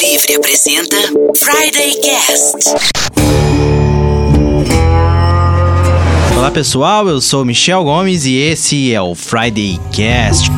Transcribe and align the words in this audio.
Livre 0.00 0.34
apresenta 0.34 0.96
Friday 1.36 2.00
Cast. 2.00 2.68
Olá 6.36 6.50
pessoal, 6.50 7.08
eu 7.08 7.20
sou 7.20 7.44
Michel 7.44 7.84
Gomes 7.84 8.24
e 8.24 8.34
esse 8.34 8.92
é 8.92 9.00
o 9.00 9.14
Friday 9.14 9.78
Cast. 9.92 10.50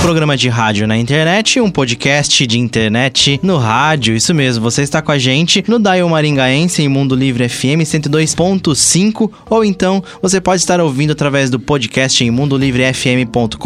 Programa 0.00 0.34
de 0.34 0.48
rádio 0.48 0.86
na 0.86 0.96
internet, 0.96 1.60
um 1.60 1.70
podcast 1.70 2.46
de 2.46 2.58
internet 2.58 3.38
no 3.42 3.58
rádio, 3.58 4.16
isso 4.16 4.34
mesmo, 4.34 4.62
você 4.62 4.80
está 4.80 5.02
com 5.02 5.12
a 5.12 5.18
gente 5.18 5.62
no 5.68 5.78
Dial 5.78 6.08
Maringaense 6.08 6.82
em 6.82 6.88
Mundo 6.88 7.14
Livre 7.14 7.46
FM 7.46 7.84
102.5 7.84 9.30
ou 9.50 9.62
então 9.62 10.02
você 10.22 10.40
pode 10.40 10.62
estar 10.62 10.80
ouvindo 10.80 11.10
através 11.10 11.50
do 11.50 11.60
podcast 11.60 12.24
em 12.24 12.30
mundolivrefm.com.br 12.30 13.58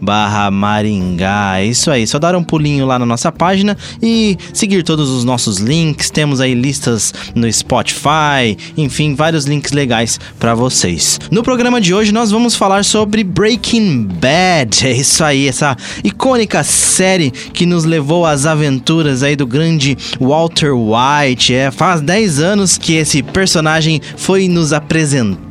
barra 0.00 0.50
Maringá, 0.50 1.60
isso 1.62 1.90
aí, 1.90 2.06
só 2.06 2.20
dar 2.20 2.36
um 2.36 2.44
pulinho 2.44 2.86
lá 2.86 2.96
na 2.96 3.04
nossa 3.04 3.32
página 3.32 3.76
e 4.00 4.38
seguir 4.52 4.84
todos 4.84 5.10
os 5.10 5.24
nossos 5.24 5.58
links, 5.58 6.08
temos 6.08 6.40
aí 6.40 6.54
listas 6.54 7.12
no 7.34 7.52
Spotify, 7.52 8.56
enfim, 8.76 9.14
vários 9.16 9.44
links 9.44 9.72
legais 9.72 10.20
para 10.38 10.54
vocês. 10.54 11.18
No 11.32 11.42
programa 11.42 11.80
de 11.80 11.92
hoje 11.92 12.12
nós 12.12 12.30
vamos 12.30 12.54
falar 12.54 12.84
sobre 12.84 13.24
Breaking 13.24 14.04
Bad, 14.04 14.86
é 14.86 14.92
isso 14.92 15.15
aí, 15.24 15.48
essa 15.48 15.76
icônica 16.02 16.62
série 16.64 17.30
que 17.30 17.66
nos 17.66 17.84
levou 17.84 18.26
às 18.26 18.46
aventuras 18.46 19.22
aí 19.22 19.36
do 19.36 19.46
grande 19.46 19.96
Walter 20.20 20.72
White. 20.72 21.54
É, 21.54 21.70
faz 21.70 22.00
10 22.00 22.40
anos 22.40 22.78
que 22.78 22.94
esse 22.94 23.22
personagem 23.22 24.00
foi 24.16 24.48
nos 24.48 24.72
apresentado 24.72 25.46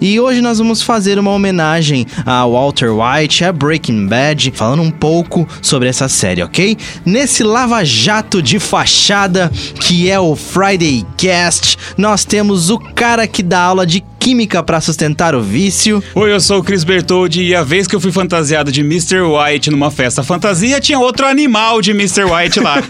e 0.00 0.18
hoje 0.18 0.40
nós 0.40 0.58
vamos 0.58 0.82
fazer 0.82 1.16
uma 1.18 1.30
homenagem 1.30 2.06
a 2.26 2.44
Walter 2.44 2.90
White, 2.90 3.44
a 3.44 3.52
Breaking 3.52 4.08
Bad, 4.08 4.52
falando 4.54 4.82
um 4.82 4.90
pouco 4.90 5.46
sobre 5.60 5.88
essa 5.88 6.08
série, 6.08 6.42
ok? 6.42 6.76
Nesse 7.04 7.44
lava-jato 7.44 8.42
de 8.42 8.58
fachada 8.58 9.50
que 9.80 10.10
é 10.10 10.18
o 10.18 10.34
Friday 10.34 11.06
Cast, 11.16 11.78
nós 11.96 12.24
temos 12.24 12.68
o 12.68 12.78
cara 12.78 13.26
que 13.28 13.42
dá 13.42 13.60
aula 13.60 13.86
de 13.86 14.02
química 14.22 14.62
para 14.62 14.80
sustentar 14.80 15.34
o 15.34 15.42
vício. 15.42 16.00
Oi, 16.14 16.32
eu 16.32 16.40
sou 16.40 16.60
o 16.60 16.62
Chris 16.62 16.84
Bertoldi 16.84 17.42
e 17.42 17.56
a 17.56 17.64
vez 17.64 17.88
que 17.88 17.96
eu 17.96 18.00
fui 18.00 18.12
fantasiado 18.12 18.70
de 18.70 18.80
Mr. 18.80 19.22
White 19.22 19.68
numa 19.68 19.90
festa 19.90 20.22
fantasia, 20.22 20.80
tinha 20.80 20.96
outro 20.96 21.26
animal 21.26 21.82
de 21.82 21.90
Mr. 21.90 22.22
White 22.22 22.60
lá. 22.60 22.76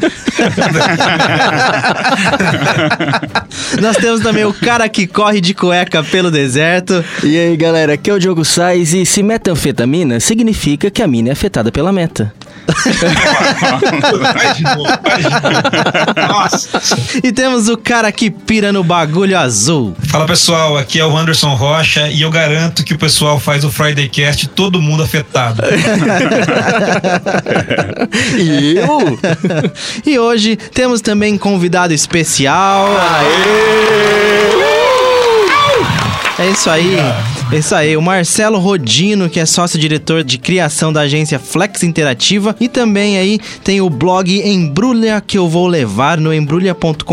Nós 3.81 3.97
temos 3.97 4.21
também 4.21 4.45
o 4.45 4.53
cara 4.53 4.87
que 4.91 5.07
corre 5.07 5.41
de 5.41 5.55
cueca 5.55 6.05
pelo 6.05 6.31
deserto. 6.31 7.03
E 7.25 7.39
aí, 7.39 7.57
galera, 7.57 7.95
aqui 7.95 8.11
é 8.11 8.13
o 8.13 8.19
Diogo 8.19 8.45
Sais 8.45 8.93
e 8.93 9.07
se 9.07 9.23
metanfetamina 9.23 10.21
significa 10.21 10.91
que 10.91 11.03
a 11.03 11.07
mina 11.07 11.31
é 11.31 11.33
afetada 11.33 11.73
pela 11.73 11.91
meta. 11.91 12.31
Vai 14.35 14.55
de 14.55 14.63
novo, 14.63 14.85
vai 15.03 15.23
de 15.23 15.31
novo. 15.31 16.29
Nossa. 16.29 16.69
E 17.23 17.33
temos 17.33 17.69
o 17.69 17.77
cara 17.77 18.11
que 18.13 18.31
pira 18.31 18.73
no 18.73 18.83
bagulho 18.85 19.39
azul. 19.39 19.95
Fala 20.09 20.27
pessoal, 20.27 20.77
aqui 20.77 20.99
é 20.99 21.07
o 21.07 21.17
Anderson 21.17 21.55
Rocha 21.55 22.09
e 22.09 22.23
eu 22.23 22.31
garanto 22.31 22.85
que 22.85 22.95
o 22.95 22.99
pessoal 22.99 23.39
faz 23.39 23.65
o 23.65 23.71
Friday 23.71 24.09
Cast 24.09 24.49
todo 24.49 24.81
mundo 24.81 25.03
afetado. 25.03 25.63
E 28.39 28.77
eu? 28.77 29.19
E 30.05 30.19
hoje 30.19 30.57
temos 30.57 31.01
também 31.01 31.37
convidado 31.39 31.93
especial. 31.93 32.89
É 36.39 36.49
isso 36.49 36.69
aí. 36.71 36.97
Isso 37.53 37.75
aí, 37.75 37.95
o 37.99 38.01
Marcelo 38.01 38.59
Rodino, 38.59 39.29
que 39.29 39.39
é 39.39 39.45
sócio-diretor 39.45 40.25
de 40.25 40.39
criação 40.39 40.91
da 40.91 41.03
agência 41.03 41.39
Flex 41.39 41.83
Interativa, 41.83 42.57
e 42.59 42.67
também 42.67 43.19
aí 43.19 43.39
tem 43.63 43.79
o 43.83 43.91
blog 43.91 44.41
Embrulha 44.43 45.21
que 45.21 45.37
eu 45.37 45.47
vou 45.47 45.67
levar 45.67 46.17
no 46.17 46.33
embrulha.com.br, 46.33 47.05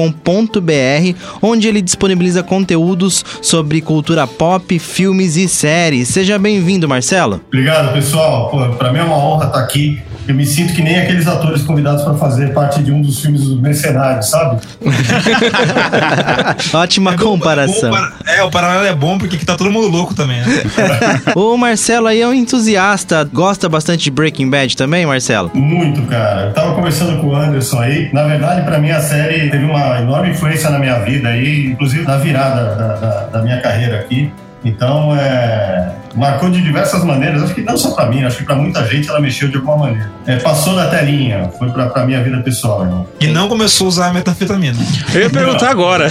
onde 1.41 1.67
ele 1.67 1.81
disponibiliza 1.81 2.41
conteúdos 2.41 3.25
sobre 3.41 3.81
cultura 3.81 4.25
pop, 4.25 4.79
filmes 4.79 5.35
e 5.35 5.45
séries. 5.49 6.07
Seja 6.07 6.39
bem-vindo, 6.39 6.87
Marcelo. 6.87 7.41
Obrigado, 7.47 7.91
pessoal. 7.93 8.49
Pô, 8.49 8.65
pra 8.77 8.93
mim 8.93 8.99
é 8.99 9.03
uma 9.03 9.17
honra 9.17 9.47
estar 9.47 9.59
aqui. 9.59 10.01
Eu 10.29 10.35
me 10.35 10.45
sinto 10.45 10.75
que 10.75 10.83
nem 10.83 10.95
aqueles 10.95 11.25
atores 11.25 11.63
convidados 11.63 12.03
para 12.03 12.13
fazer 12.13 12.53
parte 12.53 12.83
de 12.83 12.91
um 12.91 13.01
dos 13.01 13.19
filmes 13.19 13.41
dos 13.45 13.59
Mercenários, 13.59 14.29
sabe? 14.29 14.61
Ótima 16.71 17.17
comparação. 17.17 17.89
É, 17.95 17.99
bom, 17.99 18.07
é, 18.27 18.43
o 18.43 18.51
paralelo 18.51 18.85
é 18.85 18.93
bom 18.93 19.17
porque 19.17 19.37
aqui 19.37 19.43
tá 19.45 19.55
todo 19.57 19.71
mundo 19.71 19.87
louco 19.87 20.13
também, 20.13 20.39
né? 20.41 20.45
O 21.35 21.57
Marcelo 21.57 22.05
aí 22.05 22.21
é 22.21 22.27
um 22.27 22.33
entusiasta, 22.33 23.23
gosta 23.33 23.67
bastante 23.67 24.03
de 24.03 24.11
Breaking 24.11 24.51
Bad 24.51 24.77
também, 24.77 25.03
Marcelo? 25.03 25.49
Muito, 25.55 26.03
cara. 26.03 26.41
Eu 26.47 26.53
tava 26.53 26.75
conversando 26.75 27.19
com 27.19 27.27
o 27.29 27.35
Anderson 27.35 27.79
aí. 27.79 28.09
Na 28.13 28.23
verdade, 28.25 28.61
pra 28.65 28.77
mim, 28.77 28.91
a 28.91 29.01
série 29.01 29.49
teve 29.49 29.65
uma 29.65 29.99
enorme 29.99 30.29
influência 30.29 30.69
na 30.69 30.77
minha 30.77 30.99
vida 30.99 31.29
aí, 31.29 31.71
inclusive 31.71 32.03
na 32.05 32.17
virada 32.17 32.75
da, 32.75 32.87
da- 32.95 33.25
da 33.33 33.41
minha 33.41 33.59
carreira 33.61 33.99
aqui. 34.01 34.31
Então, 34.63 35.15
é, 35.15 35.89
marcou 36.15 36.49
de 36.49 36.61
diversas 36.61 37.03
maneiras. 37.03 37.43
Acho 37.43 37.53
que 37.53 37.61
não 37.61 37.77
só 37.77 37.91
pra 37.91 38.07
mim, 38.07 38.23
acho 38.23 38.37
que 38.37 38.43
pra 38.43 38.55
muita 38.55 38.85
gente 38.87 39.09
ela 39.09 39.19
mexeu 39.19 39.47
de 39.47 39.57
alguma 39.57 39.77
maneira. 39.77 40.11
É, 40.25 40.37
passou 40.37 40.75
da 40.75 40.87
telinha, 40.87 41.51
foi 41.57 41.69
pra, 41.69 41.87
pra 41.87 42.05
minha 42.05 42.21
vida 42.23 42.37
pessoal, 42.41 42.83
irmão. 42.83 43.07
E 43.19 43.27
não 43.27 43.47
começou 43.47 43.85
a 43.85 43.87
usar 43.89 44.07
a 44.07 44.13
metanfetamina. 44.13 44.77
Eu 45.13 45.21
ia 45.21 45.29
perguntar 45.29 45.69
agora. 45.69 46.09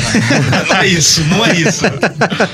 Não 0.69 0.77
é 0.77 0.87
isso, 0.87 1.25
não 1.25 1.45
é 1.45 1.53
isso. 1.55 1.85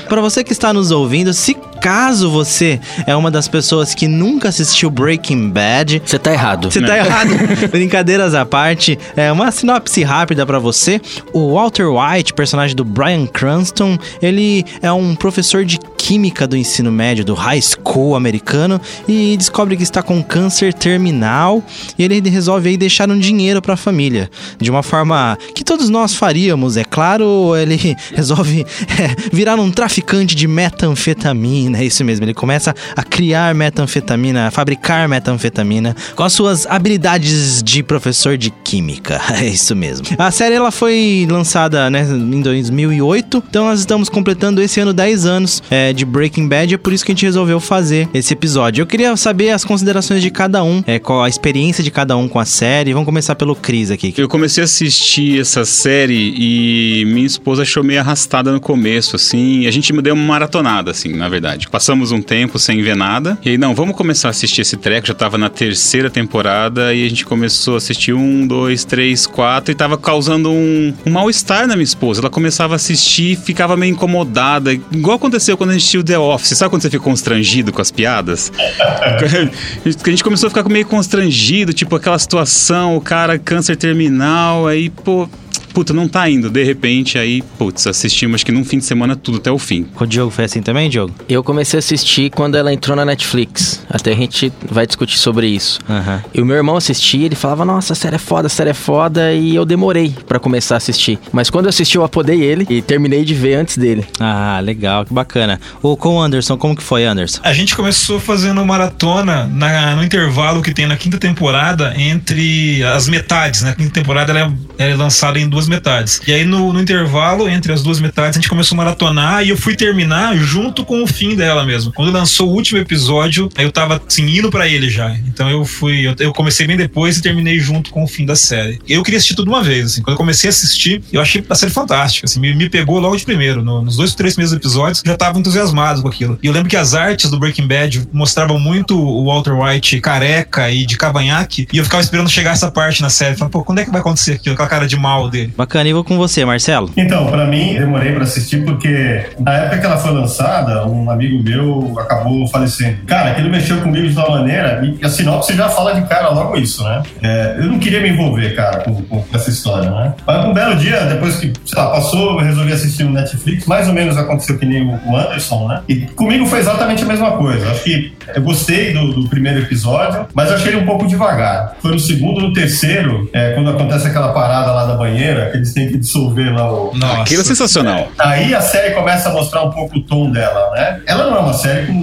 Para 0.07 0.21
você 0.21 0.43
que 0.43 0.51
está 0.51 0.73
nos 0.73 0.91
ouvindo, 0.91 1.33
se 1.33 1.55
caso 1.85 2.31
você 2.31 2.79
é 3.05 3.15
uma 3.15 3.29
das 3.29 3.47
pessoas 3.47 3.93
que 3.93 4.07
nunca 4.07 4.49
assistiu 4.49 4.89
Breaking 4.89 5.51
Bad, 5.51 6.01
Você 6.03 6.17
tá 6.17 6.33
errado. 6.33 6.71
você 6.71 6.81
tá 6.81 6.97
errado. 6.97 7.29
Brincadeiras 7.69 8.33
à 8.33 8.43
parte, 8.43 8.97
é 9.15 9.31
uma 9.31 9.51
sinopse 9.51 10.01
rápida 10.01 10.47
pra 10.47 10.57
você. 10.57 10.99
O 11.31 11.53
Walter 11.53 11.85
White, 11.87 12.33
personagem 12.33 12.75
do 12.75 12.83
Bryan 12.83 13.27
Cranston, 13.27 13.99
ele 14.19 14.65
é 14.81 14.91
um 14.91 15.13
professor 15.13 15.63
de 15.63 15.77
química 16.05 16.47
do 16.47 16.55
ensino 16.55 16.91
médio 16.91 17.25
do 17.25 17.33
high 17.33 17.59
school 17.59 18.15
americano 18.15 18.79
e 19.07 19.35
descobre 19.35 19.75
que 19.75 19.81
está 19.81 20.03
com 20.03 20.21
câncer 20.21 20.71
terminal 20.71 21.63
e 21.97 22.03
ele 22.03 22.29
resolve 22.29 22.69
aí 22.69 22.77
deixar 22.77 23.09
um 23.09 23.17
dinheiro 23.17 23.59
pra 23.59 23.75
família, 23.75 24.29
de 24.59 24.69
uma 24.69 24.83
forma 24.83 25.35
que 25.55 25.63
todos 25.63 25.89
nós 25.89 26.13
faríamos, 26.13 26.77
é 26.77 26.83
claro, 26.83 27.55
ele 27.55 27.97
resolve 28.13 28.67
é, 28.99 29.35
virar 29.35 29.55
um 29.55 29.71
traficante 29.71 30.35
de 30.35 30.47
metanfetamina, 30.47 31.74
é 31.75 31.85
isso 31.85 32.03
mesmo, 32.03 32.25
ele 32.25 32.33
começa 32.33 32.73
a 32.95 33.03
criar 33.03 33.53
metanfetamina, 33.53 34.47
a 34.47 34.51
fabricar 34.51 35.07
metanfetamina 35.07 35.95
com 36.15 36.23
as 36.23 36.33
suas 36.33 36.65
habilidades 36.65 37.61
de 37.63 37.83
professor 37.83 38.37
de 38.37 38.49
química, 38.49 39.21
é 39.39 39.45
isso 39.45 39.75
mesmo. 39.75 40.07
A 40.17 40.31
série 40.31 40.55
ela 40.55 40.71
foi 40.71 41.27
lançada 41.29 41.89
né, 41.89 42.01
em 42.03 42.41
2008, 42.41 43.43
então 43.49 43.65
nós 43.65 43.79
estamos 43.79 44.09
completando 44.09 44.61
esse 44.61 44.79
ano 44.79 44.93
10 44.93 45.25
anos 45.25 45.63
é, 45.69 45.93
de 45.93 46.05
Breaking 46.05 46.47
Bad, 46.47 46.73
é 46.73 46.77
por 46.77 46.93
isso 46.93 47.05
que 47.05 47.11
a 47.11 47.15
gente 47.15 47.25
resolveu 47.25 47.59
fazer 47.59 48.09
esse 48.13 48.33
episódio. 48.33 48.81
Eu 48.81 48.87
queria 48.87 49.15
saber 49.17 49.49
as 49.49 49.63
considerações 49.63 50.21
de 50.21 50.29
cada 50.29 50.63
um, 50.63 50.83
é, 50.85 50.99
qual 50.99 51.23
a 51.23 51.29
experiência 51.29 51.83
de 51.83 51.91
cada 51.91 52.15
um 52.17 52.27
com 52.27 52.39
a 52.39 52.45
série. 52.45 52.93
Vamos 52.93 53.05
começar 53.05 53.35
pelo 53.35 53.55
Cris 53.55 53.91
aqui. 53.91 54.13
Eu 54.17 54.27
comecei 54.27 54.63
a 54.63 54.65
assistir 54.65 55.39
essa 55.39 55.65
série 55.65 56.33
e 56.37 57.05
minha 57.05 57.25
esposa 57.25 57.61
achou 57.63 57.83
meio 57.83 57.99
arrastada 57.99 58.51
no 58.51 58.59
começo, 58.59 59.15
assim. 59.15 59.65
A 59.67 59.71
gente 59.71 59.93
deu 60.01 60.13
uma 60.13 60.25
maratonada, 60.25 60.91
assim, 60.91 61.09
na 61.09 61.29
verdade. 61.29 61.64
Passamos 61.71 62.11
um 62.11 62.21
tempo 62.21 62.57
sem 62.57 62.81
ver 62.81 62.95
nada. 62.95 63.37
E 63.43 63.49
aí, 63.49 63.57
não, 63.57 63.73
vamos 63.73 63.95
começar 63.95 64.29
a 64.29 64.31
assistir 64.31 64.61
esse 64.61 64.77
treco. 64.77 65.07
Já 65.07 65.13
tava 65.13 65.37
na 65.37 65.49
terceira 65.49 66.09
temporada 66.09 66.93
e 66.93 67.05
a 67.05 67.09
gente 67.09 67.25
começou 67.25 67.75
a 67.75 67.77
assistir 67.77 68.13
um, 68.13 68.45
dois, 68.45 68.83
três, 68.85 69.25
quatro. 69.27 69.71
E 69.71 69.75
tava 69.75 69.97
causando 69.97 70.49
um, 70.51 70.93
um 71.05 71.11
mal-estar 71.11 71.67
na 71.67 71.75
minha 71.75 71.83
esposa. 71.83 72.21
Ela 72.21 72.29
começava 72.29 72.73
a 72.73 72.77
assistir 72.77 73.33
e 73.33 73.35
ficava 73.35 73.75
meio 73.75 73.91
incomodada. 73.91 74.73
Igual 74.73 75.17
aconteceu 75.17 75.57
quando 75.57 75.71
a 75.71 75.73
gente 75.73 75.81
assistiu 75.81 76.03
The 76.03 76.17
Office. 76.17 76.57
Sabe 76.57 76.69
quando 76.69 76.81
você 76.81 76.89
fica 76.89 77.03
constrangido 77.03 77.71
com 77.71 77.81
as 77.81 77.91
piadas? 77.91 78.51
a 78.55 80.09
gente 80.09 80.23
começou 80.23 80.47
a 80.47 80.49
ficar 80.49 80.67
meio 80.69 80.85
constrangido, 80.85 81.73
tipo 81.73 81.95
aquela 81.95 82.19
situação, 82.19 82.95
o 82.95 83.01
cara 83.01 83.37
câncer 83.37 83.75
terminal, 83.75 84.67
aí, 84.67 84.89
pô, 84.89 85.29
puta, 85.75 85.93
não 85.93 86.07
tá 86.07 86.29
indo. 86.29 86.49
De 86.49 86.63
repente, 86.63 87.17
aí, 87.17 87.41
putz, 87.57 87.85
assistimos 87.85 88.35
acho 88.35 88.45
que 88.45 88.51
num 88.51 88.63
fim 88.65 88.77
de 88.79 88.85
semana 88.85 89.15
tudo 89.15 89.37
até 89.37 89.51
o 89.51 89.59
fim. 89.59 89.85
O 89.99 90.05
Diogo 90.05 90.31
foi 90.31 90.45
assim 90.45 90.61
também, 90.61 90.89
Diogo? 90.89 91.13
Eu 91.29 91.43
comecei 91.43 91.77
a 91.77 91.79
assistir 91.79 92.29
quando 92.31 92.55
ela 92.55 92.73
entrou 92.73 92.95
na 92.95 93.03
Netflix. 93.05 93.83
Até 93.89 94.13
a 94.13 94.15
gente 94.15 94.51
vai 94.71 94.87
discutir 94.87 95.17
sobre 95.17 95.47
isso. 95.47 95.79
Aham. 95.89 96.23
E 96.33 96.41
o 96.41 96.45
meu 96.45 96.55
irmão 96.55 96.77
assistia, 96.77 97.25
ele 97.25 97.35
falava, 97.35 97.65
nossa, 97.65 97.93
a 97.93 97.95
série 97.95 98.15
é 98.15 98.19
foda, 98.19 98.47
a 98.47 98.49
série 98.49 98.69
é 98.69 98.73
foda, 98.73 99.33
e 99.33 99.53
eu 99.53 99.65
demorei 99.65 100.13
pra 100.27 100.39
começar 100.39 100.75
a 100.75 100.77
assistir. 100.77 101.19
Mas 101.31 101.49
quando 101.49 101.65
eu 101.65 101.69
assisti, 101.69 101.97
eu 101.97 102.03
apodei 102.03 102.41
ele 102.41 102.65
e 102.69 102.81
terminei 102.81 103.25
de 103.25 103.33
ver 103.33 103.55
antes 103.55 103.77
dele. 103.77 104.05
Ah, 104.19 104.59
legal, 104.63 105.03
que 105.05 105.13
bacana. 105.13 105.59
O 105.81 105.97
com 105.97 106.15
o 106.15 106.21
Anderson, 106.21 106.57
como 106.57 106.75
que 106.75 106.83
foi, 106.83 107.05
Anderson? 107.05 107.41
A 107.43 107.53
gente 107.53 107.75
começou 107.75 108.19
fazendo 108.19 108.65
maratona 108.65 109.45
na- 109.45 109.95
no 109.95 110.03
intervalo 110.03 110.61
que 110.61 110.73
tem 110.73 110.87
na 110.87 110.95
quinta 110.95 111.17
temporada 111.17 111.93
entre 111.97 112.81
as 112.83 113.07
metades, 113.09 113.61
né? 113.61 113.71
A 113.71 113.75
quinta 113.75 113.91
temporada 113.91 114.31
ela 114.31 114.39
é, 114.39 114.83
ela 114.83 114.93
é 114.93 114.95
lançada 114.95 115.39
em 115.39 115.47
duas 115.49 115.64
duas 115.65 115.67
metades. 115.67 116.21
E 116.25 116.33
aí 116.33 116.45
no, 116.45 116.71
no 116.71 116.81
intervalo 116.81 117.49
entre 117.49 117.73
as 117.73 117.81
duas 117.83 117.99
metades 117.99 118.37
a 118.37 118.41
gente 118.41 118.49
começou 118.49 118.75
a 118.75 118.77
maratonar 118.77 119.43
e 119.43 119.49
eu 119.49 119.57
fui 119.57 119.75
terminar 119.75 120.37
junto 120.37 120.85
com 120.85 121.03
o 121.03 121.07
fim 121.07 121.35
dela 121.35 121.65
mesmo. 121.65 121.91
Quando 121.93 122.11
lançou 122.11 122.49
o 122.49 122.53
último 122.53 122.79
episódio, 122.79 123.49
eu 123.57 123.71
tava 123.71 124.01
assim, 124.07 124.25
indo 124.37 124.49
pra 124.49 124.67
ele 124.67 124.89
já. 124.89 125.11
Então 125.27 125.49
eu 125.49 125.65
fui, 125.65 126.07
eu, 126.07 126.15
eu 126.19 126.33
comecei 126.33 126.67
bem 126.67 126.77
depois 126.77 127.17
e 127.17 127.21
terminei 127.21 127.59
junto 127.59 127.91
com 127.91 128.03
o 128.03 128.07
fim 128.07 128.25
da 128.25 128.35
série. 128.35 128.79
Eu 128.87 129.03
queria 129.03 129.17
assistir 129.17 129.35
tudo 129.35 129.49
uma 129.49 129.63
vez, 129.63 129.85
assim. 129.85 130.01
Quando 130.01 130.13
eu 130.13 130.17
comecei 130.17 130.49
a 130.49 130.51
assistir, 130.51 131.03
eu 131.11 131.21
achei 131.21 131.43
a 131.49 131.55
série 131.55 131.71
fantástica, 131.71 132.25
assim, 132.25 132.39
me, 132.39 132.53
me 132.53 132.69
pegou 132.69 132.99
logo 132.99 133.15
de 133.15 133.25
primeiro. 133.25 133.63
No, 133.63 133.81
nos 133.81 133.97
dois, 133.97 134.13
três 134.13 134.33
primeiros 134.33 134.55
episódios, 134.55 135.01
já 135.05 135.17
tava 135.17 135.39
entusiasmado 135.39 136.01
com 136.01 136.07
aquilo. 136.07 136.37
E 136.41 136.47
eu 136.47 136.53
lembro 136.53 136.69
que 136.69 136.77
as 136.77 136.93
artes 136.93 137.29
do 137.29 137.39
Breaking 137.39 137.67
Bad 137.67 138.07
mostravam 138.13 138.59
muito 138.59 138.97
o 138.97 139.25
Walter 139.25 139.53
White 139.53 139.99
careca 140.01 140.69
e 140.69 140.85
de 140.85 140.97
cavanhaque, 140.97 141.67
e 141.71 141.77
eu 141.77 141.83
ficava 141.83 142.01
esperando 142.01 142.29
chegar 142.29 142.51
essa 142.51 142.69
parte 142.69 143.01
na 143.01 143.09
série. 143.09 143.35
Falei, 143.35 143.51
pô, 143.51 143.63
quando 143.63 143.79
é 143.79 143.85
que 143.85 143.91
vai 143.91 144.01
acontecer 144.01 144.33
aquilo? 144.33 144.55
Com 144.55 144.63
a 144.63 144.67
cara 144.67 144.87
de 144.87 144.95
mal 144.95 145.29
dele. 145.29 145.53
Bacana, 145.57 145.89
e 145.89 145.93
vou 145.93 146.03
com 146.03 146.17
você, 146.17 146.43
Marcelo. 146.43 146.89
Então, 146.97 147.27
pra 147.27 147.45
mim, 147.45 147.75
demorei 147.75 148.11
pra 148.11 148.23
assistir 148.23 148.63
porque 148.65 149.25
na 149.39 149.53
época 149.53 149.77
que 149.79 149.85
ela 149.85 149.97
foi 149.97 150.11
lançada, 150.11 150.85
um 150.85 151.09
amigo 151.09 151.41
meu 151.43 151.95
acabou 151.99 152.47
falecendo. 152.47 152.97
Cara, 153.05 153.31
aquilo 153.31 153.49
mexeu 153.49 153.79
comigo 153.81 154.07
de 154.07 154.15
uma 154.15 154.29
maneira, 154.29 154.81
e 154.83 155.05
a 155.05 155.09
sinopse 155.09 155.55
já 155.55 155.69
fala 155.69 155.93
de 155.93 156.01
cara 156.07 156.29
logo 156.29 156.57
isso, 156.57 156.83
né? 156.83 157.03
É, 157.23 157.55
eu 157.57 157.65
não 157.65 157.79
queria 157.79 158.01
me 158.01 158.09
envolver, 158.09 158.55
cara, 158.55 158.79
com, 158.79 159.01
com 159.03 159.23
essa 159.33 159.49
história, 159.49 159.89
né? 159.89 160.13
Mas 160.25 160.45
um 160.45 160.53
belo 160.53 160.75
dia, 160.75 161.05
depois 161.05 161.37
que, 161.37 161.53
sei 161.65 161.77
lá, 161.77 161.91
passou, 161.91 162.39
eu 162.39 162.45
resolvi 162.45 162.73
assistir 162.73 163.03
no 163.03 163.11
Netflix, 163.11 163.65
mais 163.65 163.87
ou 163.87 163.93
menos 163.93 164.17
aconteceu 164.17 164.57
que 164.57 164.65
nem 164.65 164.87
o 164.87 165.15
Anderson, 165.15 165.67
né? 165.67 165.81
E 165.87 165.95
comigo 166.07 166.45
foi 166.45 166.59
exatamente 166.59 167.03
a 167.03 167.07
mesma 167.07 167.31
coisa. 167.31 167.71
Acho 167.71 167.83
que 167.83 168.13
eu 168.33 168.41
gostei 168.41 168.93
do, 168.93 169.13
do 169.13 169.29
primeiro 169.29 169.59
episódio, 169.59 170.27
mas 170.33 170.49
eu 170.49 170.55
achei 170.55 170.69
ele 170.69 170.77
um 170.77 170.85
pouco 170.85 171.07
devagar. 171.07 171.75
Foi 171.81 171.91
no 171.91 171.99
segundo, 171.99 172.41
no 172.41 172.53
terceiro, 172.53 173.29
é, 173.33 173.53
quando 173.53 173.69
acontece 173.69 174.07
aquela 174.07 174.29
parada 174.33 174.71
lá 174.71 174.85
da 174.85 174.95
banheira, 174.95 175.49
que 175.51 175.57
eles 175.57 175.73
têm 175.73 175.87
que 175.89 175.97
dissolver 175.97 176.53
lá 176.53 176.71
o. 176.71 176.91
Nossa. 176.95 177.21
Aquilo 177.21 177.41
é 177.41 177.45
sensacional. 177.45 178.07
Aí 178.17 178.53
a 178.53 178.61
série 178.61 178.93
começa 178.93 179.29
a 179.29 179.33
mostrar 179.33 179.63
um 179.63 179.71
pouco 179.71 179.97
o 179.97 180.01
tom 180.01 180.31
dela, 180.31 180.71
né? 180.75 181.01
Ela 181.05 181.29
não 181.29 181.37
é 181.37 181.39
uma 181.39 181.53
série 181.53 181.87
com. 181.87 181.93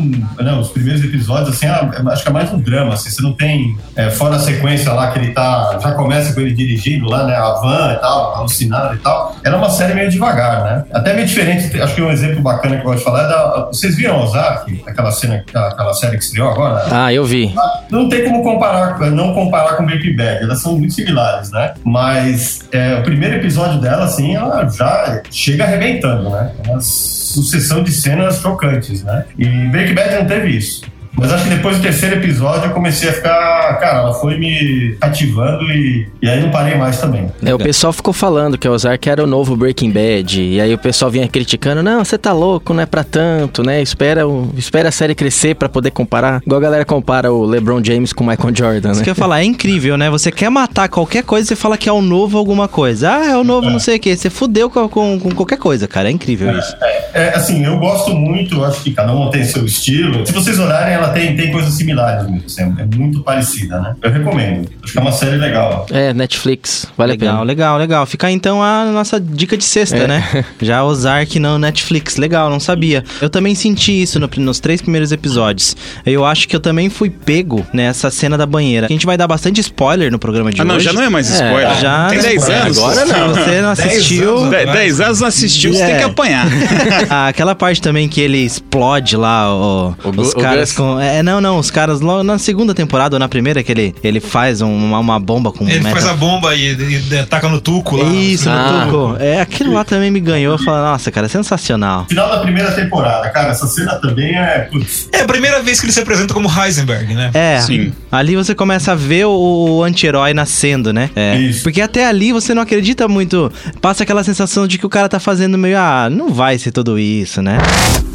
Né, 0.42 0.52
os 0.54 0.68
primeiros 0.70 1.02
episódios, 1.04 1.50
assim, 1.50 1.66
é- 1.66 2.12
acho 2.12 2.22
que 2.22 2.28
é 2.28 2.32
mais 2.32 2.52
um 2.52 2.58
drama, 2.58 2.94
assim. 2.94 3.10
Você 3.10 3.22
não 3.22 3.32
tem. 3.32 3.76
é, 3.96 4.10
fora 4.10 4.36
a 4.36 4.38
sequência 4.38 4.92
lá 4.92 5.10
que 5.10 5.18
ele 5.18 5.32
tá. 5.32 5.78
Já 5.82 5.92
começa 5.92 6.32
com 6.32 6.40
ele 6.40 6.52
dirigindo 6.52 7.08
lá, 7.08 7.24
né? 7.24 7.34
A 7.34 7.52
van 7.54 7.92
e 7.92 8.00
tal, 8.00 8.34
alucinado 8.36 8.94
e 8.94 8.98
tal. 8.98 9.36
Ela 9.44 9.56
é 9.56 9.58
uma 9.58 9.70
série 9.70 9.94
meio 9.94 10.10
devagar, 10.10 10.64
né? 10.64 10.84
Até 10.92 11.14
meio 11.14 11.26
diferente. 11.26 11.80
Acho 11.80 11.94
que 11.94 12.02
um 12.02 12.10
exemplo 12.10 12.40
bacana 12.42 12.76
que 12.76 12.82
eu 12.82 12.86
gosto 12.86 12.98
de 12.98 13.04
falar 13.04 13.24
é 13.24 13.28
da. 13.28 13.66
Vocês 13.66 13.96
viram 13.96 14.22
Ozark? 14.22 14.82
Aquela 14.86 15.10
cena, 15.12 15.44
aquela 15.54 15.94
série 15.94 16.11
que 16.16 16.24
estreou 16.24 16.50
agora? 16.50 16.84
Ah, 16.90 17.12
eu 17.12 17.24
vi. 17.24 17.54
Não 17.90 18.08
tem 18.08 18.24
como 18.24 18.42
comparar, 18.42 18.98
não 19.10 19.34
comparar 19.34 19.76
com 19.76 19.84
Breaking 19.84 20.16
Bad, 20.16 20.42
elas 20.42 20.62
são 20.62 20.78
muito 20.78 20.94
similares, 20.94 21.50
né? 21.50 21.74
Mas 21.84 22.60
é, 22.72 22.94
o 22.96 23.02
primeiro 23.02 23.36
episódio 23.36 23.80
dela, 23.80 24.04
assim, 24.04 24.34
ela 24.34 24.68
já 24.68 25.22
chega 25.30 25.64
arrebentando, 25.64 26.30
né? 26.30 26.52
É 26.64 26.70
uma 26.70 26.80
sucessão 26.80 27.82
de 27.82 27.92
cenas 27.92 28.40
chocantes, 28.40 29.02
né? 29.02 29.24
E 29.38 29.46
Breaking 29.68 29.94
Bad 29.94 30.14
não 30.16 30.26
teve 30.26 30.56
isso. 30.56 30.82
Mas 31.16 31.30
acho 31.32 31.44
que 31.44 31.50
depois 31.50 31.76
do 31.76 31.82
terceiro 31.82 32.16
episódio 32.16 32.66
eu 32.68 32.70
comecei 32.74 33.08
a 33.08 33.12
ficar. 33.12 33.78
Cara, 33.78 33.98
ela 33.98 34.14
foi 34.14 34.38
me 34.38 34.96
cativando 35.00 35.70
e, 35.70 36.08
e 36.22 36.28
aí 36.28 36.40
não 36.40 36.50
parei 36.50 36.76
mais 36.76 36.98
também. 36.98 37.26
É, 37.44 37.54
o 37.54 37.58
pessoal 37.58 37.92
ficou 37.92 38.12
falando 38.14 38.56
que 38.58 38.66
o 38.66 38.72
Ozark 38.72 39.08
era 39.08 39.22
o 39.22 39.26
novo 39.26 39.54
Breaking 39.54 39.90
Bad. 39.90 40.40
E 40.42 40.60
aí 40.60 40.72
o 40.72 40.78
pessoal 40.78 41.10
vinha 41.10 41.28
criticando: 41.28 41.82
não, 41.82 42.04
você 42.04 42.16
tá 42.16 42.32
louco, 42.32 42.72
não 42.72 42.82
é 42.82 42.86
pra 42.86 43.04
tanto, 43.04 43.62
né? 43.62 43.80
Espera, 43.82 44.26
o- 44.26 44.50
espera 44.56 44.88
a 44.88 44.92
série 44.92 45.14
crescer 45.14 45.54
pra 45.54 45.68
poder 45.68 45.90
comparar. 45.90 46.40
Igual 46.44 46.58
a 46.58 46.62
galera 46.62 46.84
compara 46.84 47.30
o 47.32 47.44
LeBron 47.44 47.82
James 47.84 48.12
com 48.12 48.24
o 48.24 48.26
Michael 48.26 48.54
Jordan, 48.56 48.90
Isso 48.92 49.00
né? 49.00 49.04
que 49.04 49.10
eu 49.10 49.12
ia 49.12 49.16
falar, 49.16 49.40
é 49.42 49.44
incrível, 49.44 49.96
né? 49.98 50.08
Você 50.10 50.32
quer 50.32 50.50
matar 50.50 50.88
qualquer 50.88 51.22
coisa, 51.24 51.46
você 51.46 51.56
fala 51.56 51.76
que 51.76 51.88
é 51.88 51.92
o 51.92 52.00
novo 52.02 52.38
alguma 52.38 52.66
coisa. 52.68 53.12
Ah, 53.12 53.26
é 53.32 53.36
o 53.36 53.44
novo 53.44 53.68
não 53.70 53.78
sei 53.78 53.96
o 53.96 54.00
quê. 54.00 54.16
Você 54.16 54.30
fudeu 54.30 54.70
com, 54.70 54.88
com, 54.88 55.20
com 55.20 55.30
qualquer 55.30 55.58
coisa, 55.58 55.86
cara. 55.86 56.08
É 56.08 56.12
incrível 56.12 56.58
isso. 56.58 56.74
É, 57.14 57.28
assim, 57.34 57.64
eu 57.64 57.78
gosto 57.78 58.14
muito, 58.14 58.64
acho 58.64 58.82
que 58.82 58.92
cada 58.92 59.12
um 59.14 59.30
tem 59.30 59.44
seu 59.44 59.64
estilo. 59.66 60.26
Se 60.26 60.32
vocês 60.32 60.58
olharem, 60.58 61.01
ela 61.02 61.12
tem, 61.12 61.36
tem 61.36 61.50
coisas 61.52 61.74
similares 61.74 62.24
mesmo. 62.28 62.44
assim, 62.46 62.62
É 62.78 62.96
muito 62.96 63.22
parecida, 63.22 63.80
né? 63.80 63.94
Eu 64.02 64.10
recomendo. 64.10 64.68
Acho 64.82 64.92
que 64.92 64.98
é 64.98 65.02
uma 65.02 65.12
série 65.12 65.36
legal. 65.36 65.86
É, 65.90 66.12
Netflix, 66.14 66.86
vale 66.96 67.12
a 67.12 67.14
Legal, 67.14 67.32
pena. 67.34 67.42
legal, 67.44 67.78
legal. 67.78 68.06
Fica 68.06 68.30
então 68.30 68.62
a 68.62 68.84
nossa 68.86 69.20
dica 69.20 69.56
de 69.56 69.64
sexta, 69.64 69.96
É. 69.96 70.06
né? 70.08 70.44
Já 70.60 70.84
Ozark 70.84 71.38
não 71.38 71.58
Netflix. 71.58 72.16
Legal, 72.16 72.48
não 72.50 72.60
sabia. 72.60 73.04
Eu 73.20 73.28
também 73.30 73.54
senti 73.54 74.02
isso 74.02 74.18
no- 74.18 74.28
nos 74.38 74.60
três 74.60 74.80
primeiros 74.80 75.12
episódios. 75.12 75.76
Eu 76.04 76.24
acho 76.24 76.48
que 76.48 76.54
eu 76.56 76.60
também 76.60 76.88
fui 76.90 77.10
pego 77.10 77.64
nessa 77.72 78.10
cena 78.10 78.36
da 78.38 78.46
banheira. 78.46 78.86
A 78.86 78.88
gente 78.92 79.06
vai 79.06 79.16
dar 79.16 79.26
bastante 79.28 79.60
spoiler 79.60 80.10
no 80.10 80.18
programa 80.18 80.50
de 80.52 80.60
Ah, 80.60 80.64
não, 80.64 80.76
hoje. 80.76 80.84
já 80.84 80.92
não 80.92 81.02
é 81.02 81.08
mais 81.08 81.30
É, 81.30 81.34
spoiler. 81.46 81.74
já- 81.80 82.08
Tem 82.08 82.20
10 82.20 82.48
anos. 82.48 82.78
Agora 82.78 82.94
Se 82.94 83.06
você 83.06 83.14
não 83.62 83.74
Dez 83.74 83.78
assistiu... 83.88 84.38
anos, 84.38 84.50
De- 84.50 84.72
10 84.72 85.00
anos 85.00 85.20
não 85.20 85.28
assistiu, 85.28 85.72
você 85.72 85.82
É. 85.82 85.86
tem 85.86 85.96
que 85.98 86.02
apanhar. 86.04 86.46
Ah, 87.10 87.28
Aquela 87.28 87.54
parte 87.54 87.80
também 87.80 88.08
que 88.08 88.20
ele 88.20 88.38
explode 88.38 89.16
lá, 89.16 89.52
o, 89.54 89.94
os 90.16 90.32
o 90.32 90.36
caras 90.36 90.70
Gus. 90.70 90.76
com. 90.76 90.91
É, 91.00 91.22
não, 91.22 91.40
não, 91.40 91.58
os 91.58 91.70
caras 91.70 92.00
logo 92.00 92.22
na 92.22 92.38
segunda 92.38 92.74
temporada 92.74 93.16
ou 93.16 93.20
na 93.20 93.28
primeira 93.28 93.62
que 93.62 93.70
ele, 93.72 93.94
ele 94.02 94.20
faz 94.20 94.60
um- 94.60 94.72
uma, 94.74 94.98
uma 94.98 95.20
bomba 95.20 95.52
com 95.52 95.64
Ele 95.68 95.78
metal- 95.78 95.92
faz 95.92 96.06
a 96.06 96.14
bomba 96.14 96.54
e, 96.54 96.72
e, 96.74 97.14
e 97.14 97.26
taca 97.26 97.48
no 97.48 97.60
tuco 97.60 97.96
lá. 97.96 98.04
Isso, 98.08 98.48
no 98.48 98.54
Ah. 98.54 98.86
tuco. 98.86 99.16
É, 99.20 99.40
aquilo 99.40 99.72
lá 99.72 99.84
também 99.84 100.10
me 100.10 100.20
ganhou. 100.20 100.54
Eu 100.54 100.58
falei, 100.58 100.82
nossa, 100.82 101.10
cara, 101.10 101.28
sensacional. 101.28 102.06
Final 102.08 102.28
da 102.28 102.38
primeira 102.40 102.72
temporada, 102.72 103.28
cara, 103.30 103.50
essa 103.50 103.66
cena 103.66 103.94
também 103.96 104.36
é. 104.36 104.68
Putz, 104.70 105.08
É 105.12 105.20
a 105.22 105.26
primeira 105.26 105.60
vez 105.62 105.78
que 105.80 105.86
ele 105.86 105.92
se 105.92 106.00
apresenta 106.00 106.32
como 106.34 106.48
Heisenberg, 106.48 107.14
né? 107.14 107.30
É, 107.34 107.60
Sim. 107.60 107.92
ali 108.10 108.36
você 108.36 108.54
começa 108.54 108.92
a 108.92 108.94
ver 108.94 109.26
o, 109.26 109.30
o 109.78 109.82
anti-herói 109.82 110.32
nascendo, 110.34 110.92
né? 110.92 111.10
É. 111.14 111.36
Isso. 111.38 111.62
Porque 111.62 111.80
até 111.80 112.06
ali 112.06 112.32
você 112.32 112.54
não 112.54 112.62
acredita 112.62 113.06
muito. 113.08 113.50
Passa 113.80 114.02
aquela 114.02 114.22
sensação 114.24 114.66
de 114.66 114.78
que 114.78 114.86
o 114.86 114.88
cara 114.88 115.08
tá 115.08 115.18
fazendo 115.20 115.56
meio, 115.58 115.76
ah, 115.78 116.08
não 116.10 116.30
vai 116.32 116.58
ser 116.58 116.70
tudo 116.72 116.98
isso, 116.98 117.40
né? 117.42 117.58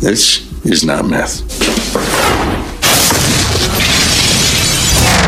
This 0.01 0.44
is 0.65 0.83
not 0.83 1.03
meth. 1.03 1.44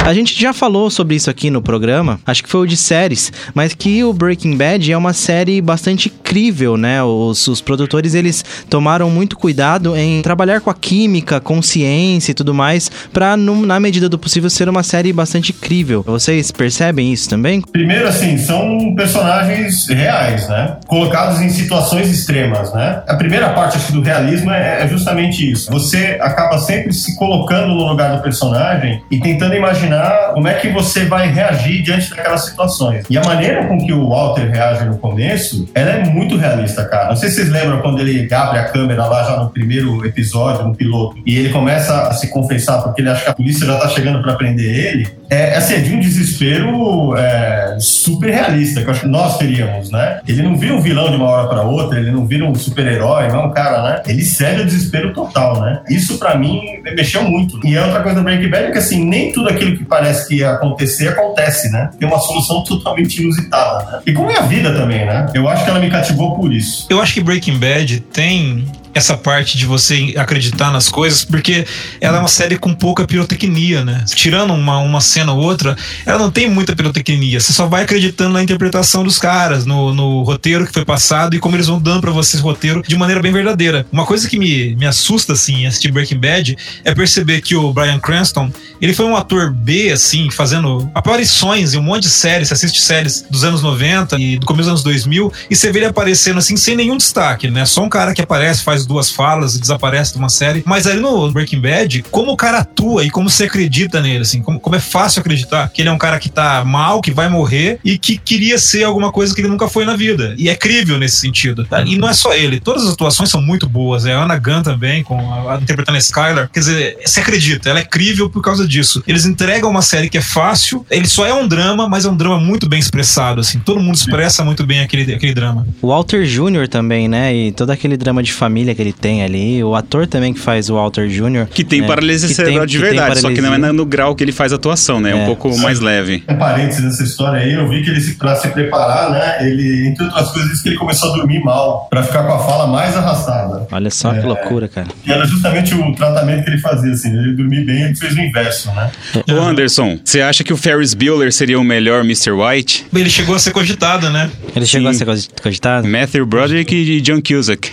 A 0.09 0.13
gente 0.15 0.33
já 0.41 0.51
falou 0.53 0.89
sobre 0.89 1.15
isso 1.15 1.29
aqui 1.29 1.51
no 1.51 1.61
programa, 1.61 2.19
acho 2.25 2.41
que 2.44 2.50
foi 2.50 2.61
o 2.61 2.65
de 2.65 2.75
séries, 2.75 3.31
mas 3.53 3.75
que 3.75 4.03
o 4.03 4.11
Breaking 4.11 4.57
Bad 4.57 4.91
é 4.91 4.97
uma 4.97 5.13
série 5.13 5.61
bastante 5.61 6.09
crível, 6.09 6.75
né? 6.77 7.03
Os, 7.03 7.47
os 7.47 7.61
produtores, 7.61 8.15
eles 8.15 8.44
tomaram 8.67 9.07
muito 9.11 9.38
cuidado 9.38 9.95
em 9.95 10.19
trabalhar 10.23 10.61
com 10.61 10.71
a 10.71 10.73
química, 10.73 11.39
com 11.39 11.61
ciência 11.61 12.31
e 12.31 12.33
tudo 12.33 12.56
mais, 12.56 12.89
no- 13.38 13.63
na 13.67 13.79
medida 13.79 14.09
do 14.09 14.17
possível, 14.17 14.50
ser 14.50 14.67
uma 14.67 14.81
série 14.81 15.13
bastante 15.13 15.53
crível. 15.53 16.01
Vocês 16.03 16.50
percebem 16.50 17.13
isso 17.13 17.29
também? 17.29 17.61
Primeiro, 17.61 18.07
assim, 18.07 18.35
são 18.39 18.95
personagens 18.95 19.88
reais, 19.89 20.50
né? 20.50 20.77
Colocados 20.88 21.39
em 21.39 21.50
situações 21.50 22.09
extremas, 22.09 22.73
né? 22.73 23.03
A 23.07 23.13
primeira 23.15 23.50
parte, 23.50 23.77
acho 23.77 23.94
do 23.94 24.01
realismo 24.01 24.50
é, 24.50 24.85
é 24.85 24.88
justamente 24.88 25.51
isso. 25.51 25.69
Você 25.69 26.17
acaba 26.19 26.57
sempre 26.57 26.94
se 26.94 27.15
colocando 27.15 27.67
no 27.75 27.88
lugar 27.88 28.15
do 28.17 28.23
personagem 28.23 29.03
e 29.11 29.19
tentando 29.19 29.53
imaginar 29.53 29.98
como 30.33 30.47
é 30.47 30.53
que 30.56 30.69
você 30.69 31.06
vai 31.06 31.29
reagir 31.29 31.81
diante 31.81 32.09
daquelas 32.09 32.45
situações. 32.45 33.06
E 33.09 33.18
a 33.18 33.23
maneira 33.23 33.65
com 33.68 33.77
que 33.77 33.94
o 33.94 34.09
Walter 34.09 34.49
reage 34.49 34.85
no 34.85 34.97
começo, 34.97 35.68
ela 35.73 35.91
é 35.91 36.06
muito 36.06 36.37
realista, 36.37 36.85
cara. 36.85 37.09
Não 37.09 37.15
sei 37.15 37.29
se 37.29 37.35
vocês 37.35 37.49
lembram 37.49 37.81
quando 37.81 37.99
ele 37.99 38.31
abre 38.33 38.59
a 38.59 38.65
câmera 38.65 39.06
lá 39.06 39.23
já 39.23 39.37
no 39.37 39.49
primeiro 39.49 40.06
episódio, 40.06 40.65
no 40.65 40.75
piloto, 40.75 41.18
e 41.25 41.37
ele 41.37 41.49
começa 41.49 42.07
a 42.07 42.13
se 42.13 42.29
confessar 42.29 42.81
porque 42.81 43.01
ele 43.01 43.09
acha 43.09 43.23
que 43.23 43.29
a 43.29 43.33
polícia 43.33 43.65
já 43.65 43.77
tá 43.77 43.89
chegando 43.89 44.21
para 44.21 44.33
prender 44.35 44.65
ele. 44.65 45.07
É, 45.29 45.56
assim, 45.56 45.75
é 45.75 45.79
de 45.79 45.94
um 45.94 45.99
desespero 45.99 47.15
é, 47.15 47.77
super 47.79 48.31
realista, 48.31 48.81
que 48.81 48.87
eu 48.87 48.91
acho 48.91 49.01
que 49.01 49.07
nós 49.07 49.37
teríamos, 49.37 49.91
né? 49.91 50.19
Ele 50.27 50.41
não 50.41 50.57
vira 50.57 50.73
um 50.73 50.81
vilão 50.81 51.09
de 51.11 51.18
uma 51.18 51.27
hora 51.27 51.47
para 51.47 51.61
outra, 51.61 51.99
ele 51.99 52.11
não 52.11 52.25
vira 52.25 52.45
um 52.45 52.56
super-herói, 52.56 53.27
não 53.27 53.41
é 53.41 53.45
um 53.45 53.51
cara, 53.51 53.83
né? 53.83 54.01
Ele 54.07 54.23
cede 54.23 54.61
o 54.61 54.65
desespero 54.65 55.13
total, 55.13 55.61
né? 55.61 55.81
Isso 55.89 56.18
para 56.18 56.35
mim 56.35 56.81
mexeu 56.95 57.23
muito. 57.23 57.59
E 57.65 57.77
a 57.77 57.85
outra 57.85 58.01
coisa 58.01 58.19
do 58.19 58.23
Breaking 58.23 58.49
Bad 58.49 58.63
é 58.65 58.71
que, 58.71 58.77
assim, 58.77 59.06
nem 59.06 59.31
tudo 59.31 59.49
aquilo 59.49 59.77
que 59.80 59.86
parece 59.86 60.28
que 60.28 60.36
ia 60.36 60.52
acontecer, 60.52 61.07
acontece, 61.07 61.69
né? 61.71 61.90
Tem 61.98 62.06
uma 62.06 62.19
solução 62.19 62.64
totalmente 62.66 63.21
inusitada, 63.21 63.90
né? 63.90 64.02
E 64.06 64.12
como 64.12 64.30
é 64.30 64.38
a 64.38 64.42
vida 64.42 64.74
também, 64.74 65.06
né? 65.06 65.28
Eu 65.33 65.48
acho 65.48 65.64
que 65.64 65.69
ela 65.69 65.80
me 65.80 65.90
cativou 65.90 66.36
por 66.36 66.54
isso. 66.54 66.86
Eu 66.90 67.02
acho 67.02 67.14
que 67.14 67.21
Breaking 67.21 67.57
Bad 67.57 68.02
tem 68.02 68.66
essa 68.99 69.18
parte 69.18 69.57
de 69.57 69.65
você 69.65 70.13
acreditar 70.18 70.71
nas 70.71 70.89
coisas, 70.89 71.25
porque 71.25 71.65
ela 71.99 72.18
é 72.18 72.19
uma 72.19 72.29
série 72.29 72.57
com 72.57 72.73
pouca 72.73 73.06
pirotecnia, 73.06 73.83
né? 73.83 74.06
Tirando 74.13 74.53
uma, 74.53 74.77
uma 74.77 75.01
cena 75.01 75.33
ou 75.33 75.39
outra, 75.39 75.75
ela 76.06 76.19
não 76.19 76.29
tem 76.29 76.49
muita 76.49 76.75
pirotecnia. 76.75 77.39
Você 77.39 77.51
só 77.51 77.65
vai 77.65 77.83
acreditando 77.83 78.33
na 78.33 78.44
interpretação 78.44 79.03
dos 79.03 79.18
caras, 79.18 79.65
no, 79.65 79.94
no 79.94 80.23
roteiro 80.23 80.65
que 80.65 80.73
foi 80.73 80.85
passado 80.85 81.35
e 81.35 81.39
como 81.39 81.56
eles 81.56 81.68
vão 81.68 81.79
dando 81.79 82.01
pra 82.01 82.11
você 82.11 82.29
esse 82.29 82.44
roteiro 82.44 82.83
de 82.85 82.95
maneira 82.95 83.21
bem 83.21 83.31
verdadeira. 83.31 83.85
Uma 83.91 84.06
coisa 84.06 84.27
que 84.27 84.37
me, 84.37 84.75
me 84.75 84.85
assusta, 84.85 85.33
assim, 85.33 85.63
em 85.63 85.68
assistir 85.68 85.91
Breaking 85.91 86.19
Bad 86.19 86.57
é 86.83 86.94
perceber 86.94 87.41
que 87.41 87.56
o 87.56 87.73
Bryan 87.73 87.99
Cranston, 87.99 88.51
ele 88.81 88.94
foi 88.94 89.06
um 89.06 89.15
ator 89.15 89.51
B, 89.51 89.91
assim, 89.91 90.29
fazendo 90.29 90.89
aparições 90.94 91.73
em 91.73 91.77
um 91.77 91.83
monte 91.83 92.03
de 92.03 92.09
séries. 92.09 92.49
Você 92.49 92.53
assiste 92.53 92.81
séries 92.81 93.25
dos 93.29 93.44
anos 93.44 93.61
90 93.61 94.18
e 94.19 94.37
do 94.37 94.45
começo 94.45 94.69
dos 94.69 94.69
anos 94.69 94.83
2000 94.83 95.31
e 95.49 95.56
você 95.56 95.71
vê 95.71 95.79
ele 95.79 95.85
aparecendo, 95.85 96.37
assim, 96.37 96.56
sem 96.56 96.75
nenhum 96.75 96.97
destaque, 96.97 97.49
né? 97.49 97.65
Só 97.65 97.83
um 97.83 97.89
cara 97.89 98.13
que 98.13 98.21
aparece, 98.21 98.63
faz 98.63 98.85
duas 98.89 99.09
falas 99.09 99.55
e 99.55 99.59
desaparece 99.61 100.11
de 100.13 100.19
uma 100.19 100.27
série. 100.29 100.63
Mas 100.65 100.85
ali 100.85 100.99
no 100.99 101.31
Breaking 101.31 101.61
Bad, 101.61 102.03
como 102.11 102.31
o 102.33 102.37
cara 102.37 102.59
atua 102.59 103.05
e 103.05 103.09
como 103.09 103.29
você 103.29 103.45
acredita 103.45 104.01
nele, 104.01 104.21
assim, 104.23 104.41
como, 104.41 104.59
como 104.59 104.75
é 104.75 104.79
fácil 104.79 105.21
acreditar 105.21 105.69
que 105.69 105.81
ele 105.81 105.89
é 105.89 105.91
um 105.91 105.97
cara 105.97 106.19
que 106.19 106.29
tá 106.29 106.63
mal, 106.65 106.99
que 107.01 107.11
vai 107.11 107.29
morrer 107.29 107.79
e 107.85 107.97
que 107.97 108.17
queria 108.17 108.57
ser 108.57 108.83
alguma 108.83 109.11
coisa 109.11 109.33
que 109.33 109.39
ele 109.41 109.47
nunca 109.47 109.69
foi 109.69 109.85
na 109.85 109.95
vida. 109.95 110.33
E 110.37 110.49
é 110.49 110.55
crível 110.55 110.97
nesse 110.97 111.17
sentido. 111.17 111.63
tá? 111.65 111.81
E 111.83 111.97
não 111.97 112.09
é 112.09 112.13
só 112.13 112.33
ele, 112.33 112.59
todas 112.59 112.83
as 112.85 112.93
atuações 112.93 113.29
são 113.29 113.41
muito 113.41 113.67
boas. 113.69 114.05
É 114.05 114.13
a 114.13 114.23
Ana 114.23 114.37
Gunn 114.37 114.61
também, 114.63 115.03
com 115.03 115.17
a, 115.19 115.55
a- 115.55 115.59
interpretando 115.61 115.95
a 115.95 115.99
Skylar. 115.99 116.49
Quer 116.51 116.59
dizer, 116.59 116.97
você 117.05 117.19
acredita, 117.21 117.69
ela 117.69 117.79
é 117.79 117.85
crível 117.85 118.29
por 118.29 118.41
causa 118.41 118.67
disso. 118.67 119.03
Eles 119.07 119.25
entregam 119.25 119.69
uma 119.69 119.81
série 119.81 120.09
que 120.09 120.17
é 120.17 120.21
fácil, 120.21 120.85
ele 120.89 121.07
só 121.07 121.25
é 121.25 121.33
um 121.33 121.47
drama, 121.47 121.87
mas 121.87 122.05
é 122.05 122.09
um 122.09 122.17
drama 122.17 122.39
muito 122.39 122.67
bem 122.67 122.79
expressado, 122.79 123.41
assim. 123.41 123.59
Todo 123.59 123.79
mundo 123.79 123.95
expressa 123.95 124.43
muito 124.43 124.65
bem 124.65 124.79
aquele, 124.81 125.13
aquele 125.13 125.33
drama. 125.33 125.67
O 125.81 125.87
Walter 125.89 126.23
Jr. 126.25 126.67
também, 126.69 127.07
né? 127.07 127.33
E 127.35 127.51
todo 127.51 127.69
aquele 127.69 127.95
drama 127.97 128.23
de 128.23 128.31
família 128.33 128.69
que 128.76 128.81
ele 128.81 128.94
tem 128.94 129.23
ali. 129.23 129.64
O 129.64 129.76
ator 129.76 130.07
também 130.07 130.33
que 130.33 130.40
faz 130.40 130.69
o 130.69 130.76
Walter 130.76 131.07
Jr. 131.07 131.47
Que 131.54 131.64
tem 131.64 131.81
né, 131.81 131.88
paralisia 131.88 132.28
que 132.28 132.33
cerebral 132.35 132.66
tem- 132.66 132.68
de 132.68 132.78
verdade, 132.78 133.19
só 133.19 133.30
que 133.31 133.42
não 133.42 133.54
é 133.54 133.57
no 133.71 133.85
grau 133.85 134.16
que 134.16 134.23
ele 134.23 134.31
faz 134.31 134.52
atuação, 134.54 134.99
né? 134.99 135.11
É 135.11 135.16
um 135.16 135.23
É. 135.23 135.26
pouco 135.26 135.56
mais 135.59 135.80
leve. 135.80 136.23
Um 136.30 136.35
parênteses 136.38 136.83
nessa 136.83 137.04
história 137.04 137.40
aí, 137.40 137.54
eu 137.54 137.68
vi 137.68 137.83
que 137.83 137.90
ele, 137.90 138.02
pra 138.16 138.35
se 138.35 138.47
preparar, 138.49 139.11
né, 139.11 139.47
ele, 139.47 139.88
entre 139.88 140.04
outras 140.06 140.31
coisas, 140.31 140.52
disse 140.52 140.64
que 140.64 140.69
ele 140.69 140.78
começou 140.78 141.11
a 141.14 141.16
dormir 141.18 141.44
mal, 141.44 141.88
pra 141.90 142.04
ficar 142.04 142.23
com 142.23 142.33
a 142.33 142.40
fala 142.40 142.68
mais 142.68 142.95
arrastada. 142.95 143.68
Olha 143.71 143.90
só 143.90 144.14
que 144.14 144.26
loucura, 144.26 144.68
cara. 144.68 144.88
E 145.06 145.11
era 145.11 145.26
justamente 145.26 145.73
o 145.76 145.94
tratamento 145.95 146.44
que 146.44 146.49
ele 146.49 146.59
fazia, 146.59 146.92
assim, 146.92 147.09
ele 147.18 147.33
dormir 147.33 147.66
bem, 147.66 147.83
ele 147.83 147.95
fez 147.95 148.14
o 148.14 148.19
inverso, 148.19 148.69
né? 148.71 148.90
Ô 149.30 149.42
Anderson, 149.42 149.99
você 150.04 150.21
acha 150.21 150.44
que 150.44 150.54
o 150.54 150.57
Ferris 150.57 150.94
Bueller 150.94 151.31
seria 151.33 151.59
o 151.59 151.64
melhor 151.64 152.02
Mr. 152.04 152.31
White? 152.31 152.85
Ele 152.94 153.09
chegou 153.09 153.35
a 153.35 153.40
ser 153.40 153.52
cogitado, 153.52 154.09
né? 154.09 154.30
Ele 154.56 154.66
chegou 154.66 154.92
Sim. 154.94 155.04
a 155.04 155.16
ser 155.18 155.28
cogitado? 155.42 155.88
Matthew 155.88 156.26
Broderick 156.26 156.76
e 156.76 157.02
John 157.02 157.21
Cusack. 157.21 157.71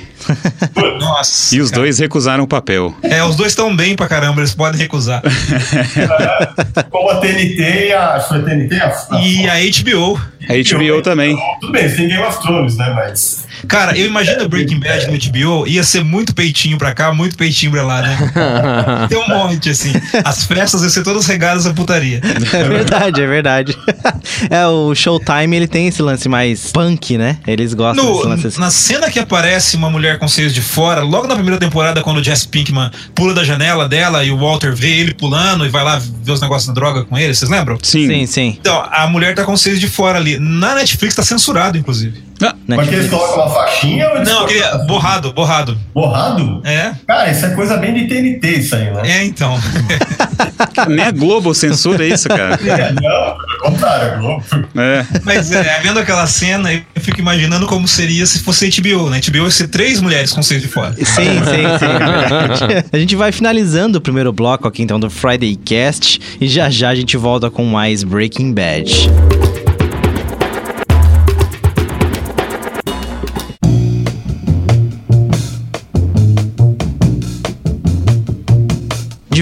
Nossa. 1.00 1.54
E 1.54 1.61
os 1.61 1.71
cara. 1.71 1.83
dois 1.83 1.99
recusaram 1.99 2.45
o 2.45 2.47
papel. 2.47 2.95
É, 3.02 3.23
os 3.25 3.37
dois 3.37 3.52
estão 3.52 3.75
bem 3.75 3.95
pra 3.95 4.09
caramba, 4.09 4.40
eles 4.40 4.54
podem 4.54 4.80
recusar. 4.80 5.23
Como 6.90 7.11
a 7.11 7.16
TNT 7.16 7.88
e 7.88 7.92
a. 7.92 8.21
Foi 8.21 8.38
a 8.38 8.42
TNT 8.42 8.75
e 8.75 8.80
a. 8.80 9.06
a 9.11 9.21
E 9.21 9.49
a 9.49 9.54
HBO. 9.83 10.21
A 10.49 10.52
HBO 10.54 11.02
também. 11.02 11.37
Tudo 11.61 11.73
bem, 11.73 11.88
tem 11.95 12.09
Game 12.09 12.23
of 12.23 12.40
Thrones, 12.40 12.76
né? 12.76 12.92
Mas. 12.95 13.46
Cara, 13.69 13.97
eu 13.97 14.07
imagino 14.07 14.49
Breaking 14.49 14.81
Bad 14.81 15.07
no 15.07 15.19
HBO, 15.19 15.67
ia 15.67 15.83
ser 15.83 16.05
muito 16.05 16.35
peitinho 16.35 16.79
pra 16.79 16.93
cá, 16.95 17.13
muito 17.13 17.37
peitinho 17.37 17.73
pra 17.73 17.83
lá, 17.83 18.03
né? 18.03 18.19
Tem 19.09 19.19
um 19.19 19.29
monte, 19.29 19.71
assim. 19.71 19.93
As 20.25 20.45
festas 20.45 20.83
iam 20.83 20.91
ser 20.91 21.03
todas 21.03 21.27
regadas 21.27 21.67
a 21.67 21.73
putaria. 21.73 22.21
É 22.53 22.65
verdade, 22.65 23.23
é 23.23 23.27
verdade. 23.27 23.77
é, 24.51 24.67
o 24.67 24.95
Showtime, 24.95 25.57
ele 25.57 25.67
tem 25.69 25.87
esse 25.89 26.03
lance 26.03 26.29
mais 26.29 26.71
punk, 26.73 27.17
né? 27.19 27.39
Eles 27.47 27.75
gostam 27.75 28.05
desse 28.05 28.23
No, 28.23 28.29
lance 28.29 28.47
assim. 28.47 28.61
na 28.61 28.71
cena 28.71 29.11
que 29.11 29.19
aparece 29.19 29.77
uma 29.77 29.91
mulher 29.91 30.19
com 30.19 30.29
seios 30.29 30.55
de 30.55 30.61
fora, 30.61 31.03
logo 31.03 31.27
na 31.27 31.35
primeira 31.35 31.59
temporada, 31.59 32.03
quando 32.03 32.19
o 32.19 32.25
Jesse 32.25 32.49
Pinkman 32.49 32.91
pula 33.15 33.35
da 33.35 33.45
janela 33.45 33.89
dela 33.89 34.25
e 34.25 34.31
o 34.31 34.37
Walter 34.39 34.75
vê 34.75 34.91
ele 34.99 35.15
pulando 35.15 35.65
e 35.67 35.69
vai 35.69 35.83
lá 35.85 36.01
ver 36.23 36.33
os 36.33 36.41
negócios 36.41 36.67
da 36.67 36.75
droga 36.75 37.05
com 37.05 37.17
ele, 37.19 37.35
vocês 37.35 37.51
lembram? 37.51 37.79
Sim. 37.83 38.07
Sim, 38.07 38.27
sim. 38.27 38.57
Então, 38.61 38.87
a 38.91 39.07
mulher 39.07 39.35
tá 39.35 39.45
com 39.45 39.57
seios 39.57 39.81
de 39.81 39.89
fora 39.89 40.19
ali. 40.19 40.39
Na 40.39 40.75
Netflix 40.75 41.15
tá 41.15 41.23
censurado, 41.23 41.77
inclusive. 41.79 42.23
Ah, 42.43 42.55
Mas 42.66 42.88
que 42.88 42.95
eles 42.95 43.11
colocam 43.11 43.37
uma 43.47 43.50
faixinha 43.50 44.09
ou 44.11 44.25
Não, 44.25 44.45
aquele 44.45 44.62
borrado, 44.87 45.33
borrado. 45.33 45.78
Borrado? 45.95 46.61
É, 46.64 46.93
Cara, 47.07 47.31
isso 47.31 47.47
é 47.47 47.50
coisa 47.50 47.76
bem 47.76 47.95
de 47.95 48.07
TNT, 48.07 48.59
isso 48.59 48.75
aí, 48.76 48.90
né? 48.93 49.02
é 49.05 49.25
então. 49.25 49.59
nem 50.88 51.05
a 51.05 51.11
Globo 51.11 51.55
censura 51.55 52.05
isso, 52.07 52.28
cara. 52.28 52.57
É, 52.66 52.93
não, 52.93 53.00
pelo 53.00 53.59
contrário, 53.62 54.09
é 54.09 54.19
Globo. 54.19 54.45
É. 54.76 55.07
Mas 55.25 55.50
é, 55.50 55.81
vendo 55.83 55.99
aquela 55.99 56.26
cena, 56.26 56.73
eu 56.73 56.83
fico 57.00 57.21
imaginando 57.21 57.66
como 57.66 57.87
seria 57.88 58.26
se 58.26 58.40
fosse 58.40 58.69
HBO, 58.69 59.09
né? 59.09 59.21
HBO 59.26 59.45
ia 59.45 59.50
ser 59.50 59.69
três 59.69 60.00
mulheres 60.00 60.33
com 60.33 60.43
seios 60.43 60.62
de 60.62 60.69
fora. 60.69 60.93
Sim, 60.95 61.05
sim, 61.05 61.43
sim. 61.78 62.75
é 62.75 62.85
a 62.93 62.99
gente 62.99 63.16
vai 63.16 63.33
finalizando 63.33 63.99
o 63.99 64.00
primeiro 64.00 64.33
bloco 64.33 64.69
aqui, 64.69 64.83
então, 64.83 65.00
do 65.00 65.09
Friday 65.09 65.57
Cast. 65.57 66.21
E 66.40 66.47
já 66.49 66.69
já 66.69 66.90
a 66.90 66.95
gente 66.95 67.16
volta 67.16 67.50
com 67.50 67.64
mais 67.64 68.02
Breaking 68.05 68.52
Bad. 68.52 69.11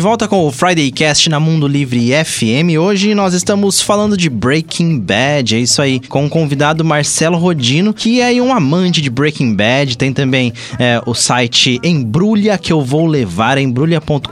Volta 0.04 0.28
com 0.28 0.46
o 0.46 0.52
Friday 0.52 0.90
Cast 0.90 1.30
na 1.30 1.40
Mundo 1.40 1.66
Livre 1.66 2.10
FM. 2.22 2.78
Hoje 2.78 3.14
nós 3.14 3.32
estamos 3.32 3.80
falando 3.80 4.18
de 4.18 4.28
Breaking 4.28 4.98
Bad, 4.98 5.56
é 5.56 5.58
isso 5.58 5.80
aí, 5.80 5.98
com 5.98 6.26
o 6.26 6.28
convidado 6.28 6.84
Marcelo 6.84 7.38
Rodino, 7.38 7.94
que 7.94 8.20
é 8.20 8.30
um 8.34 8.52
amante 8.52 9.00
de 9.00 9.08
Breaking 9.08 9.54
Bad. 9.54 9.96
Tem 9.96 10.12
também 10.12 10.52
é, 10.78 11.00
o 11.06 11.14
site 11.14 11.80
Embrulha 11.82 12.58
que 12.58 12.70
eu 12.70 12.82
vou 12.82 13.06
levar, 13.06 13.56
embrulha.com.br. 13.56 14.28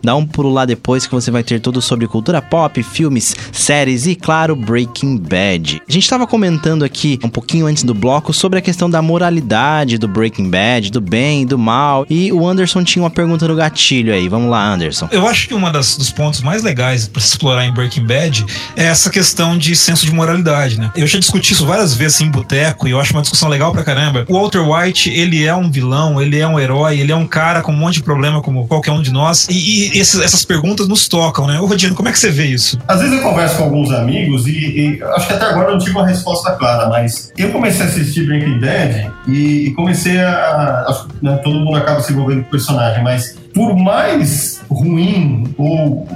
Dá 0.00 0.14
um 0.14 0.24
pulo 0.24 0.52
lá 0.52 0.64
depois 0.64 1.08
que 1.08 1.12
você 1.12 1.28
vai 1.32 1.42
ter 1.42 1.60
tudo 1.60 1.82
sobre 1.82 2.06
cultura 2.06 2.40
pop, 2.40 2.80
filmes, 2.84 3.34
séries 3.50 4.06
e, 4.06 4.14
claro, 4.14 4.54
Breaking 4.54 5.16
Bad. 5.16 5.82
A 5.88 5.90
gente 5.90 6.04
estava 6.04 6.24
comentando 6.24 6.84
aqui 6.84 7.18
um 7.24 7.28
pouquinho 7.28 7.66
antes 7.66 7.82
do 7.82 7.92
bloco 7.92 8.32
sobre 8.32 8.60
a 8.60 8.62
questão 8.62 8.88
da 8.88 9.02
moralidade 9.02 9.98
do 9.98 10.06
Breaking 10.06 10.48
Bad, 10.48 10.92
do 10.92 11.00
bem 11.00 11.42
e 11.42 11.46
do 11.46 11.58
mal. 11.58 12.06
E 12.08 12.32
o 12.32 12.46
Anderson 12.46 12.84
tinha 12.84 13.02
uma 13.02 13.10
pergunta 13.10 13.48
no 13.48 13.56
gatilho 13.56 14.14
aí. 14.14 14.35
Vamos 14.36 14.50
lá, 14.50 14.66
Anderson. 14.74 15.08
Eu 15.10 15.26
acho 15.26 15.48
que 15.48 15.54
um 15.54 15.60
dos 15.72 16.10
pontos 16.10 16.42
mais 16.42 16.62
legais 16.62 17.08
para 17.08 17.22
se 17.22 17.28
explorar 17.28 17.64
em 17.64 17.72
Breaking 17.72 18.04
Bad 18.04 18.44
é 18.76 18.84
essa 18.84 19.08
questão 19.08 19.56
de 19.56 19.74
senso 19.74 20.04
de 20.04 20.12
moralidade, 20.12 20.78
né? 20.78 20.90
Eu 20.94 21.06
já 21.06 21.18
discuti 21.18 21.54
isso 21.54 21.64
várias 21.64 21.94
vezes 21.94 22.20
em 22.20 22.28
boteco 22.30 22.86
e 22.86 22.90
eu 22.90 23.00
acho 23.00 23.14
uma 23.14 23.22
discussão 23.22 23.48
legal 23.48 23.72
pra 23.72 23.82
caramba. 23.82 24.26
O 24.28 24.34
Walter 24.38 24.60
White, 24.60 25.08
ele 25.08 25.46
é 25.46 25.54
um 25.54 25.70
vilão, 25.70 26.20
ele 26.20 26.38
é 26.38 26.46
um 26.46 26.60
herói, 26.60 27.00
ele 27.00 27.12
é 27.12 27.16
um 27.16 27.26
cara 27.26 27.62
com 27.62 27.72
um 27.72 27.76
monte 27.76 27.94
de 27.94 28.02
problema 28.02 28.42
como 28.42 28.66
qualquer 28.68 28.90
um 28.92 29.00
de 29.00 29.10
nós. 29.10 29.46
E, 29.48 29.88
e 29.96 29.98
esses- 29.98 30.20
essas 30.20 30.44
perguntas 30.44 30.86
nos 30.86 31.08
tocam, 31.08 31.46
né? 31.46 31.58
Ô, 31.58 31.64
Rodino, 31.64 31.94
como 31.94 32.10
é 32.10 32.12
que 32.12 32.18
você 32.18 32.30
vê 32.30 32.44
isso? 32.44 32.78
Às 32.86 33.00
vezes 33.00 33.16
eu 33.16 33.22
converso 33.22 33.56
com 33.56 33.64
alguns 33.64 33.90
amigos 33.90 34.46
e, 34.46 34.50
e 34.98 35.02
acho 35.16 35.26
que 35.28 35.32
até 35.32 35.46
agora 35.46 35.68
eu 35.68 35.72
não 35.72 35.78
tive 35.78 35.92
uma 35.96 36.06
resposta 36.06 36.50
clara, 36.52 36.90
mas 36.90 37.32
eu 37.38 37.50
comecei 37.52 37.80
a 37.80 37.88
assistir 37.88 38.26
Breaking 38.26 38.60
Bad 38.60 39.10
e, 39.28 39.68
e 39.68 39.74
comecei 39.74 40.20
a. 40.20 40.84
que, 41.18 41.24
né, 41.24 41.40
todo 41.42 41.58
mundo 41.58 41.76
acaba 41.78 42.02
se 42.02 42.12
envolvendo 42.12 42.42
com 42.42 42.48
o 42.48 42.50
personagem, 42.50 43.02
mas 43.02 43.34
por 43.56 43.74
mais 43.74 44.60
ruim 44.70 45.44
ou, 45.56 46.06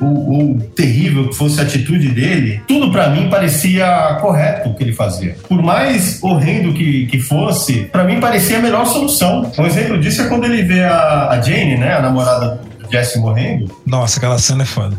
ou, 0.00 0.32
ou- 0.32 0.58
terrível 0.74 1.28
que 1.28 1.36
fosse 1.36 1.60
a 1.60 1.62
atitude 1.62 2.08
dele, 2.08 2.60
tudo 2.66 2.90
pra 2.90 3.08
mim 3.08 3.28
parecia 3.30 4.18
correto 4.20 4.68
o 4.70 4.74
que 4.74 4.82
ele 4.82 4.92
fazia. 4.92 5.36
Por 5.48 5.62
mais 5.62 6.18
horrendo 6.20 6.72
que, 6.72 7.06
que 7.06 7.20
fosse, 7.20 7.84
pra 7.92 8.02
mim 8.02 8.18
parecia 8.18 8.58
a 8.58 8.60
melhor 8.60 8.84
solução. 8.86 9.48
Um 9.56 9.64
exemplo 9.66 9.96
disso 10.00 10.22
é 10.22 10.24
quando 10.26 10.44
ele 10.46 10.62
vê 10.62 10.82
a, 10.82 11.28
a 11.30 11.40
Jane, 11.40 11.76
né, 11.78 11.94
a 11.94 12.02
namorada 12.02 12.60
Jesse 12.92 13.18
morrendo. 13.18 13.74
Nossa, 13.86 14.18
aquela 14.18 14.38
cena 14.38 14.62
é 14.62 14.66
foda. 14.66 14.96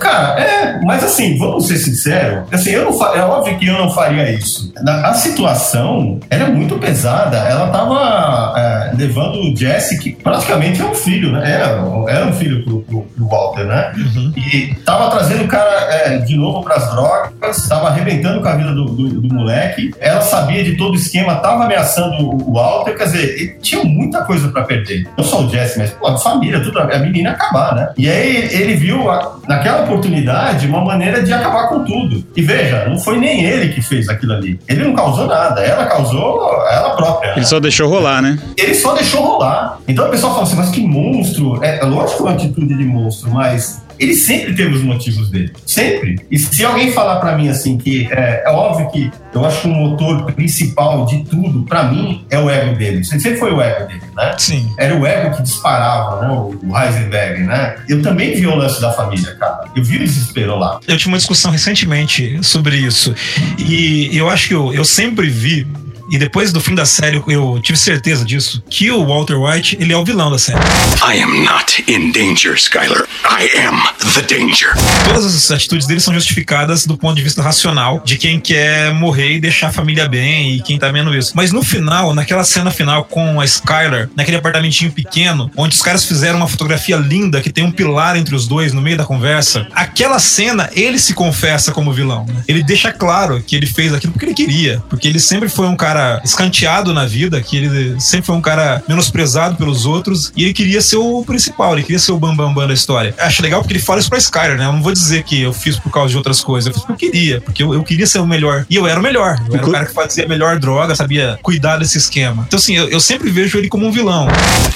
Cara, 0.00 0.38
é, 0.40 0.80
mas 0.84 1.02
assim, 1.02 1.38
vamos 1.38 1.66
ser 1.66 1.78
sinceros, 1.78 2.44
assim, 2.52 2.70
eu 2.70 2.84
não 2.90 3.14
é 3.14 3.20
óbvio 3.22 3.58
que 3.58 3.66
eu 3.66 3.78
não 3.78 3.90
faria 3.90 4.30
isso. 4.30 4.70
Na- 4.82 5.08
a 5.08 5.14
situação 5.14 6.20
era 6.28 6.46
muito 6.48 6.78
pesada. 6.78 7.38
Ela 7.38 7.68
tava 7.68 8.52
é, 8.58 8.92
levando 8.96 9.36
o 9.40 9.56
Jesse, 9.56 9.98
que 9.98 10.12
praticamente 10.12 10.80
é 10.82 10.84
um 10.84 10.94
filho, 10.94 11.32
né? 11.32 11.50
Era, 11.50 11.82
era 12.08 12.26
um 12.26 12.32
filho 12.32 12.62
pro, 12.64 12.82
pro, 12.82 13.00
pro 13.02 13.26
Walter, 13.28 13.64
né? 13.64 13.92
E 14.36 14.74
tava 14.84 15.10
trazendo 15.10 15.44
o 15.44 15.48
cara 15.48 15.70
é, 15.90 16.18
de 16.18 16.36
novo 16.36 16.62
pras 16.62 16.90
drogas, 16.90 17.66
tava 17.68 17.88
arrebentando 17.88 18.40
com 18.42 18.48
a 18.48 18.56
vida 18.56 18.72
do, 18.74 18.84
do, 18.84 19.20
do 19.22 19.34
moleque. 19.34 19.92
Ela 19.98 20.20
sabia 20.20 20.62
de 20.62 20.76
todo 20.76 20.92
o 20.92 20.96
esquema, 20.96 21.36
tava 21.36 21.64
ameaçando 21.64 22.16
o, 22.22 22.50
o 22.50 22.52
Walter, 22.54 22.96
quer 22.96 23.04
dizer, 23.04 23.40
ele 23.40 23.48
tinha 23.62 23.82
muita 23.82 24.22
coisa 24.24 24.48
pra 24.48 24.62
perder. 24.62 25.08
Não 25.16 25.24
só 25.24 25.42
o 25.42 25.48
Jesse, 25.48 25.78
mas 25.78 25.90
pô, 25.90 26.06
a 26.06 26.18
família, 26.18 26.60
tudo, 26.62 26.78
a 26.78 26.98
menina 26.98 27.25
ia 27.26 27.32
acabar, 27.32 27.74
né? 27.74 27.88
E 27.96 28.08
aí 28.08 28.36
ele 28.52 28.74
viu 28.74 29.10
a- 29.10 29.36
naquela 29.48 29.82
oportunidade 29.84 30.66
uma 30.66 30.84
maneira 30.84 31.22
de 31.22 31.32
acabar 31.32 31.68
com 31.68 31.84
tudo. 31.84 32.24
E 32.36 32.42
veja, 32.42 32.86
não 32.88 32.98
foi 32.98 33.18
nem 33.18 33.44
ele 33.44 33.72
que 33.72 33.80
fez 33.82 34.08
aquilo 34.08 34.32
ali. 34.32 34.58
Ele 34.68 34.84
não 34.84 34.94
causou 34.94 35.26
nada, 35.26 35.60
ela 35.60 35.86
causou 35.86 36.50
ela 36.70 36.90
própria. 36.96 37.32
Ele 37.36 37.44
só 37.46 37.60
deixou 37.60 37.88
rolar, 37.88 38.22
né? 38.22 38.38
Ele 38.56 38.74
só 38.74 38.94
deixou 38.94 39.22
rolar. 39.22 39.78
Então 39.86 40.06
o 40.06 40.10
pessoal 40.10 40.32
fala 40.32 40.44
assim, 40.44 40.56
mas 40.56 40.70
que 40.70 40.80
monstro. 40.86 41.62
É, 41.62 41.78
é 41.78 41.84
lógico 41.84 42.24
uma 42.24 42.32
atitude 42.32 42.74
de 42.76 42.84
monstro, 42.84 43.30
mas 43.30 43.82
ele 43.98 44.14
sempre 44.14 44.54
teve 44.54 44.74
os 44.74 44.82
motivos 44.82 45.30
dele. 45.30 45.52
Sempre. 45.64 46.20
E 46.30 46.38
se 46.38 46.64
alguém 46.64 46.92
falar 46.92 47.20
pra 47.20 47.36
mim 47.36 47.48
assim 47.48 47.78
que 47.78 48.08
é, 48.10 48.44
é 48.46 48.50
óbvio 48.50 48.90
que 48.90 49.10
eu 49.34 49.44
acho 49.44 49.62
que 49.62 49.68
o 49.68 49.70
motor 49.70 50.32
principal 50.32 51.04
de 51.06 51.22
tudo, 51.24 51.64
pra 51.64 51.84
mim, 51.84 52.24
é 52.30 52.38
o 52.38 52.48
ego 52.48 52.76
dele. 52.76 53.04
Sempre 53.04 53.36
foi 53.36 53.52
o 53.52 53.60
ego 53.60 53.86
dele, 53.86 54.00
né? 54.16 54.34
Sim. 54.38 54.70
Era 54.78 54.96
o 54.96 55.06
ego 55.06 55.36
que 55.36 55.42
disparava, 55.42 56.26
né? 56.26 56.32
O 56.32 56.56
o 56.66 56.78
Heisenberg, 56.78 57.44
né? 57.44 57.76
Eu 57.88 58.02
também 58.02 58.34
vi 58.34 58.46
o 58.46 58.54
lance 58.54 58.80
da 58.80 58.92
família, 58.92 59.34
cara. 59.36 59.64
Eu 59.74 59.82
vi 59.82 59.96
o 59.96 60.00
desespero 60.00 60.58
lá. 60.58 60.80
Eu 60.86 60.96
tive 60.96 61.08
uma 61.08 61.18
discussão 61.18 61.50
recentemente 61.50 62.38
sobre 62.42 62.76
isso. 62.76 63.14
E 63.58 64.16
eu 64.16 64.28
acho 64.28 64.48
que 64.48 64.54
eu, 64.54 64.72
eu 64.72 64.84
sempre 64.84 65.28
vi 65.28 65.66
e 66.10 66.18
depois 66.18 66.52
do 66.52 66.60
fim 66.60 66.74
da 66.74 66.84
série 66.84 67.22
eu 67.26 67.60
tive 67.62 67.78
certeza 67.78 68.24
disso, 68.24 68.62
que 68.68 68.90
o 68.90 69.04
Walter 69.04 69.36
White, 69.36 69.76
ele 69.80 69.92
é 69.92 69.96
o 69.96 70.04
vilão 70.04 70.30
da 70.30 70.38
série. 70.38 70.58
I 71.02 71.20
am 71.22 71.44
not 71.44 71.84
in 71.88 72.12
danger, 72.12 72.54
Skyler. 72.54 73.06
I 73.24 73.48
am 73.66 73.82
the 74.14 74.22
danger. 74.22 74.72
Todas 75.04 75.24
as 75.24 75.50
atitudes 75.50 75.86
dele 75.86 76.00
são 76.00 76.14
justificadas 76.14 76.86
do 76.86 76.96
ponto 76.96 77.16
de 77.16 77.22
vista 77.22 77.42
racional 77.42 78.02
de 78.04 78.16
quem 78.16 78.40
quer 78.40 78.92
morrer 78.94 79.32
e 79.32 79.40
deixar 79.40 79.68
a 79.68 79.72
família 79.72 80.08
bem 80.08 80.54
e 80.54 80.62
quem 80.62 80.78
tá 80.78 80.90
vendo 80.90 81.14
isso. 81.14 81.32
Mas 81.34 81.52
no 81.52 81.62
final, 81.62 82.14
naquela 82.14 82.44
cena 82.44 82.70
final 82.70 83.04
com 83.04 83.40
a 83.40 83.44
Skyler, 83.44 84.08
naquele 84.16 84.36
apartamentinho 84.36 84.92
pequeno, 84.92 85.50
onde 85.56 85.74
os 85.74 85.82
caras 85.82 86.04
fizeram 86.04 86.38
uma 86.38 86.48
fotografia 86.48 86.96
linda 86.96 87.40
que 87.40 87.50
tem 87.50 87.64
um 87.64 87.70
pilar 87.70 88.16
entre 88.16 88.34
os 88.34 88.46
dois 88.46 88.72
no 88.72 88.80
meio 88.80 88.96
da 88.96 89.04
conversa, 89.04 89.66
aquela 89.74 90.18
cena 90.18 90.70
ele 90.72 90.98
se 90.98 91.14
confessa 91.14 91.72
como 91.72 91.92
vilão. 91.92 92.26
Né? 92.26 92.42
Ele 92.48 92.62
deixa 92.62 92.92
claro 92.92 93.42
que 93.42 93.56
ele 93.56 93.66
fez 93.66 93.92
aquilo 93.92 94.12
porque 94.12 94.26
ele 94.26 94.34
queria, 94.34 94.82
porque 94.88 95.08
ele 95.08 95.20
sempre 95.20 95.48
foi 95.48 95.66
um 95.66 95.76
cara 95.76 95.95
escanteado 96.24 96.92
na 96.92 97.06
vida, 97.06 97.40
que 97.40 97.56
ele 97.56 98.00
sempre 98.00 98.26
foi 98.26 98.36
um 98.36 98.40
cara 98.40 98.82
menosprezado 98.88 99.56
pelos 99.56 99.86
outros 99.86 100.32
e 100.36 100.44
ele 100.44 100.52
queria 100.52 100.80
ser 100.80 100.96
o 100.96 101.24
principal, 101.24 101.72
ele 101.72 101.82
queria 101.82 101.98
ser 101.98 102.12
o 102.12 102.18
bambambam 102.18 102.54
bam, 102.54 102.62
bam 102.62 102.68
da 102.68 102.74
história. 102.74 103.14
Acho 103.18 103.42
legal 103.42 103.60
porque 103.60 103.74
ele 103.74 103.82
fala 103.82 104.00
isso 104.00 104.08
pra 104.08 104.18
Skyler, 104.18 104.56
né? 104.56 104.66
Eu 104.66 104.72
não 104.72 104.82
vou 104.82 104.92
dizer 104.92 105.22
que 105.24 105.42
eu 105.42 105.52
fiz 105.52 105.78
por 105.78 105.90
causa 105.90 106.10
de 106.10 106.16
outras 106.16 106.40
coisas, 106.40 106.66
eu 106.66 106.74
fiz 106.74 106.84
porque 106.84 107.06
eu 107.06 107.10
queria, 107.10 107.40
porque 107.40 107.62
eu, 107.62 107.74
eu 107.74 107.82
queria 107.82 108.06
ser 108.06 108.18
o 108.18 108.26
melhor. 108.26 108.66
E 108.68 108.76
eu 108.76 108.86
era 108.86 108.98
o 108.98 109.02
melhor. 109.02 109.36
Eu 109.48 109.54
era 109.56 109.66
o 109.66 109.72
cara 109.72 109.86
que 109.86 109.94
fazia 109.94 110.24
a 110.24 110.28
melhor 110.28 110.58
droga, 110.58 110.94
sabia 110.94 111.38
cuidar 111.42 111.78
desse 111.78 111.98
esquema. 111.98 112.44
Então, 112.46 112.58
assim, 112.58 112.76
eu, 112.76 112.88
eu 112.88 113.00
sempre 113.00 113.30
vejo 113.30 113.58
ele 113.58 113.68
como 113.68 113.86
um 113.86 113.92
vilão. 113.92 114.28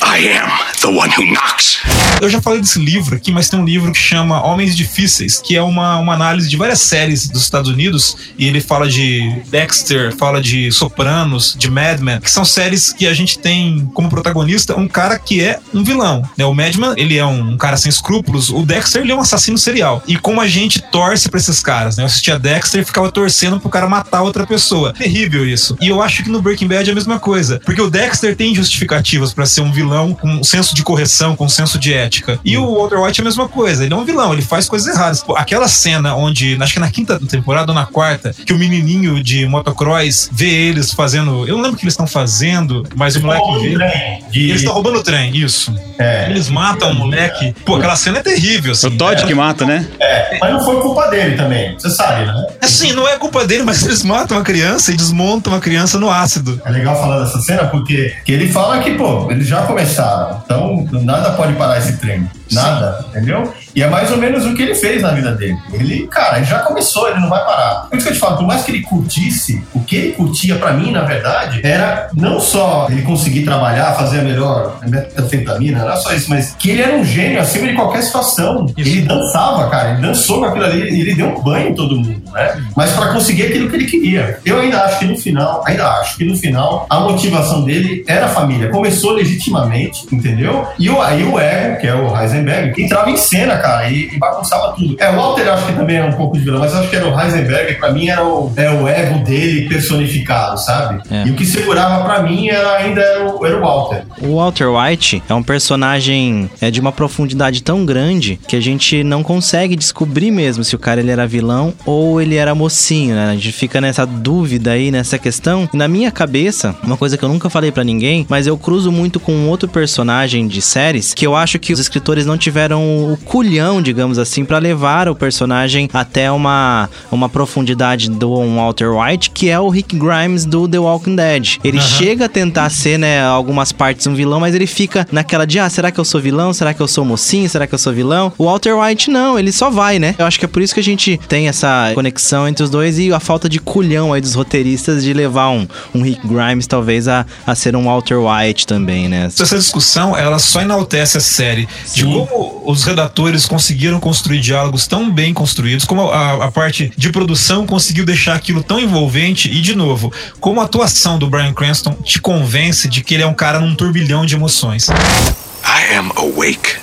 I 0.02 0.28
am 0.28 0.50
the 0.80 0.88
one 0.88 1.12
who 1.16 1.26
knocks. 1.26 1.78
Eu 2.20 2.28
já 2.28 2.40
falei 2.40 2.60
desse 2.60 2.78
livro 2.78 3.16
aqui, 3.16 3.32
mas 3.32 3.48
tem 3.48 3.58
um 3.58 3.64
livro 3.64 3.92
que 3.92 3.98
chama 3.98 4.42
Homens 4.44 4.76
Difíceis, 4.76 5.40
que 5.40 5.56
é 5.56 5.62
uma, 5.62 5.98
uma 5.98 6.14
análise 6.14 6.48
de 6.48 6.56
várias 6.56 6.80
séries 6.80 7.28
dos 7.28 7.42
Estados 7.42 7.70
Unidos, 7.70 8.16
e 8.38 8.46
ele 8.46 8.60
fala 8.60 8.88
de 8.88 9.42
Dexter, 9.48 10.14
fala 10.16 10.40
de 10.40 10.70
Sopranos, 11.10 11.56
de 11.58 11.68
Mad 11.68 12.00
Men, 12.00 12.20
que 12.20 12.30
são 12.30 12.44
séries 12.44 12.92
que 12.92 13.06
a 13.06 13.12
gente 13.12 13.38
tem 13.38 13.90
como 13.92 14.08
protagonista 14.08 14.78
um 14.78 14.86
cara 14.86 15.18
que 15.18 15.42
é 15.42 15.58
um 15.74 15.82
vilão. 15.82 16.22
Né? 16.38 16.44
O 16.44 16.54
Madman, 16.54 16.94
ele 16.96 17.18
é 17.18 17.26
um, 17.26 17.56
cara 17.56 17.76
sem 17.76 17.88
escrúpulos, 17.88 18.48
o 18.48 18.64
Dexter, 18.64 19.02
ele 19.02 19.10
é 19.10 19.14
um 19.14 19.20
assassino 19.20 19.58
serial. 19.58 20.02
E 20.06 20.16
como 20.16 20.40
a 20.40 20.46
gente 20.46 20.80
torce 20.80 21.28
pra 21.28 21.40
esses 21.40 21.60
caras, 21.60 21.96
né? 21.96 22.04
Eu 22.04 22.06
assistia 22.06 22.38
Dexter 22.38 22.82
e 22.82 22.84
ficava 22.84 23.10
torcendo 23.10 23.58
pro 23.58 23.68
cara 23.68 23.88
matar 23.88 24.22
outra 24.22 24.46
pessoa. 24.46 24.92
Terrível 24.92 25.46
isso. 25.46 25.76
E 25.80 25.88
eu 25.88 26.00
acho 26.00 26.22
que 26.22 26.30
no 26.30 26.40
Breaking 26.40 26.68
Bad 26.68 26.88
é 26.88 26.92
a 26.92 26.94
mesma 26.94 27.18
coisa, 27.18 27.60
porque 27.64 27.82
o 27.82 27.90
Dexter 27.90 28.36
tem 28.36 28.54
justificativas 28.54 29.32
para 29.32 29.46
ser 29.46 29.62
um 29.62 29.72
vilão 29.72 30.14
com 30.14 30.28
um 30.28 30.44
senso 30.44 30.76
de 30.76 30.84
correção, 30.84 31.34
com 31.34 31.46
um 31.46 31.48
senso 31.48 31.76
de 31.76 31.92
ética. 31.92 32.38
E 32.44 32.56
o 32.56 32.76
Walter 32.76 33.00
White 33.00 33.20
é 33.20 33.22
a 33.22 33.24
mesma 33.24 33.48
coisa, 33.48 33.84
ele 33.84 33.92
é 33.92 33.96
um 33.96 34.04
vilão, 34.04 34.32
ele 34.32 34.42
faz 34.42 34.68
coisas 34.68 34.94
erradas. 34.94 35.24
Aquela 35.36 35.66
cena 35.66 36.14
onde, 36.14 36.56
acho 36.60 36.74
que 36.74 36.80
na 36.80 36.90
quinta 36.90 37.18
temporada 37.18 37.72
ou 37.72 37.74
na 37.74 37.86
quarta, 37.86 38.32
que 38.32 38.52
o 38.52 38.58
menininho 38.58 39.22
de 39.22 39.46
motocross 39.46 40.30
vê 40.32 40.50
eles 40.50 40.92
fazendo, 41.00 41.46
eu 41.48 41.54
não 41.56 41.62
lembro 41.62 41.72
o 41.72 41.76
que 41.76 41.84
eles 41.84 41.94
estão 41.94 42.06
fazendo, 42.06 42.86
mas 42.94 43.16
o 43.16 43.22
moleque 43.22 43.58
vê. 43.60 43.74
Trem 43.74 44.24
de- 44.30 44.50
Eles 44.50 44.56
estão 44.60 44.74
roubando 44.74 44.98
o 44.98 45.02
trem, 45.02 45.34
isso. 45.36 45.74
É. 45.98 46.28
Eles 46.30 46.48
matam 46.50 46.90
o 46.90 46.94
moleque. 46.94 47.54
Pô, 47.64 47.76
aquela 47.76 47.96
cena 47.96 48.18
é 48.18 48.22
terrível, 48.22 48.72
assim. 48.72 48.86
O 48.88 48.90
Todd 48.98 49.24
que 49.24 49.34
mata, 49.34 49.64
né? 49.64 49.86
É, 49.98 50.38
mas 50.38 50.52
não 50.52 50.64
foi 50.64 50.80
culpa 50.80 51.06
dele 51.08 51.36
também, 51.36 51.74
você 51.74 51.88
sabe, 51.90 52.26
né? 52.26 52.46
Assim, 52.60 52.92
não 52.92 53.08
é 53.08 53.16
culpa 53.16 53.46
dele, 53.46 53.62
mas 53.62 53.82
eles 53.84 54.02
matam 54.02 54.36
a 54.38 54.42
criança 54.42 54.92
e 54.92 54.96
desmontam 54.96 55.54
a 55.54 55.60
criança 55.60 55.98
no 55.98 56.10
ácido. 56.10 56.60
É 56.64 56.70
legal 56.70 56.94
falar 57.00 57.20
dessa 57.24 57.40
cena 57.40 57.64
porque 57.66 58.14
que 58.24 58.32
ele 58.32 58.48
fala 58.48 58.78
que, 58.80 58.90
pô, 58.92 59.30
eles 59.30 59.46
já 59.46 59.62
começaram, 59.62 60.42
então 60.44 60.86
nada 61.02 61.30
pode 61.32 61.54
parar 61.54 61.78
esse 61.78 61.96
trem. 61.96 62.28
Nada, 62.52 63.04
entendeu? 63.08 63.52
E 63.74 63.82
é 63.82 63.88
mais 63.88 64.10
ou 64.10 64.16
menos 64.16 64.44
o 64.44 64.54
que 64.54 64.62
ele 64.62 64.74
fez 64.74 65.02
na 65.02 65.10
vida 65.10 65.32
dele. 65.32 65.56
Ele, 65.72 66.06
cara, 66.08 66.38
ele 66.38 66.46
já 66.46 66.60
começou, 66.60 67.08
ele 67.08 67.20
não 67.20 67.28
vai 67.28 67.44
parar. 67.44 67.86
Por 67.88 67.96
isso 67.96 68.06
que 68.06 68.12
eu 68.12 68.16
te 68.16 68.20
falo, 68.20 68.36
por 68.38 68.46
mais 68.46 68.64
que 68.64 68.72
ele 68.72 68.82
curtisse, 68.82 69.62
o 69.72 69.80
que 69.80 69.96
ele 69.96 70.12
curtia 70.12 70.56
pra 70.56 70.72
mim, 70.72 70.90
na 70.90 71.02
verdade, 71.02 71.60
era 71.62 72.08
não 72.14 72.40
só 72.40 72.88
ele 72.90 73.02
conseguir 73.02 73.44
trabalhar, 73.44 73.94
fazer 73.94 74.20
a 74.20 74.22
melhor 74.22 74.78
metanfetamina, 74.86 75.78
não 75.78 75.86
era 75.86 75.96
só 75.96 76.12
isso, 76.12 76.28
mas 76.28 76.54
que 76.58 76.70
ele 76.70 76.82
era 76.82 76.96
um 76.96 77.04
gênio 77.04 77.40
acima 77.40 77.68
de 77.68 77.74
qualquer 77.74 78.02
situação. 78.02 78.66
Isso. 78.76 78.90
Ele 78.90 79.02
dançava, 79.02 79.68
cara, 79.70 79.92
ele 79.92 80.02
dançou 80.02 80.40
com 80.40 80.46
aquilo 80.46 80.64
ali, 80.64 80.90
e 80.90 81.00
ele 81.00 81.14
deu 81.14 81.28
um 81.28 81.40
banho 81.42 81.68
em 81.68 81.74
todo 81.74 81.96
mundo, 81.96 82.22
né? 82.32 82.62
Mas 82.76 82.90
pra 82.92 83.12
conseguir 83.12 83.44
aquilo 83.44 83.70
que 83.70 83.76
ele 83.76 83.86
queria. 83.86 84.38
Eu 84.44 84.60
ainda 84.60 84.82
acho 84.84 84.98
que 84.98 85.04
no 85.04 85.16
final, 85.16 85.62
ainda 85.66 85.88
acho 86.00 86.16
que 86.16 86.24
no 86.24 86.36
final, 86.36 86.86
a 86.90 87.00
motivação 87.00 87.64
dele 87.64 88.04
era 88.06 88.26
a 88.26 88.28
família. 88.28 88.68
Começou 88.70 89.12
legitimamente, 89.12 90.06
entendeu? 90.12 90.66
E 90.78 90.88
aí 90.88 91.22
o 91.24 91.38
ego, 91.38 91.80
que 91.80 91.86
é 91.86 91.94
o 91.94 92.16
Heisenberg, 92.16 92.39
que 92.74 92.82
entrava 92.82 93.10
em 93.10 93.16
cena, 93.16 93.56
cara, 93.58 93.90
e, 93.90 94.14
e 94.14 94.18
bagunçava 94.18 94.72
tudo. 94.72 94.96
É, 94.98 95.10
o 95.10 95.16
Walter 95.16 95.48
acho 95.48 95.66
que 95.66 95.72
também 95.72 95.96
era 95.96 96.06
um 96.06 96.12
pouco 96.12 96.36
de 96.36 96.44
vilão, 96.44 96.60
mas 96.60 96.74
acho 96.74 96.88
que 96.88 96.96
era 96.96 97.06
o 97.06 97.20
Heisenberg, 97.20 97.74
pra 97.74 97.92
mim 97.92 98.08
era 98.08 98.24
o, 98.24 98.52
é 98.56 98.70
o 98.70 98.88
ego 98.88 99.24
dele 99.24 99.68
personificado, 99.68 100.58
sabe? 100.58 101.02
É. 101.10 101.26
E 101.26 101.30
o 101.30 101.34
que 101.34 101.44
segurava 101.44 102.04
pra 102.04 102.22
mim 102.22 102.48
era, 102.48 102.76
ainda 102.76 103.00
era 103.00 103.30
o, 103.30 103.46
era 103.46 103.58
o 103.58 103.60
Walter. 103.60 104.04
O 104.20 104.36
Walter 104.36 104.68
White 104.68 105.22
é 105.28 105.34
um 105.34 105.42
personagem 105.42 106.50
é, 106.60 106.70
de 106.70 106.80
uma 106.80 106.92
profundidade 106.92 107.62
tão 107.62 107.84
grande 107.84 108.38
que 108.46 108.56
a 108.56 108.60
gente 108.60 109.02
não 109.02 109.22
consegue 109.22 109.76
descobrir 109.76 110.30
mesmo 110.30 110.64
se 110.64 110.74
o 110.74 110.78
cara 110.78 111.00
ele 111.00 111.10
era 111.10 111.26
vilão 111.26 111.72
ou 111.84 112.20
ele 112.20 112.36
era 112.36 112.54
mocinho, 112.54 113.14
né? 113.14 113.30
A 113.30 113.34
gente 113.34 113.52
fica 113.52 113.80
nessa 113.80 114.06
dúvida 114.06 114.72
aí, 114.72 114.90
nessa 114.90 115.18
questão. 115.18 115.68
E 115.72 115.76
na 115.76 115.88
minha 115.88 116.10
cabeça, 116.10 116.74
uma 116.82 116.96
coisa 116.96 117.16
que 117.16 117.24
eu 117.24 117.28
nunca 117.28 117.50
falei 117.50 117.72
pra 117.72 117.84
ninguém, 117.84 118.26
mas 118.28 118.46
eu 118.46 118.56
cruzo 118.56 118.90
muito 118.92 119.18
com 119.18 119.32
um 119.32 119.48
outro 119.48 119.68
personagem 119.68 120.46
de 120.46 120.60
séries 120.60 121.14
que 121.14 121.26
eu 121.26 121.34
acho 121.34 121.58
que 121.58 121.72
os 121.72 121.78
escritores 121.78 122.26
não 122.30 122.38
tiveram 122.38 123.12
o 123.12 123.16
culhão, 123.16 123.82
digamos 123.82 124.16
assim, 124.16 124.44
pra 124.44 124.58
levar 124.58 125.08
o 125.08 125.16
personagem 125.16 125.90
até 125.92 126.30
uma, 126.30 126.88
uma 127.10 127.28
profundidade 127.28 128.08
do 128.08 128.36
Walter 128.54 128.90
White, 128.90 129.30
que 129.30 129.48
é 129.48 129.58
o 129.58 129.68
Rick 129.68 129.96
Grimes 129.96 130.44
do 130.44 130.68
The 130.68 130.78
Walking 130.78 131.16
Dead. 131.16 131.56
Ele 131.64 131.80
chega 131.80 132.26
a 132.26 132.28
tentar 132.28 132.70
ser, 132.70 132.98
né, 132.98 133.22
algumas 133.24 133.72
partes 133.72 134.06
um 134.06 134.14
vilão, 134.14 134.38
mas 134.38 134.54
ele 134.54 134.66
fica 134.66 135.06
naquela 135.10 135.44
de, 135.44 135.58
ah, 135.58 135.68
será 135.68 135.90
que 135.90 135.98
eu 135.98 136.04
sou 136.04 136.20
vilão? 136.20 136.52
Será 136.52 136.72
que 136.72 136.80
eu 136.80 136.86
sou 136.86 137.04
mocinho? 137.04 137.48
Será 137.48 137.66
que 137.66 137.74
eu 137.74 137.78
sou 137.78 137.92
vilão? 137.92 138.32
O 138.38 138.44
Walter 138.44 138.78
White 138.78 139.10
não, 139.10 139.38
ele 139.38 139.50
só 139.50 139.68
vai, 139.68 139.98
né? 139.98 140.14
Eu 140.16 140.26
acho 140.26 140.38
que 140.38 140.44
é 140.44 140.48
por 140.48 140.62
isso 140.62 140.72
que 140.72 140.80
a 140.80 140.84
gente 140.84 141.18
tem 141.28 141.48
essa 141.48 141.90
conexão 141.94 142.46
entre 142.46 142.62
os 142.62 142.70
dois 142.70 142.98
e 142.98 143.12
a 143.12 143.18
falta 143.18 143.48
de 143.48 143.58
culhão 143.58 144.12
aí 144.12 144.20
dos 144.20 144.34
roteiristas 144.34 145.02
de 145.02 145.12
levar 145.12 145.50
um, 145.50 145.66
um 145.92 146.02
Rick 146.02 146.26
Grimes 146.26 146.68
talvez 146.68 147.08
a, 147.08 147.26
a 147.44 147.54
ser 147.56 147.74
um 147.74 147.84
Walter 147.84 148.18
White 148.18 148.66
também, 148.66 149.08
né? 149.08 149.26
Essa 149.26 149.58
discussão, 149.58 150.16
ela 150.16 150.38
só 150.38 150.62
enaltece 150.62 151.16
a 151.18 151.20
série. 151.20 151.68
De 151.92 152.02
Sim. 152.02 152.12
Como 152.26 152.62
os 152.64 152.84
redatores 152.84 153.46
conseguiram 153.46 154.00
construir 154.00 154.40
diálogos 154.40 154.86
tão 154.86 155.10
bem 155.10 155.32
construídos, 155.34 155.84
como 155.84 156.10
a, 156.10 156.46
a 156.46 156.50
parte 156.50 156.92
de 156.96 157.10
produção 157.10 157.66
conseguiu 157.66 158.04
deixar 158.04 158.34
aquilo 158.34 158.62
tão 158.62 158.80
envolvente 158.80 159.50
e, 159.50 159.60
de 159.60 159.74
novo, 159.74 160.12
como 160.40 160.60
a 160.60 160.64
atuação 160.64 161.18
do 161.18 161.28
Brian 161.28 161.52
Cranston 161.52 161.92
te 162.02 162.20
convence 162.20 162.88
de 162.88 163.02
que 163.02 163.14
ele 163.14 163.22
é 163.22 163.26
um 163.26 163.34
cara 163.34 163.60
num 163.60 163.74
turbilhão 163.74 164.24
de 164.24 164.34
emoções. 164.34 164.88
I 164.88 165.94
am 165.96 166.10
awake. 166.16 166.78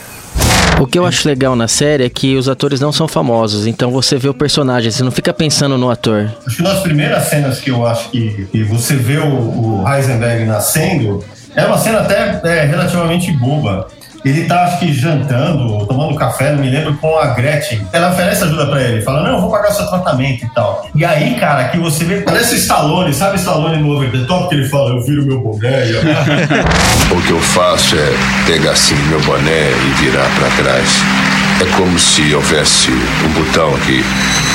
O 0.79 0.85
que 0.85 0.99
eu 0.99 1.05
acho 1.07 1.27
legal 1.27 1.55
na 1.55 1.67
série 1.67 2.03
é 2.03 2.09
que 2.09 2.35
os 2.35 2.47
atores 2.47 2.79
não 2.79 2.91
são 2.91 3.07
famosos, 3.07 3.65
então 3.65 3.89
você 3.89 4.15
vê 4.15 4.29
o 4.29 4.33
personagem, 4.33 4.91
você 4.91 5.03
não 5.03 5.11
fica 5.11 5.33
pensando 5.33 5.75
no 5.75 5.89
ator. 5.89 6.31
Acho 6.45 6.57
que 6.57 6.61
uma 6.61 6.73
das 6.73 6.83
primeiras 6.83 7.23
cenas 7.23 7.59
que 7.59 7.71
eu 7.71 7.85
acho 7.87 8.09
que, 8.11 8.47
que 8.51 8.63
você 8.63 8.95
vê 8.95 9.17
o, 9.17 9.81
o 9.81 9.85
Heisenberg 9.87 10.45
nascendo 10.45 11.23
é 11.55 11.65
uma 11.65 11.79
cena 11.79 12.01
até 12.01 12.39
é, 12.43 12.65
relativamente 12.65 13.31
boba. 13.31 13.87
Ele 14.27 14.45
tá, 14.45 14.63
acho 14.63 14.79
que, 14.79 14.93
jantando, 14.93 15.85
tomando 15.85 16.15
café, 16.15 16.51
não 16.51 16.59
me 16.59 16.69
lembro, 16.69 16.95
com 16.97 17.17
a 17.17 17.27
Gretchen. 17.27 17.87
Ela 17.93 18.09
oferece 18.09 18.43
ajuda 18.43 18.65
pra 18.67 18.81
ele, 18.81 19.01
fala, 19.01 19.23
não, 19.23 19.35
eu 19.35 19.41
vou 19.41 19.49
pagar 19.49 19.71
seu 19.71 19.87
tratamento 19.87 20.45
e 20.45 20.49
tal. 20.49 20.87
E 20.93 21.05
aí, 21.05 21.35
cara, 21.35 21.69
que 21.69 21.77
você 21.77 22.03
vê, 22.03 22.21
parece 22.21 22.55
o 22.55 22.57
Stallone, 22.57 23.13
sabe 23.13 23.35
o 23.35 23.39
Stallone 23.39 23.81
no 23.81 23.95
Over 23.95 24.11
the 24.11 24.25
Top, 24.25 24.49
que 24.49 24.55
ele 24.55 24.67
fala, 24.67 24.89
eu 24.89 25.01
viro 25.03 25.25
meu 25.25 25.39
boné 25.39 25.85
e 25.87 25.97
O 27.15 27.21
que 27.21 27.31
eu 27.31 27.39
faço 27.39 27.95
é 27.95 28.13
pegar 28.45 28.71
assim 28.71 28.95
meu 29.09 29.21
boné 29.21 29.71
e 29.71 30.03
virar 30.03 30.27
pra 30.35 30.49
trás. 30.63 31.26
É 31.59 31.65
como 31.75 31.97
se 31.97 32.35
houvesse 32.35 32.91
um 32.91 33.29
botão 33.33 33.73
que 33.79 34.03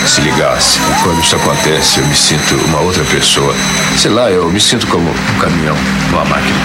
se 0.06 0.20
ligasse. 0.20 0.78
E 0.78 1.02
quando 1.02 1.20
isso 1.20 1.34
acontece, 1.34 1.98
eu 1.98 2.06
me 2.06 2.14
sinto 2.14 2.54
uma 2.66 2.78
outra 2.80 3.02
pessoa. 3.04 3.52
Sei 3.98 4.08
lá, 4.08 4.30
eu 4.30 4.48
me 4.48 4.60
sinto 4.60 4.86
como 4.86 5.10
um 5.10 5.38
caminhão 5.40 5.74
numa 6.10 6.24
máquina. 6.24 6.56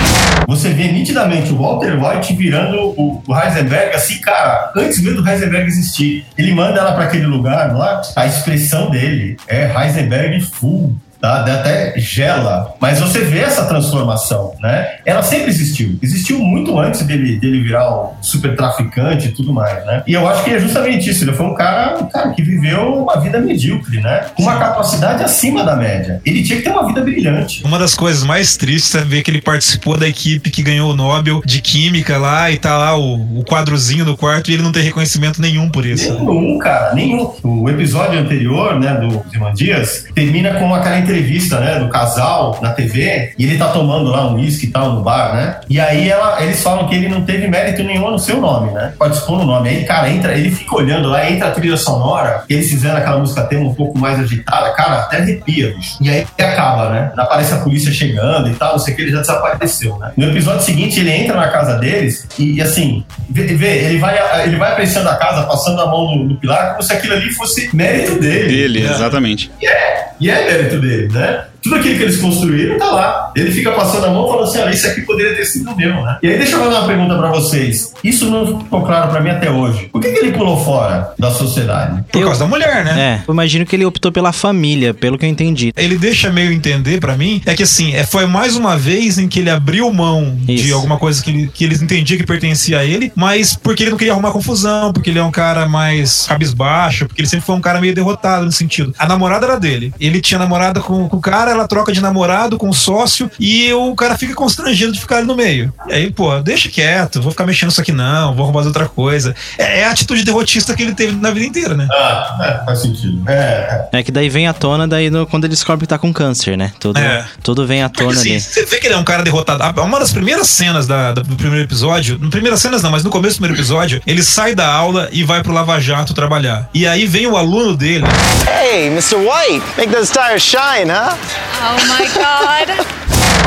Você 0.47 0.69
vê 0.69 0.91
nitidamente 0.91 1.51
o 1.51 1.57
Walter 1.57 1.97
White 1.99 2.33
virando 2.35 2.77
o, 2.95 3.23
o 3.27 3.35
Heisenberg 3.35 3.95
assim, 3.95 4.21
cara, 4.21 4.71
antes 4.75 5.01
mesmo 5.01 5.23
do 5.23 5.27
Heisenberg 5.27 5.65
existir. 5.65 6.23
Ele 6.37 6.53
manda 6.53 6.81
ela 6.81 6.93
para 6.93 7.05
aquele 7.05 7.25
lugar 7.25 7.75
lá, 7.75 8.01
a 8.15 8.27
expressão 8.27 8.91
dele 8.91 9.37
é 9.47 9.71
Heisenberg 9.75 10.39
full. 10.41 10.95
Tá? 11.19 11.41
Até 11.41 11.93
gela. 11.97 12.75
Mas 12.79 12.99
você 12.99 13.21
vê 13.21 13.39
essa 13.39 13.65
transformação, 13.65 14.53
né? 14.61 14.97
Ela 15.05 15.23
sempre 15.23 15.49
existiu. 15.49 15.97
Existiu 16.01 16.39
muito 16.39 16.77
antes 16.77 17.01
dele, 17.03 17.39
dele 17.39 17.61
virar 17.63 17.89
um 17.91 18.09
super 18.21 18.55
traficante 18.55 19.27
e 19.27 19.31
tudo 19.31 19.51
mais, 19.51 19.85
né? 19.85 20.03
E 20.05 20.13
eu 20.13 20.27
acho 20.27 20.43
que 20.43 20.51
é 20.51 20.59
justamente 20.59 21.09
isso. 21.09 21.23
Ele 21.23 21.33
foi 21.33 21.45
um 21.45 21.55
cara, 21.55 21.97
um 21.99 22.05
cara 22.05 22.31
que 22.31 22.41
viveu 22.41 23.03
uma 23.03 23.19
vida 23.19 23.39
medíocre, 23.39 23.99
né? 23.99 24.27
Com 24.35 24.43
uma 24.43 24.57
capacidade 24.57 25.23
acima 25.23 25.63
da 25.63 25.75
média. 25.75 26.21
Ele 26.25 26.43
tinha 26.43 26.57
que 26.57 26.63
ter 26.63 26.71
uma 26.71 26.85
vida 26.85 27.01
brilhante. 27.01 27.63
Uma 27.63 27.79
das 27.79 27.95
coisas 27.95 28.23
mais 28.23 28.55
tristes 28.55 28.93
é 28.95 29.03
ver 29.03 29.23
que 29.23 29.31
ele 29.31 29.41
participou 29.41 29.97
da 29.97 30.07
equipe 30.07 30.51
que 30.51 30.61
ganhou 30.61 30.91
o 30.91 30.95
Nobel 30.95 31.41
de 31.43 31.61
Química 31.61 32.17
lá 32.17 32.51
e 32.51 32.57
tá 32.57 32.77
lá 32.77 32.97
o, 32.97 33.39
o 33.39 33.43
quadrozinho 33.43 34.05
do 34.05 34.15
quarto 34.15 34.51
e 34.51 34.53
ele 34.53 34.63
não 34.63 34.71
tem 34.71 34.83
reconhecimento 34.83 35.41
nenhum 35.41 35.69
por 35.69 35.85
isso. 35.85 36.13
Nenhum, 36.13 36.57
cara, 36.59 36.93
nenhum. 36.93 37.33
O 37.43 37.69
episódio 37.69 38.19
anterior, 38.19 38.79
né, 38.79 38.93
do 38.95 39.23
Simão 39.31 39.53
Dias, 39.53 40.05
termina 40.13 40.53
com 40.55 40.73
aquela 40.73 40.97
entrevista, 41.07 41.59
né, 41.59 41.79
do 41.79 41.87
casal 41.89 42.59
na 42.61 42.73
TV, 42.73 43.31
e 43.37 43.45
ele 43.45 43.57
tá 43.57 43.69
tomando 43.69 44.09
lá 44.09 44.27
um 44.27 44.35
uísque 44.35 44.67
e 44.67 44.69
tal 44.69 44.93
no 44.93 45.01
bar, 45.01 45.33
né? 45.35 45.59
E 45.69 45.79
aí 45.79 46.09
ela, 46.09 46.41
eles 46.43 46.61
falam 46.61 46.87
que 46.87 46.95
ele 46.95 47.07
não 47.07 47.21
teve 47.21 47.47
mérito 47.47 47.83
nenhum 47.83 48.11
no 48.11 48.19
seu 48.19 48.39
nome, 48.41 48.71
né? 48.71 48.93
Participou 48.97 49.37
no 49.37 49.45
nome. 49.45 49.69
Aí, 49.69 49.83
cara, 49.85 50.09
entra, 50.09 50.37
ele 50.37 50.51
fica 50.51 50.75
olhando 50.75 51.09
lá, 51.09 51.29
entra 51.29 51.47
a 51.47 51.51
trilha 51.51 51.77
sonora, 51.77 52.43
eles 52.49 52.69
fizeram 52.69 52.97
aquela 52.97 53.19
música 53.19 53.43
tema 53.43 53.67
um 53.67 53.73
pouco 53.73 53.97
mais 53.97 54.19
agitada, 54.19 54.71
cara, 54.71 55.01
até 55.01 55.17
arrepia, 55.17 55.73
bicho. 55.73 55.97
E 56.01 56.09
aí 56.09 56.25
acaba, 56.37 56.89
né? 56.89 57.11
Aparece 57.17 57.53
a 57.53 57.57
polícia 57.57 57.91
chegando 57.91 58.49
e 58.49 58.53
tal, 58.53 58.73
não 58.73 58.79
sei 58.79 58.93
o 58.93 58.97
que, 58.97 59.03
ele 59.03 59.11
já 59.11 59.21
desapareceu, 59.21 59.97
né? 59.97 60.11
No 60.17 60.29
episódio 60.29 60.61
seguinte, 60.61 60.99
ele 60.99 61.11
entra 61.11 61.35
na 61.35 61.47
casa 61.47 61.77
deles 61.77 62.27
e, 62.37 62.61
assim, 62.61 63.03
vê, 63.29 63.43
vê, 63.43 63.85
ele 63.85 63.97
vai, 63.99 64.43
ele 64.43 64.57
vai 64.57 64.71
apreciando 64.73 65.09
a 65.09 65.15
casa, 65.15 65.43
passando 65.43 65.81
a 65.81 65.85
mão 65.85 66.15
no, 66.15 66.23
no 66.25 66.37
pilar, 66.37 66.71
como 66.71 66.83
se 66.83 66.93
aquilo 66.93 67.13
ali 67.13 67.31
fosse 67.33 67.69
mérito 67.73 68.19
dele. 68.19 68.47
Dele, 68.47 68.79
né? 68.81 68.91
exatamente. 68.91 69.51
E 69.61 69.67
é, 69.67 70.09
e 70.19 70.29
é 70.29 70.45
mérito 70.45 70.79
dele, 70.79 70.96
né? 71.05 71.47
Tudo 71.67 71.79
aquilo 71.79 71.97
que 71.97 72.03
eles 72.03 72.17
construíram 72.17 72.77
tá 72.77 72.91
lá. 72.91 73.31
Ele 73.35 73.51
fica 73.51 73.71
passando 73.71 74.05
a 74.05 74.09
mão 74.09 74.27
falando 74.27 74.43
assim: 74.45 74.59
olha, 74.59 74.73
isso 74.73 74.87
aqui 74.87 75.01
poderia 75.01 75.35
ter 75.35 75.45
sido 75.45 75.75
meu, 75.75 76.03
né? 76.03 76.17
E 76.23 76.27
aí, 76.27 76.37
deixa 76.37 76.55
eu 76.55 76.59
fazer 76.59 76.75
uma 76.75 76.87
pergunta 76.87 77.17
pra 77.17 77.29
vocês. 77.29 77.93
Isso 78.03 78.29
não 78.29 78.59
ficou 78.59 78.83
claro 78.83 79.09
pra 79.09 79.19
mim 79.19 79.29
até 79.29 79.51
hoje. 79.51 79.89
Por 79.91 80.01
que, 80.01 80.11
que 80.11 80.19
ele 80.19 80.31
pulou 80.31 80.63
fora 80.63 81.13
da 81.19 81.31
sociedade? 81.31 82.03
Por 82.11 82.23
causa 82.23 82.39
da 82.39 82.47
mulher, 82.47 82.85
né? 82.85 82.99
É, 82.99 83.23
eu 83.27 83.33
imagino 83.33 83.65
que 83.65 83.75
ele 83.75 83.85
optou 83.85 84.11
pela 84.11 84.31
família, 84.31 84.93
pelo 84.93 85.17
que 85.17 85.25
eu 85.25 85.29
entendi. 85.29 85.73
Ele 85.75 85.97
deixa 85.97 86.31
meio 86.31 86.51
entender 86.51 86.99
pra 86.99 87.17
mim 87.17 87.41
é 87.45 87.55
que 87.55 87.63
assim, 87.63 87.93
é, 87.93 88.05
foi 88.05 88.25
mais 88.25 88.55
uma 88.55 88.77
vez 88.77 89.17
em 89.17 89.27
que 89.27 89.39
ele 89.39 89.49
abriu 89.49 89.91
mão 89.91 90.35
de 90.41 90.55
Isso. 90.55 90.73
alguma 90.73 90.97
coisa 90.97 91.21
que, 91.23 91.29
ele, 91.29 91.51
que 91.53 91.63
eles 91.63 91.81
entendiam 91.81 92.17
que 92.17 92.25
pertencia 92.25 92.79
a 92.79 92.85
ele, 92.85 93.11
mas 93.15 93.55
porque 93.55 93.83
ele 93.83 93.91
não 93.91 93.97
queria 93.97 94.13
arrumar 94.13 94.31
confusão, 94.31 94.93
porque 94.93 95.09
ele 95.09 95.19
é 95.19 95.23
um 95.23 95.31
cara 95.31 95.67
mais 95.67 96.25
cabisbaixo, 96.27 97.05
porque 97.05 97.21
ele 97.21 97.27
sempre 97.27 97.45
foi 97.45 97.55
um 97.55 97.61
cara 97.61 97.81
meio 97.81 97.93
derrotado 97.93 98.45
nesse 98.45 98.57
sentido. 98.57 98.93
A 98.97 99.07
namorada 99.07 99.45
era 99.45 99.59
dele. 99.59 99.93
Ele 99.99 100.21
tinha 100.21 100.39
namorada 100.39 100.79
com, 100.79 101.07
com 101.07 101.17
o 101.17 101.21
cara, 101.21 101.51
ela 101.57 101.67
troca 101.67 101.91
de 101.91 102.01
namorado 102.01 102.57
com 102.57 102.69
o 102.69 102.73
sócio 102.73 103.29
e 103.39 103.71
o 103.73 103.95
cara 103.95 104.17
fica 104.17 104.33
constrangido 104.33 104.91
de 104.91 104.99
ficar 104.99 105.17
ali 105.17 105.27
no 105.27 105.35
meio. 105.35 105.73
E 105.87 105.93
aí, 105.93 106.11
pô, 106.11 106.39
deixa 106.39 106.69
quieto, 106.69 107.21
vou 107.21 107.31
ficar 107.31 107.45
mexendo 107.45 107.71
isso 107.71 107.81
aqui 107.81 107.91
não, 107.91 108.35
vou 108.35 108.45
arrumar 108.45 108.63
outra 108.65 108.87
coisa. 108.87 109.35
É, 109.57 109.79
é 109.81 109.85
a 109.85 109.91
atitude 109.91 110.23
derrotista 110.23 110.75
que 110.75 110.83
ele 110.83 110.93
teve 110.93 111.15
na 111.15 111.31
vida 111.31 111.45
inteira, 111.45 111.75
né? 111.75 111.87
Ah, 111.91 112.61
é, 112.61 112.65
faz 112.65 112.79
sentido. 112.81 113.23
É, 113.29 113.87
é. 113.93 113.99
É 113.99 114.03
que 114.03 114.11
daí 114.11 114.29
vem 114.29 114.47
à 114.47 114.53
tona, 114.53 114.87
daí 114.87 115.09
no- 115.09 115.25
quando 115.25 115.45
ele 115.45 115.51
descobre 115.53 115.85
que 115.85 115.89
tá 115.89 115.97
com 115.97 116.11
câncer, 116.13 116.57
né? 116.57 116.71
Tudo, 116.79 116.99
É. 116.99 117.25
tudo 117.43 117.65
vem 117.65 117.83
à 117.83 117.89
Porque, 117.89 118.03
tona 118.03 118.17
assim, 118.19 118.31
ali. 118.31 118.41
você 118.41 118.65
vê 118.65 118.77
que 118.77 118.87
ele 118.87 118.93
é 118.93 118.97
um 118.97 119.03
cara 119.03 119.23
derrotado. 119.23 119.63
Uma 119.81 119.99
das 119.99 120.11
primeiras 120.11 120.47
cenas 120.47 120.85
da- 120.87 121.13
do 121.13 121.35
primeiro 121.35 121.63
episódio, 121.65 122.17
não 122.21 122.29
primeiras 122.29 122.61
cenas 122.61 122.81
não, 122.83 122.91
mas 122.91 123.03
no 123.03 123.09
começo 123.09 123.35
do 123.35 123.39
primeiro 123.39 123.57
episódio, 123.59 124.01
ele 124.05 124.21
sai 124.23 124.53
da 124.55 124.67
aula 124.71 125.09
e 125.11 125.23
vai 125.23 125.41
pro 125.41 125.51
Lava 125.53 125.79
Jato 125.79 126.13
trabalhar. 126.13 126.69
E 126.73 126.85
aí 126.87 127.05
vem 127.05 127.25
o 127.27 127.35
aluno 127.37 127.75
dele, 127.75 128.05
Hey, 128.47 128.87
Mr. 128.87 129.15
White, 129.15 129.63
make 129.77 129.91
those 129.93 130.11
tires 130.11 130.41
shine, 130.43 130.89
huh? 130.91 131.15
Oh 131.59 131.75
my 131.93 132.07
god. 132.07 132.85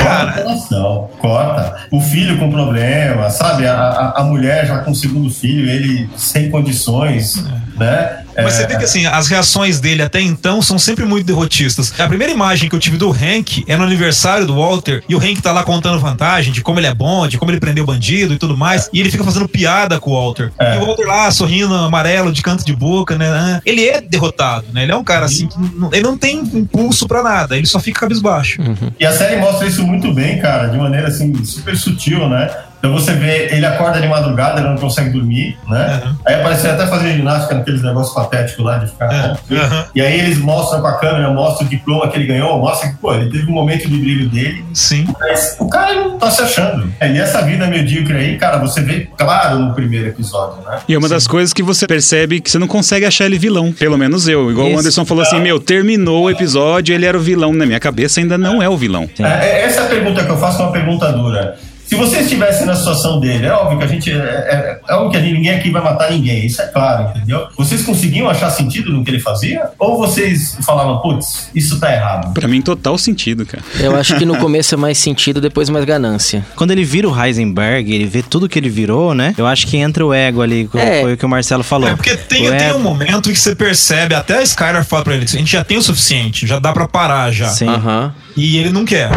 cara. 0.02 0.30
Relação, 0.32 1.10
corta. 1.18 1.86
O 1.90 2.00
filho 2.00 2.38
com 2.38 2.50
problema, 2.50 3.28
sabe? 3.30 3.66
A, 3.66 3.74
a, 3.74 4.20
a 4.20 4.24
mulher 4.24 4.66
já 4.66 4.78
com 4.78 4.90
o 4.92 4.94
segundo 4.94 5.30
filho, 5.30 5.68
ele 5.68 6.08
sem 6.16 6.50
condições, 6.50 7.44
né? 7.76 8.16
Mas 8.42 8.54
você 8.54 8.62
É, 8.62 8.66
vê 8.68 8.76
que 8.78 8.84
assim, 8.84 9.04
as 9.06 9.26
reações 9.26 9.80
dele 9.80 10.00
até 10.02 10.20
então 10.20 10.62
são 10.62 10.78
sempre 10.78 11.04
muito 11.04 11.26
derrotistas. 11.26 11.92
A 12.00 12.06
primeira 12.06 12.32
imagem 12.32 12.70
que 12.70 12.76
eu 12.76 12.78
tive 12.80 12.96
do 12.96 13.10
Hank 13.10 13.64
é 13.66 13.76
no 13.76 13.82
aniversário 13.84 14.46
do 14.46 14.54
Walter, 14.56 15.02
e 15.08 15.14
o 15.14 15.18
Hank 15.18 15.42
tá 15.42 15.52
lá 15.52 15.62
contando 15.64 15.98
vantagem 16.00 16.50
de 16.52 16.62
como 16.62 16.78
ele 16.78 16.86
é 16.86 16.94
bom, 16.94 17.26
de 17.26 17.36
como 17.36 17.50
ele 17.50 17.60
prendeu 17.60 17.84
bandido 17.84 18.32
e 18.32 18.38
tudo 18.38 18.56
mais, 18.56 18.88
e 18.92 19.00
ele 19.00 19.10
fica 19.10 19.24
fazendo 19.24 19.48
piada 19.48 19.98
com 20.00 20.10
o 20.10 20.14
Walter. 20.14 20.52
É. 20.58 20.76
E 20.76 20.78
o 20.78 20.86
Walter 20.86 21.06
lá, 21.06 21.30
sorrindo 21.32 21.74
amarelo, 21.74 22.32
de 22.32 22.40
canto 22.40 22.64
de 22.64 22.74
boca, 22.74 23.18
né? 23.18 23.28
Ah, 23.28 23.60
Ele 23.66 23.86
é 23.86 24.00
derrotado, 24.00 24.66
né? 24.72 24.84
Ele 24.84 24.92
é 24.92 24.96
um 24.96 25.04
cara 25.04 25.26
assim, 25.26 25.48
que 25.48 25.58
não- 25.58 25.90
ele 25.92 26.02
não 26.02 26.16
tem 26.16 26.38
impulso 26.38 27.06
pra 27.08 27.22
nada, 27.22 27.56
ele 27.58 27.66
só 27.66 27.79
fica 27.80 28.00
cabisbaixo. 28.00 28.60
E 28.98 29.04
a 29.04 29.12
série 29.12 29.36
mostra 29.36 29.66
isso 29.66 29.86
muito 29.86 30.12
bem, 30.12 30.38
cara, 30.40 30.68
de 30.68 30.76
maneira 30.76 31.08
assim, 31.08 31.44
super 31.44 31.76
sutil, 31.76 32.28
né? 32.28 32.50
Então 32.80 32.94
você 32.94 33.12
vê, 33.12 33.54
ele 33.54 33.66
acorda 33.66 34.00
de 34.00 34.08
madrugada, 34.08 34.58
ele 34.58 34.70
não 34.70 34.76
consegue 34.78 35.10
dormir, 35.10 35.56
né? 35.68 36.00
Uhum. 36.02 36.16
Aí 36.24 36.34
aparece 36.36 36.66
até 36.66 36.86
fazendo 36.86 37.16
ginástica 37.16 37.54
naqueles 37.54 37.82
negócios 37.82 38.14
patéticos 38.14 38.64
lá 38.64 38.78
de 38.78 38.90
ficar. 38.90 39.12
É, 39.12 39.28
né? 39.28 39.36
uhum. 39.50 39.84
E 39.94 40.00
aí 40.00 40.18
eles 40.18 40.38
mostram 40.38 40.80
com 40.80 40.86
a 40.86 40.94
câmera, 40.98 41.30
mostram 41.30 41.66
o 41.66 41.70
diploma 41.70 42.08
que 42.08 42.16
ele 42.16 42.26
ganhou, 42.26 42.58
mostra 42.58 42.88
que, 42.88 42.96
pô, 42.96 43.12
ele 43.12 43.30
teve 43.30 43.50
um 43.50 43.54
momento 43.54 43.86
de 43.86 43.98
brilho 43.98 44.30
dele, 44.30 44.64
Sim. 44.72 45.06
mas 45.20 45.56
o 45.60 45.68
cara 45.68 45.94
não 45.94 46.18
tá 46.18 46.30
se 46.30 46.40
achando. 46.40 46.90
É, 46.98 47.12
e 47.12 47.18
essa 47.18 47.42
vida 47.42 47.66
medíocre 47.66 48.16
aí, 48.16 48.38
cara, 48.38 48.56
você 48.56 48.80
vê 48.80 49.08
claro 49.16 49.58
no 49.58 49.74
primeiro 49.74 50.08
episódio, 50.08 50.62
né? 50.62 50.78
E 50.88 50.94
é 50.94 50.98
uma 50.98 51.08
das 51.08 51.26
coisas 51.26 51.52
que 51.52 51.62
você 51.62 51.86
percebe 51.86 52.40
que 52.40 52.50
você 52.50 52.58
não 52.58 52.66
consegue 52.66 53.04
achar 53.04 53.26
ele 53.26 53.38
vilão. 53.38 53.72
Pelo 53.72 53.98
menos 53.98 54.26
eu. 54.26 54.50
Igual 54.50 54.68
Isso. 54.68 54.76
o 54.76 54.80
Anderson 54.80 55.04
falou 55.04 55.22
assim: 55.22 55.38
meu, 55.38 55.60
terminou 55.60 56.24
o 56.24 56.30
episódio, 56.30 56.94
ele 56.94 57.04
era 57.04 57.16
o 57.16 57.20
vilão. 57.20 57.52
Na 57.52 57.66
minha 57.66 57.80
cabeça 57.80 58.20
ainda 58.20 58.38
não 58.38 58.62
é 58.62 58.68
o 58.68 58.76
vilão. 58.76 59.08
Sim. 59.14 59.24
É, 59.24 59.64
essa 59.64 59.82
é 59.82 59.84
a 59.84 59.88
pergunta 59.88 60.24
que 60.24 60.30
eu 60.30 60.38
faço, 60.38 60.62
é 60.62 60.64
uma 60.64 60.72
pergunta 60.72 61.12
dura. 61.12 61.58
Se 61.90 61.96
você 61.96 62.20
estivesse 62.20 62.64
na 62.64 62.76
situação 62.76 63.18
dele, 63.18 63.46
é 63.46 63.52
óbvio 63.52 63.78
que 63.78 63.84
a 63.84 63.86
gente. 63.88 64.12
É, 64.12 64.14
é, 64.14 64.80
é 64.88 64.94
óbvio 64.94 65.10
que 65.10 65.16
a 65.16 65.20
gente- 65.20 65.34
ninguém 65.34 65.50
aqui 65.56 65.70
vai 65.72 65.82
matar 65.82 66.08
ninguém, 66.12 66.46
isso 66.46 66.62
é 66.62 66.66
claro, 66.66 67.10
entendeu? 67.16 67.48
Vocês 67.58 67.82
conseguiam 67.82 68.30
achar 68.30 68.48
sentido 68.50 68.92
no 68.92 69.02
que 69.04 69.10
ele 69.10 69.18
fazia? 69.18 69.70
Ou 69.76 69.98
vocês 69.98 70.56
falavam, 70.64 70.98
putz, 71.00 71.50
isso 71.52 71.80
tá 71.80 71.92
errado? 71.92 72.32
Pra 72.32 72.46
mim, 72.46 72.62
total 72.62 72.96
sentido, 72.96 73.44
cara. 73.44 73.60
Eu 73.80 73.96
acho 73.96 74.14
que 74.16 74.24
no 74.24 74.36
começo 74.38 74.72
é 74.72 74.78
mais 74.78 74.98
sentido, 74.98 75.40
depois 75.40 75.68
mais 75.68 75.84
ganância. 75.84 76.46
Quando 76.54 76.70
ele 76.70 76.84
vira 76.84 77.08
o 77.08 77.24
Heisenberg, 77.24 77.92
ele 77.92 78.06
vê 78.06 78.22
tudo 78.22 78.48
que 78.48 78.56
ele 78.56 78.68
virou, 78.68 79.12
né? 79.12 79.34
Eu 79.36 79.44
acho 79.48 79.66
que 79.66 79.76
entra 79.76 80.06
o 80.06 80.14
ego 80.14 80.42
ali, 80.42 80.70
É. 80.74 81.00
foi 81.02 81.14
o 81.14 81.16
que 81.16 81.26
o 81.26 81.28
Marcelo 81.28 81.64
falou. 81.64 81.88
É 81.88 81.96
porque 81.96 82.16
tem, 82.16 82.46
O 82.46 82.50
tem 82.56 82.68
ego- 82.68 82.78
um 82.78 82.82
momento 82.82 83.30
que 83.30 83.36
você 83.36 83.56
percebe, 83.56 84.14
até 84.14 84.38
a 84.38 84.42
Skyler 84.42 84.84
fala 84.84 85.02
pra 85.02 85.14
ele, 85.16 85.24
a 85.24 85.26
gente 85.28 85.50
já 85.50 85.64
tem 85.64 85.76
o 85.76 85.82
suficiente, 85.82 86.46
já 86.46 86.60
dá 86.60 86.72
pra 86.72 86.86
parar 86.86 87.32
já. 87.32 87.48
Sim. 87.48 87.66
Aham. 87.68 88.14
E 88.36 88.58
ele 88.58 88.70
não 88.70 88.84
quer. 88.84 89.10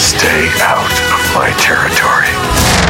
Stay 0.00 0.48
out 0.62 1.05
my 1.36 1.50
territory. 1.58 2.35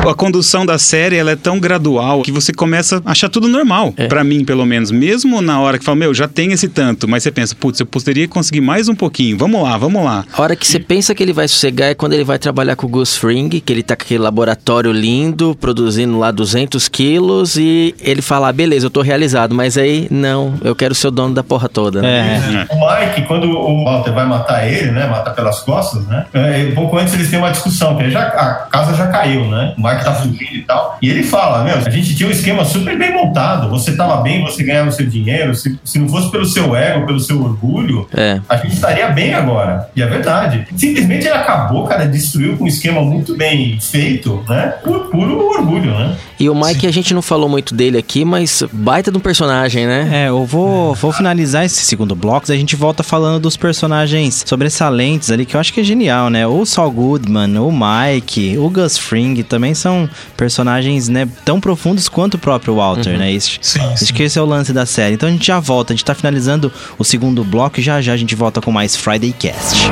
A 0.08 0.14
condução 0.14 0.64
da 0.64 0.78
série 0.78 1.16
ela 1.16 1.32
é 1.32 1.36
tão 1.36 1.58
gradual 1.58 2.22
que 2.22 2.30
você 2.30 2.52
começa 2.52 3.02
a 3.04 3.10
achar 3.10 3.28
tudo 3.28 3.48
normal. 3.48 3.92
É. 3.96 4.06
Pra 4.06 4.22
mim, 4.22 4.44
pelo 4.44 4.64
menos. 4.64 4.90
Mesmo 4.92 5.40
na 5.42 5.60
hora 5.60 5.78
que 5.78 5.84
fala, 5.84 5.96
meu, 5.96 6.14
já 6.14 6.28
tem 6.28 6.52
esse 6.52 6.68
tanto. 6.68 7.08
Mas 7.08 7.24
você 7.24 7.32
pensa, 7.32 7.56
putz, 7.56 7.80
eu 7.80 7.86
poderia 7.86 8.28
conseguir 8.28 8.60
mais 8.60 8.88
um 8.88 8.94
pouquinho. 8.94 9.36
Vamos 9.36 9.60
lá, 9.62 9.76
vamos 9.76 10.04
lá. 10.04 10.24
A 10.32 10.42
hora 10.42 10.54
que 10.54 10.66
você 10.66 10.78
pensa 10.78 11.12
que 11.14 11.22
ele 11.22 11.32
vai 11.32 11.48
sossegar 11.48 11.88
é 11.88 11.94
quando 11.94 12.12
ele 12.12 12.22
vai 12.22 12.38
trabalhar 12.38 12.76
com 12.76 12.86
o 12.86 12.88
Gus 12.90 13.16
Fring, 13.16 13.48
que 13.48 13.72
ele 13.72 13.82
tá 13.82 13.96
com 13.96 14.02
aquele 14.04 14.20
laboratório 14.22 14.92
lindo, 14.92 15.56
produzindo 15.60 16.18
lá 16.18 16.30
200 16.30 16.88
quilos, 16.88 17.56
e 17.56 17.92
ele 18.00 18.22
fala, 18.22 18.48
ah, 18.48 18.52
beleza, 18.52 18.86
eu 18.86 18.90
tô 18.90 19.02
realizado, 19.02 19.54
mas 19.56 19.76
aí, 19.76 20.06
não, 20.10 20.54
eu 20.62 20.74
quero 20.76 20.94
ser 20.94 21.08
o 21.08 21.10
dono 21.10 21.34
da 21.34 21.42
porra 21.42 21.68
toda. 21.68 22.00
né? 22.00 22.66
É. 22.70 22.74
O 22.74 22.78
Mike, 22.78 23.22
quando 23.26 23.48
o 23.50 23.84
Walter 23.84 24.12
vai 24.12 24.26
matar 24.26 24.66
ele, 24.68 24.92
né? 24.92 25.06
Mata 25.06 25.32
pelas 25.32 25.60
costas, 25.60 26.06
né? 26.06 26.26
é, 26.32 26.68
um 26.70 26.74
pouco 26.74 26.96
antes 26.96 27.12
eles 27.14 27.28
têm 27.28 27.38
uma 27.38 27.50
discussão, 27.50 27.96
que 27.96 28.08
já, 28.10 28.20
a 28.22 28.54
casa 28.70 28.94
já 28.94 29.08
caiu, 29.08 29.46
né? 29.48 29.74
O 29.76 29.82
Mike 29.86 30.04
tá 30.04 30.14
fugindo 30.14 30.54
e 30.54 30.62
tal. 30.62 30.98
E 31.00 31.10
ele 31.10 31.22
fala, 31.22 31.64
meu, 31.64 31.76
a 31.76 31.90
gente 31.90 32.14
tinha 32.14 32.28
um 32.28 32.32
esquema 32.32 32.64
super 32.64 32.98
bem 32.98 33.12
montado. 33.12 33.68
Você 33.70 33.94
tava 33.96 34.16
bem, 34.22 34.42
você 34.42 34.62
ganhava 34.62 34.88
o 34.88 34.92
seu 34.92 35.06
dinheiro. 35.06 35.54
Se, 35.54 35.78
se 35.84 35.98
não 35.98 36.08
fosse 36.08 36.30
pelo 36.30 36.44
seu 36.46 36.74
ego, 36.74 37.06
pelo 37.06 37.20
seu 37.20 37.42
orgulho, 37.42 38.08
É. 38.16 38.40
a 38.48 38.56
gente 38.56 38.74
estaria 38.74 39.08
bem 39.08 39.34
agora. 39.34 39.88
E 39.94 40.02
é 40.02 40.06
verdade. 40.06 40.66
Simplesmente 40.76 41.26
ele 41.26 41.36
acabou, 41.36 41.84
cara, 41.84 42.06
destruiu 42.06 42.56
com 42.56 42.64
um 42.64 42.68
esquema 42.68 43.00
muito 43.02 43.36
bem 43.36 43.78
feito, 43.80 44.42
né? 44.48 44.74
Por 44.82 45.10
puro 45.10 45.46
orgulho, 45.48 45.92
né? 45.96 46.16
E 46.38 46.50
o 46.50 46.54
Mike, 46.54 46.86
a 46.86 46.92
gente 46.92 47.14
não 47.14 47.22
falou 47.22 47.48
muito 47.48 47.74
dele 47.74 47.96
aqui, 47.98 48.24
mas 48.24 48.62
baita 48.72 49.10
de 49.10 49.16
um 49.16 49.20
personagem, 49.20 49.86
né? 49.86 50.08
É, 50.12 50.28
eu 50.28 50.44
vou, 50.44 50.94
vou 50.94 51.12
finalizar 51.12 51.64
esse 51.64 51.80
segundo 51.84 52.14
bloco, 52.14 52.50
a 52.50 52.56
gente 52.56 52.76
volta 52.76 53.02
falando 53.02 53.40
dos 53.40 53.56
personagens 53.56 54.44
sobressalentes 54.46 55.30
ali, 55.30 55.46
que 55.46 55.56
eu 55.56 55.60
acho 55.60 55.72
que 55.72 55.80
é 55.80 55.84
genial, 55.84 56.28
né? 56.30 56.46
O 56.46 56.64
Saul 56.66 56.90
Goodman, 56.90 57.58
o 57.58 57.72
Mike, 57.72 58.58
o 58.58 58.68
Gus 58.68 58.98
Fring 58.98 59.42
também 59.42 59.74
são 59.74 60.08
personagens, 60.36 61.08
né, 61.08 61.28
tão 61.44 61.60
profundos 61.60 62.08
quanto 62.08 62.34
o 62.34 62.38
próprio 62.38 62.76
Walter, 62.76 63.18
né? 63.18 63.32
Isso, 63.32 63.58
Sim, 63.60 63.80
acho 63.80 64.06
sim. 64.06 64.14
que 64.14 64.22
esse 64.22 64.38
é 64.38 64.42
o 64.42 64.46
lance 64.46 64.72
da 64.72 64.86
série. 64.86 65.14
Então 65.14 65.28
a 65.28 65.32
gente 65.32 65.46
já 65.46 65.58
volta, 65.58 65.92
a 65.92 65.96
gente 65.96 66.04
tá 66.04 66.14
finalizando 66.14 66.72
o 66.98 67.04
segundo 67.04 67.42
bloco 67.42 67.80
e 67.80 67.82
já 67.82 68.00
já 68.00 68.12
a 68.12 68.16
gente 68.16 68.34
volta 68.34 68.60
com 68.60 68.70
mais 68.70 68.94
Friday 68.94 69.32
Cast. 69.32 69.90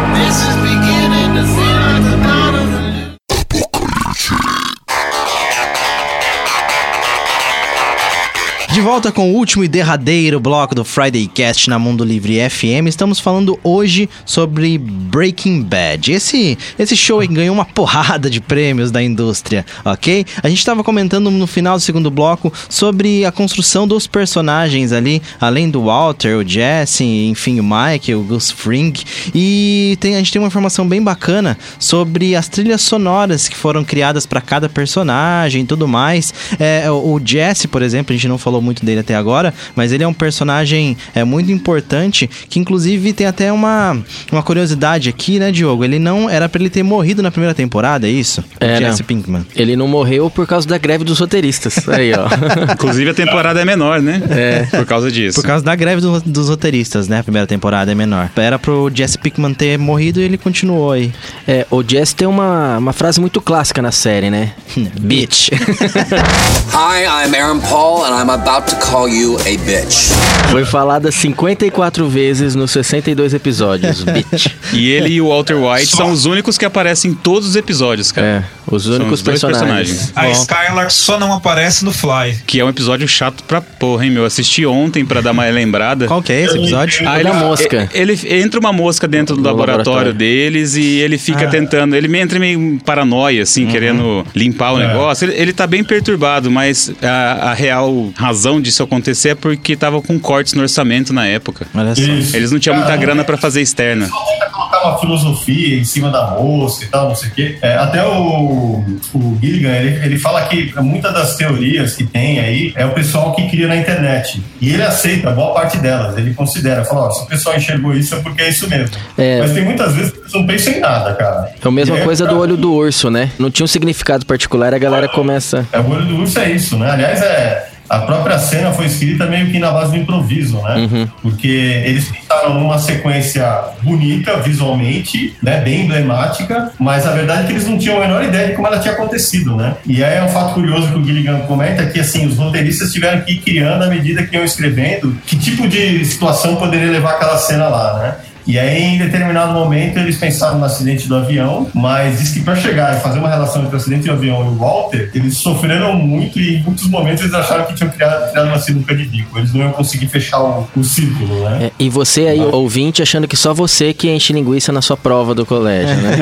De 8.75 8.81
volta 8.81 9.13
com 9.13 9.31
o 9.31 9.37
último 9.37 9.63
e 9.63 9.69
derradeiro 9.69 10.41
bloco 10.41 10.75
do 10.75 10.85
Friday 10.85 11.29
Cast 11.29 11.71
na 11.71 11.79
Mundo 11.79 12.05
Livre 12.05 12.41
FM. 12.51 12.89
Estamos 12.89 13.21
falando 13.21 13.57
hoje 13.63 14.11
sobre 14.27 14.77
Breaking 14.79 15.63
Bad. 15.63 16.11
Esse, 16.11 16.59
esse 16.77 16.97
show 16.97 17.25
ganhou 17.29 17.55
uma 17.55 17.65
porrada 17.65 18.29
de 18.29 18.41
prêmios 18.41 18.91
da 18.91 19.01
indústria, 19.01 19.65
ok? 19.85 20.27
A 20.43 20.49
gente 20.49 20.59
estava 20.59 20.83
comentando 20.83 21.31
no 21.31 21.47
final 21.47 21.77
do 21.77 21.81
segundo 21.81 22.11
bloco 22.11 22.53
sobre 22.69 23.25
a 23.25 23.31
construção 23.31 23.87
dos 23.87 24.09
personagens 24.09 24.91
ali, 24.91 25.23
além 25.41 25.71
do 25.71 25.85
Walter, 25.85 26.37
o 26.37 26.45
Jesse, 26.45 27.05
enfim, 27.05 27.61
o 27.61 27.65
Mike, 27.65 28.13
o 28.13 28.25
Gus 28.25 28.51
Fring. 28.51 28.93
E 29.33 29.97
tem, 30.01 30.17
a 30.17 30.19
gente 30.19 30.33
tem 30.33 30.43
uma 30.43 30.49
informação 30.49 30.85
bem 30.89 31.01
bacana 31.01 31.57
sobre 31.79 32.35
as 32.35 32.49
trilhas 32.49 32.83
sonoras 32.83 33.49
que 33.49 33.57
foram 33.57 33.85
criadas 33.85 34.27
para 34.27 34.41
cada 34.41 34.69
personagem 34.69 35.63
e 35.63 35.65
tudo 35.65 35.87
mais. 35.87 36.35
É, 36.59 36.91
o 36.91 37.15
o 37.15 37.21
Jesse, 37.25 37.69
por 37.69 37.81
exemplo, 37.83 38.13
a 38.13 38.17
gente 38.17 38.27
não 38.27 38.37
falou 38.37 38.64
muito 38.65 38.85
dele 38.85 39.01
até 39.01 39.15
agora, 39.15 39.53
mas 39.77 39.93
ele 39.93 40.03
é 40.03 40.09
um 40.09 40.13
personagem 40.15 40.97
é, 41.15 41.23
muito 41.23 41.53
importante, 41.53 42.29
que 42.49 42.59
inclusive 42.59 43.13
tem 43.13 43.27
até 43.27 43.53
uma, 43.53 43.97
uma 44.33 44.43
curiosidade 44.43 45.09
aqui, 45.09 45.39
né, 45.39 45.53
Diogo? 45.53 45.85
Ele 45.85 45.99
não 45.99 46.29
era 46.29 46.49
pra 46.49 46.61
ele 46.61 46.71
ter 46.71 46.83
morrido 46.83 47.23
na 47.23 47.31
primeira 47.31 47.55
temporada, 47.55 48.07
é 48.09 48.11
isso? 48.11 48.43
Era. 48.59 48.87
Jesse 48.91 49.03
Pinkman. 49.03 49.47
Ele 49.55 49.77
não 49.77 49.87
morreu 49.87 50.31
por 50.31 50.47
causa 50.47 50.67
da 50.67 50.79
greve 50.79 51.05
dos 51.05 51.19
roteiristas. 51.19 51.89
Aí, 51.89 52.13
ó. 52.13 52.27
Inclusive 52.75 53.11
a 53.11 53.15
temporada 53.15 53.61
é 53.61 53.65
menor, 53.65 54.01
né? 54.01 54.23
É. 54.31 54.63
Por 54.77 54.87
causa 54.87 55.11
disso. 55.11 55.41
Por 55.41 55.47
causa 55.47 55.65
da 55.65 55.75
greve 55.75 56.01
do- 56.01 56.21
dos 56.21 56.49
roteiristas, 56.49 57.09
né? 57.09 57.19
A 57.21 57.23
primeira 57.23 57.47
temporada 57.47 57.93
é 57.93 57.95
menor. 57.95 58.31
Era 58.37 58.59
pro 58.59 58.91
Jesse 58.95 59.19
Pinkman 59.19 59.53
ter 59.55 59.79
morrido 59.79 60.21
e 60.21 60.25
ele 60.25 60.39
continuou 60.39 60.93
aí. 60.93 61.13
É, 61.47 61.67
o 61.71 61.83
Jesse 61.87 62.15
tem 62.15 62.27
uma, 62.27 62.79
uma 62.79 62.93
frase 62.93 63.21
muito 63.21 63.41
clássica 63.41 63.81
na 63.83 63.93
série, 63.93 64.31
né? 64.31 64.53
Bitch. 65.01 65.51
Hi, 66.73 67.05
I'm 67.07 67.35
Aaron 67.35 67.61
Paul, 67.61 68.05
and 68.05 68.15
I'm 68.15 68.31
about 68.31 68.54
to 68.63 68.77
call 68.77 69.09
you 69.09 69.37
a 69.41 69.45
bitch. 69.65 70.11
Foi 70.51 70.65
falada 70.65 71.11
54 71.11 72.09
vezes 72.09 72.55
nos 72.55 72.71
62 72.71 73.35
episódios. 73.35 74.05
Bitch. 74.05 74.47
E 74.73 74.91
ele 74.91 75.15
e 75.15 75.21
o 75.21 75.29
Walter 75.29 75.57
White 75.57 75.89
são 75.97 76.11
os 76.13 76.27
únicos 76.27 76.57
que 76.57 76.65
aparecem 76.65 77.11
em 77.11 77.15
todos 77.15 77.49
os 77.49 77.57
episódios, 77.57 78.13
cara. 78.13 78.27
É, 78.27 78.45
os 78.73 78.85
São 78.85 78.95
únicos 78.95 79.15
os 79.15 79.23
dois 79.23 79.41
personagens. 79.41 80.13
A 80.15 80.29
Skylar 80.31 80.91
só 80.91 81.19
não 81.19 81.33
aparece 81.33 81.85
no 81.85 81.93
Fly. 81.93 82.37
Que 82.47 82.61
é 82.61 82.65
um 82.65 82.69
episódio 82.69 83.09
chato 83.09 83.43
pra 83.45 83.61
porra, 83.61 84.05
hein, 84.05 84.11
meu? 84.13 84.25
Assisti 84.25 84.65
ontem 84.65 85.05
pra 85.05 85.21
dar 85.21 85.33
uma 85.33 85.45
lembrada. 85.47 86.07
Qual 86.07 86.23
que 86.23 86.33
é 86.33 86.43
esse 86.43 86.57
episódio? 86.57 87.09
Ah, 87.09 87.21
da 87.21 87.33
mosca. 87.33 87.89
Ele, 87.93 88.13
ele- 88.13 88.43
entra 88.43 88.61
uma 88.61 88.73
mosca 88.73 89.09
dentro 89.09 89.35
do 89.37 89.43
laboratório, 89.43 89.89
laboratório. 89.91 90.15
deles 90.15 90.77
e 90.77 90.99
ele 91.01 91.19
fica 91.19 91.47
Ah. 91.47 91.51
tentando. 91.51 91.97
Ele 91.97 92.17
entra 92.17 92.39
meio 92.39 92.61
em 92.61 92.79
paranoia, 92.79 93.43
assim, 93.43 93.67
querendo 93.67 94.25
limpar 94.35 94.73
o 94.73 94.79
negócio. 94.79 95.25
Ele, 95.25 95.35
ele 95.41 95.53
tá 95.53 95.67
bem 95.67 95.83
perturbado, 95.83 96.49
mas 96.51 96.93
a, 97.03 97.51
a 97.51 97.55
real 97.55 98.13
razão 98.15 98.44
disso 98.61 98.83
acontecer 98.83 99.31
é 99.31 99.35
porque 99.35 99.77
tava 99.77 100.01
com 100.01 100.19
cortes 100.19 100.55
no 100.55 100.63
orçamento 100.63 101.13
na 101.13 101.27
época. 101.27 101.67
Olha 101.75 101.95
só. 101.95 102.03
Isso. 102.03 102.37
Eles 102.37 102.51
não 102.53 102.59
tinham 102.59 102.77
muita 102.77 102.97
grana 102.97 103.25
pra 103.25 103.37
fazer 103.37 103.61
externa. 103.61 104.07
Só 104.07 104.25
tenta 104.25 104.47
colocar 104.47 104.89
uma 104.89 104.99
filosofia 104.99 105.79
em 105.79 105.85
cima 105.85 106.11
da 106.11 106.27
mosca 106.33 106.85
e 106.85 106.89
tal, 106.89 107.09
não 107.09 107.15
sei 107.15 107.29
o 107.31 107.33
quê. 107.33 107.59
É, 107.63 107.77
até 107.77 108.05
o, 108.05 108.85
o 109.15 109.39
Gilligan, 109.41 109.75
ele, 109.75 110.05
ele 110.05 110.19
fala 110.19 110.43
que 110.47 110.73
muitas 110.81 111.13
das 111.13 111.37
teorias 111.37 111.95
que 111.95 112.05
tem 112.05 112.39
aí 112.41 112.73
é 112.77 112.85
o 112.85 112.91
pessoal 112.91 113.35
que 113.35 113.49
cria 113.49 113.67
na 113.67 113.77
internet. 113.77 114.43
E 114.61 114.73
ele 114.73 114.83
aceita 114.83 115.31
boa 115.31 115.53
parte 115.55 115.79
delas. 115.79 116.17
Ele 116.17 116.35
considera, 116.35 116.85
fala, 116.85 117.07
ó, 117.07 117.11
se 117.11 117.23
o 117.23 117.27
pessoal 117.27 117.57
enxergou 117.57 117.95
isso 117.95 118.15
é 118.15 118.19
porque 118.21 118.43
é 118.43 118.49
isso 118.49 118.69
mesmo. 118.69 118.97
É. 119.17 119.41
Mas 119.41 119.53
tem 119.53 119.65
muitas 119.65 119.95
vezes 119.95 120.13
que 120.13 120.19
eles 120.21 120.33
não 120.33 120.47
pensam 120.47 120.73
em 120.73 120.81
nada, 120.81 121.15
cara. 121.15 121.53
É 121.63 121.69
a 121.69 121.71
mesma 121.71 121.97
E 121.97 121.99
aí, 121.99 122.05
coisa 122.05 122.27
do 122.27 122.39
olho 122.39 122.57
do 122.57 122.73
urso, 122.73 123.11
né? 123.11 123.31
Não 123.39 123.51
tinha 123.51 123.65
um 123.65 123.69
significado 123.69 124.27
particular, 124.27 124.75
a 124.75 124.79
galera 124.79 125.09
começa. 125.09 125.67
É, 125.73 125.79
o 125.79 125.89
olho 125.91 126.07
do 126.07 126.17
urso 126.19 126.39
é 126.39 126.51
isso, 126.51 126.77
né? 126.77 126.91
Aliás, 126.91 127.21
é, 127.23 127.74
a 127.95 128.01
própria 128.01 128.39
cena 128.39 128.73
foi 128.73 128.87
escrita 128.87 129.27
meio 129.27 129.51
que 129.51 129.59
na 129.59 129.71
base 129.71 129.93
do 129.93 129.97
improviso, 129.97 130.61
né? 130.63 131.09
Porque 131.23 131.83
eles 131.85 132.09
pensaram 132.09 132.55
numa 132.55 132.79
sequência 132.79 133.47
bonita 133.83 134.37
visualmente, 134.39 135.35
né? 135.43 135.61
Bem 135.61 135.83
emblemática, 135.83 136.73
mas 136.79 137.07
a 137.07 137.13
verdade 137.13 137.43
é 137.43 137.47
que 137.47 137.53
eles 137.53 137.67
não 137.67 137.79
tinham 137.79 137.99
a 137.99 138.01
menor 138.01 138.25
ideia 138.25 138.49
de 138.49 138.55
como 138.55 138.67
ela 138.67 138.79
tinha 138.79 138.95
acontecido, 138.95 139.57
né? 139.57 139.77
E 139.87 140.03
aí 140.03 140.17
é 140.17 140.23
um 140.23 140.29
fato 140.29 140.55
curioso 140.55 140.89
que 140.89 140.99
o 140.99 141.05
Gilligan 141.05 141.41
comenta 141.41 141.87
que, 141.87 142.01
assim, 142.01 142.27
os 142.27 142.37
roteiristas 142.37 142.93
tiveram 142.93 143.23
que 143.23 143.33
ir 143.33 143.39
criando 143.39 143.85
à 143.85 143.87
medida 143.87 144.23
que 144.23 144.35
iam 144.35 144.45
escrevendo 144.45 145.17
que 145.27 145.37
tipo 145.37 145.69
de 145.69 146.05
situação 146.05 146.57
poderia 146.57 146.91
levar 146.91 147.13
aquela 147.13 147.39
cena 147.39 147.69
lá, 147.69 147.99
né? 147.99 148.15
E 148.47 148.59
aí, 148.59 148.83
em 148.83 148.99
determinado 148.99 149.53
momento, 149.53 149.99
eles 149.99 150.17
pensaram 150.17 150.59
no 150.59 150.65
acidente 150.65 151.09
do 151.09 151.17
avião, 151.17 151.69
mas 151.75 152.19
diz 152.19 152.31
que 152.31 152.41
para 152.41 152.55
chegar 152.57 152.97
e 152.97 153.01
fazer 153.01 153.19
uma 153.19 153.29
relação 153.29 153.63
entre 153.63 153.75
o 153.75 153.79
acidente 153.79 154.07
do 154.07 154.13
avião 154.13 154.45
e 154.45 154.49
o 154.49 154.55
Walter, 154.57 155.11
eles 155.15 155.39
sofreram 155.39 155.95
muito 155.95 156.39
e 156.39 156.57
em 156.57 156.63
muitos 156.63 156.89
momentos 156.89 157.23
eles 157.23 157.35
acharam 157.35 157.65
que 157.65 157.75
tinham 157.75 157.91
criado, 157.91 158.31
criado 158.31 158.49
uma 158.49 158.59
sinuca 158.59 158.95
de 158.95 159.05
bico. 159.05 159.39
Eles 159.39 159.53
não 159.53 159.63
iam 159.63 159.73
conseguir 159.73 160.09
fechar 160.09 160.41
o, 160.41 160.69
o 160.77 160.85
círculo, 160.85 161.49
né? 161.49 161.67
É, 161.67 161.73
e 161.79 161.89
você 161.89 162.27
aí, 162.27 162.41
ouvinte, 162.41 163.03
achando 163.03 163.27
que 163.27 163.37
só 163.37 163.55
você 163.55 163.93
que 163.93 164.11
enche 164.11 164.33
linguiça 164.33 164.73
na 164.73 164.83
sua 164.83 164.97
prova 164.97 165.35
do 165.35 165.47
colégio, 165.47 165.97
né? 165.97 166.19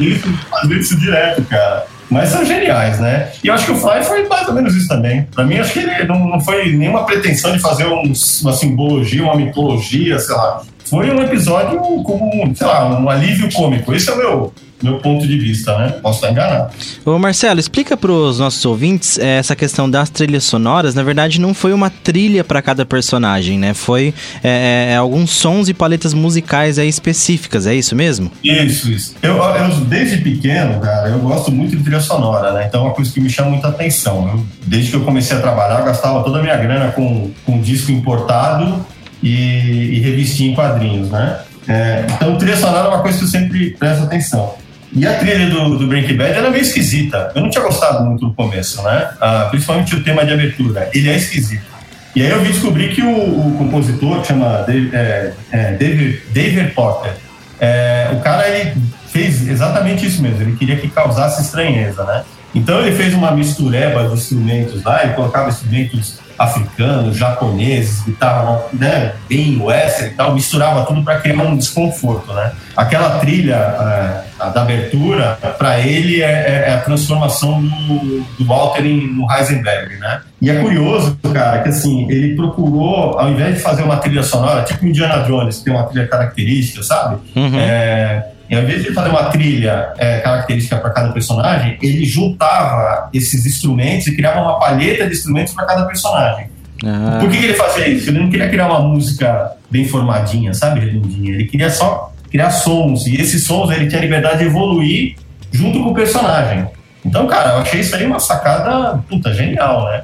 Eles 0.01 0.23
fazem 0.51 0.79
isso 0.79 0.97
direto, 0.99 1.43
cara. 1.45 1.87
Mas 2.11 2.31
são 2.31 2.45
geniais, 2.45 2.99
né? 2.99 3.31
E 3.45 3.47
eu 3.49 3.55
acho 3.55 3.67
que 3.67 3.73
o 3.73 3.77
Fly 3.77 4.03
foi 4.03 4.27
mais 4.27 4.49
ou 4.49 4.55
menos 4.55 4.75
isso 4.75 4.89
também. 4.89 5.23
Pra 5.33 5.45
mim, 5.45 5.59
acho 5.59 5.73
que 5.73 5.79
ele 5.79 6.05
não, 6.05 6.19
não 6.29 6.41
foi 6.41 6.73
nenhuma 6.73 7.05
pretensão 7.07 7.53
de 7.53 7.61
fazer 7.61 7.87
um- 7.87 8.13
uma 8.43 8.53
simbologia, 8.53 9.23
uma 9.23 9.37
mitologia, 9.37 10.19
sei 10.19 10.35
lá. 10.35 10.63
Foi 10.87 11.09
um 11.11 11.23
episódio 11.23 11.79
como, 12.03 12.53
sei 12.57 12.67
lá, 12.67 12.99
um 12.99 13.09
alívio 13.09 13.49
cômico. 13.53 13.95
Esse 13.95 14.11
é 14.11 14.13
o 14.13 14.17
meu, 14.17 14.53
meu 14.83 14.99
ponto 14.99 15.27
de 15.27 15.39
vista, 15.39 15.77
né? 15.79 15.89
Posso 16.03 16.19
estar 16.19 16.31
enganado. 16.31 16.73
Ô 17.05 17.19
Marcelo, 17.19 17.61
explica 17.61 17.97
pros 17.97 18.39
nossos 18.39 18.65
ouvintes 18.65 19.19
eh, 19.19 19.39
essa 19.39 19.55
questão 19.55 19.91
das 19.91 20.09
trilhas 20.11 20.45
sonoras. 20.45 20.95
Na 20.95 21.03
verdade, 21.03 21.41
não 21.41 21.53
foi 21.53 21.73
uma 21.73 21.91
trilha 21.91 22.43
para 22.43 22.63
cada 22.63 22.85
personagem, 22.87 23.59
né? 23.59 23.75
Foi 23.75 24.15
eh, 24.43 24.91
eh, 24.93 24.97
alguns 24.97 25.31
sons 25.31 25.69
e 25.69 25.75
paletas 25.75 26.15
musicais 26.15 26.79
aí 26.79 26.89
específicas, 26.89 27.67
é 27.67 27.75
isso 27.75 27.95
mesmo? 27.95 28.31
Isso, 28.43 28.91
isso. 28.91 29.15
Eu, 29.23 29.37
eu, 29.37 29.71
desde 29.87 30.19
pequeno, 30.19 30.81
cara, 30.81 31.09
eu 31.09 31.19
gosto 31.19 31.51
muito 31.53 31.77
de 31.77 31.83
trilha 31.83 32.01
sonora, 32.01 32.53
né? 32.53 32.67
Então 32.67 32.83
é 32.83 32.85
uma 32.85 32.95
coisa 32.95 33.13
que 33.13 33.21
me 33.21 33.31
chama 33.31 33.51
muita 33.51 33.69
atenção. 33.69 34.29
Eu, 34.29 34.47
desde 34.67 34.91
que 34.91 34.97
eu 34.97 35.03
comecei 35.03 35.37
a 35.37 35.41
trabalhar, 35.41 35.81
eu 35.81 35.85
gastava 35.85 36.23
toda 36.23 36.39
a 36.39 36.43
minha 36.43 36.57
grana 36.57 36.93
com, 36.93 37.31
com 37.45 37.61
disco 37.61 37.93
importado 37.93 38.85
e, 39.23 39.97
e 39.97 40.01
revistinha 40.01 40.53
em 40.53 40.55
quadrinhos, 40.55 41.11
né? 41.11 41.41
É, 41.69 42.05
então 42.09 42.37
trilha 42.37 42.57
sonora 42.57 42.87
é 42.87 42.89
uma 42.89 43.01
coisa 43.01 43.19
que 43.19 43.25
eu 43.25 43.29
sempre 43.29 43.71
presto 43.71 44.05
atenção. 44.05 44.55
E 44.93 45.07
a 45.07 45.15
trilha 45.19 45.49
do, 45.49 45.79
do 45.79 45.87
Breaking 45.87 46.17
Bad 46.17 46.33
era 46.33 46.51
meio 46.51 46.63
esquisita. 46.63 47.31
Eu 47.35 47.43
não 47.43 47.51
tinha 47.51 47.63
gostado 47.63 48.05
muito 48.05 48.25
no 48.25 48.35
começo, 48.35 48.83
né? 48.83 49.11
Ah, 49.21 49.47
principalmente 49.51 49.95
o 49.95 50.03
tema 50.03 50.25
de 50.25 50.33
abertura. 50.33 50.91
Ele 50.93 51.09
é 51.09 51.17
esquisito. 51.17 51.71
E 52.15 52.23
aí 52.23 52.31
eu 52.31 52.41
vim 52.41 52.51
descobrir 52.51 52.93
que 52.93 53.03
o, 53.03 53.09
o 53.09 53.57
compositor, 53.57 54.25
chama 54.25 54.65
Dave, 54.67 54.91
é, 54.93 55.33
é, 55.53 55.73
David, 55.73 56.23
David 56.33 56.71
Porter, 56.73 57.13
é, 57.61 58.11
o 58.13 58.21
cara 58.21 58.49
ele 58.49 58.83
fez 59.09 59.47
exatamente 59.49 60.05
isso 60.07 60.21
mesmo. 60.21 60.43
Ele 60.43 60.57
queria 60.57 60.77
que 60.77 60.89
causasse 60.89 61.43
estranheza, 61.43 62.03
né? 62.05 62.25
Então 62.53 62.81
ele 62.81 62.97
fez 62.97 63.15
uma 63.15 63.31
mistureba 63.31 64.09
de 64.09 64.15
instrumentos 64.15 64.83
lá, 64.83 65.05
ele 65.05 65.13
colocava 65.13 65.51
instrumentos 65.51 66.19
africanos, 66.41 67.19
japoneses, 67.19 68.03
guitarra 68.03 68.63
né, 68.73 69.13
bem 69.29 69.61
western 69.61 70.11
e 70.11 70.15
tal, 70.17 70.33
misturava 70.33 70.87
tudo 70.87 71.03
para 71.03 71.21
criar 71.21 71.43
um 71.43 71.55
desconforto, 71.55 72.33
né? 72.33 72.53
Aquela 72.75 73.19
trilha 73.19 73.57
é, 73.57 74.49
da 74.51 74.63
abertura, 74.63 75.39
para 75.59 75.81
ele, 75.81 76.23
é, 76.23 76.65
é 76.69 76.73
a 76.73 76.79
transformação 76.79 77.61
do, 77.61 78.25
do 78.39 78.45
Walter 78.47 78.87
em, 78.87 79.07
no 79.07 79.31
Heisenberg, 79.31 79.99
né? 79.99 80.23
E 80.41 80.49
é 80.49 80.55
curioso, 80.63 81.19
cara, 81.31 81.63
que 81.63 81.69
assim, 81.69 82.11
ele 82.11 82.35
procurou, 82.35 83.19
ao 83.19 83.29
invés 83.29 83.57
de 83.57 83.61
fazer 83.61 83.83
uma 83.83 83.99
trilha 83.99 84.23
sonora, 84.23 84.63
tipo 84.63 84.87
Indiana 84.87 85.23
Jones, 85.25 85.59
que 85.59 85.65
tem 85.65 85.75
uma 85.75 85.85
trilha 85.85 86.09
característica, 86.09 86.83
sabe? 86.83 87.19
É, 87.59 88.31
e 88.51 88.57
ao 88.57 88.65
invés 88.65 88.83
de 88.83 88.93
fazer 88.93 89.11
uma 89.11 89.25
trilha 89.27 89.93
é, 89.97 90.19
característica 90.19 90.77
para 90.77 90.91
cada 90.91 91.13
personagem, 91.13 91.79
ele 91.81 92.05
juntava 92.05 93.09
esses 93.15 93.47
instrumentos 93.47 94.09
e 94.09 94.17
criava 94.17 94.41
uma 94.41 94.59
palheta 94.59 95.07
de 95.07 95.13
instrumentos 95.13 95.55
para 95.55 95.67
cada 95.67 95.85
personagem. 95.87 96.51
Ah, 96.85 97.19
Por 97.21 97.31
que, 97.31 97.39
que 97.39 97.45
ele 97.45 97.55
fazia 97.55 97.87
isso? 97.87 98.11
Ele 98.11 98.19
não 98.19 98.29
queria 98.29 98.49
criar 98.49 98.67
uma 98.67 98.81
música 98.81 99.53
bem 99.71 99.85
formadinha, 99.87 100.53
sabe, 100.53 100.81
redondinha. 100.81 101.33
Ele 101.33 101.45
queria 101.45 101.71
só 101.71 102.13
criar 102.29 102.51
sons. 102.51 103.07
E 103.07 103.21
esses 103.21 103.45
sons 103.45 103.71
ele 103.71 103.87
tinha 103.87 104.01
liberdade 104.01 104.39
de 104.39 104.47
evoluir 104.47 105.15
junto 105.53 105.81
com 105.85 105.91
o 105.91 105.95
personagem. 105.95 106.67
Então, 107.05 107.29
cara, 107.29 107.51
eu 107.51 107.59
achei 107.59 107.81
isso 107.81 107.95
aí 107.95 108.05
uma 108.05 108.19
sacada, 108.19 108.99
puta, 109.09 109.33
genial, 109.33 109.85
né? 109.85 110.03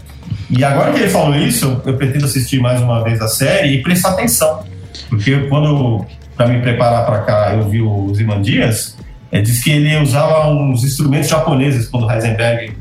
E 0.51 0.65
agora 0.65 0.93
que 0.93 1.01
ele 1.01 1.11
falou 1.11 1.35
isso, 1.35 1.83
eu, 1.85 1.93
eu 1.93 1.99
pretendo 1.99 2.25
assistir 2.25 2.61
mais 2.61 2.81
uma 2.81 3.03
vez 3.03 3.21
a 3.21 3.27
série 3.27 3.75
e 3.75 3.83
prestar 3.83 4.11
atenção. 4.11 4.65
Porque 5.09 5.37
quando, 5.49 6.07
para 6.37 6.49
me 6.49 6.61
preparar 6.61 7.07
para 7.07 7.21
cá, 7.21 7.55
eu 7.55 7.69
vi 7.69 7.81
o 7.81 8.15
Zimandias, 8.15 8.97
é, 9.33 9.41
diz 9.41 9.63
que 9.63 9.71
ele 9.71 9.97
usava 9.99 10.49
uns 10.49 10.85
instrumentos 10.85 11.29
japoneses 11.29 11.89
quando 11.89 12.11
Heisenberg, 12.11 12.77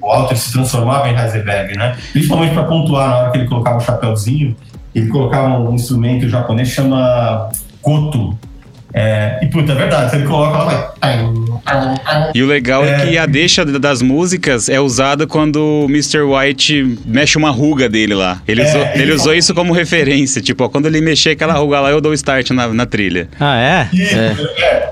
o 0.00 0.08
Walter 0.08 0.36
se 0.36 0.52
transformava 0.52 1.08
em 1.08 1.16
Heisenberg, 1.16 1.76
né? 1.76 1.96
Principalmente 2.12 2.54
para 2.54 2.64
pontuar 2.64 3.08
na 3.08 3.16
hora 3.18 3.30
que 3.30 3.38
ele 3.38 3.48
colocava 3.48 3.78
o 3.78 3.80
chapéuzinho, 3.80 4.56
ele 4.94 5.08
colocava 5.08 5.58
um 5.58 5.74
instrumento 5.74 6.28
japonês 6.28 6.68
chama 6.68 7.50
koto. 7.82 8.36
É, 8.94 9.38
e 9.42 9.46
puta, 9.48 9.72
é 9.72 9.74
verdade, 9.74 10.16
ele 10.16 10.26
coloca 10.26 10.56
lá, 10.58 10.64
vai. 11.00 11.18
E 12.34 12.42
o 12.42 12.46
legal 12.46 12.84
é, 12.84 12.90
É. 12.94 13.06
que 13.06 13.18
a 13.18 13.26
deixa 13.26 13.64
das 13.64 14.00
músicas 14.02 14.68
é 14.68 14.80
usada 14.80 15.26
quando 15.26 15.56
o 15.62 15.84
Mr. 15.88 16.20
White 16.22 16.98
mexe 17.04 17.36
uma 17.36 17.50
ruga 17.50 17.88
dele 17.88 18.14
lá. 18.14 18.40
Ele, 18.48 18.62
É, 18.62 18.64
usou, 18.68 18.80
ele 18.94 19.02
ele 19.02 19.12
usou 19.12 19.34
isso 19.34 19.54
como 19.54 19.72
referência. 19.72 20.40
Tipo, 20.40 20.64
ó, 20.64 20.68
quando 20.68 20.86
ele 20.86 21.00
mexer 21.00 21.30
aquela 21.30 21.52
ruga 21.54 21.80
lá, 21.80 21.90
eu 21.90 22.00
dou 22.00 22.12
start 22.14 22.50
na, 22.50 22.68
na 22.68 22.86
trilha. 22.86 23.28
ah, 23.38 23.56
é? 23.58 23.88
Isso, 23.92 24.16
é. 24.18 24.34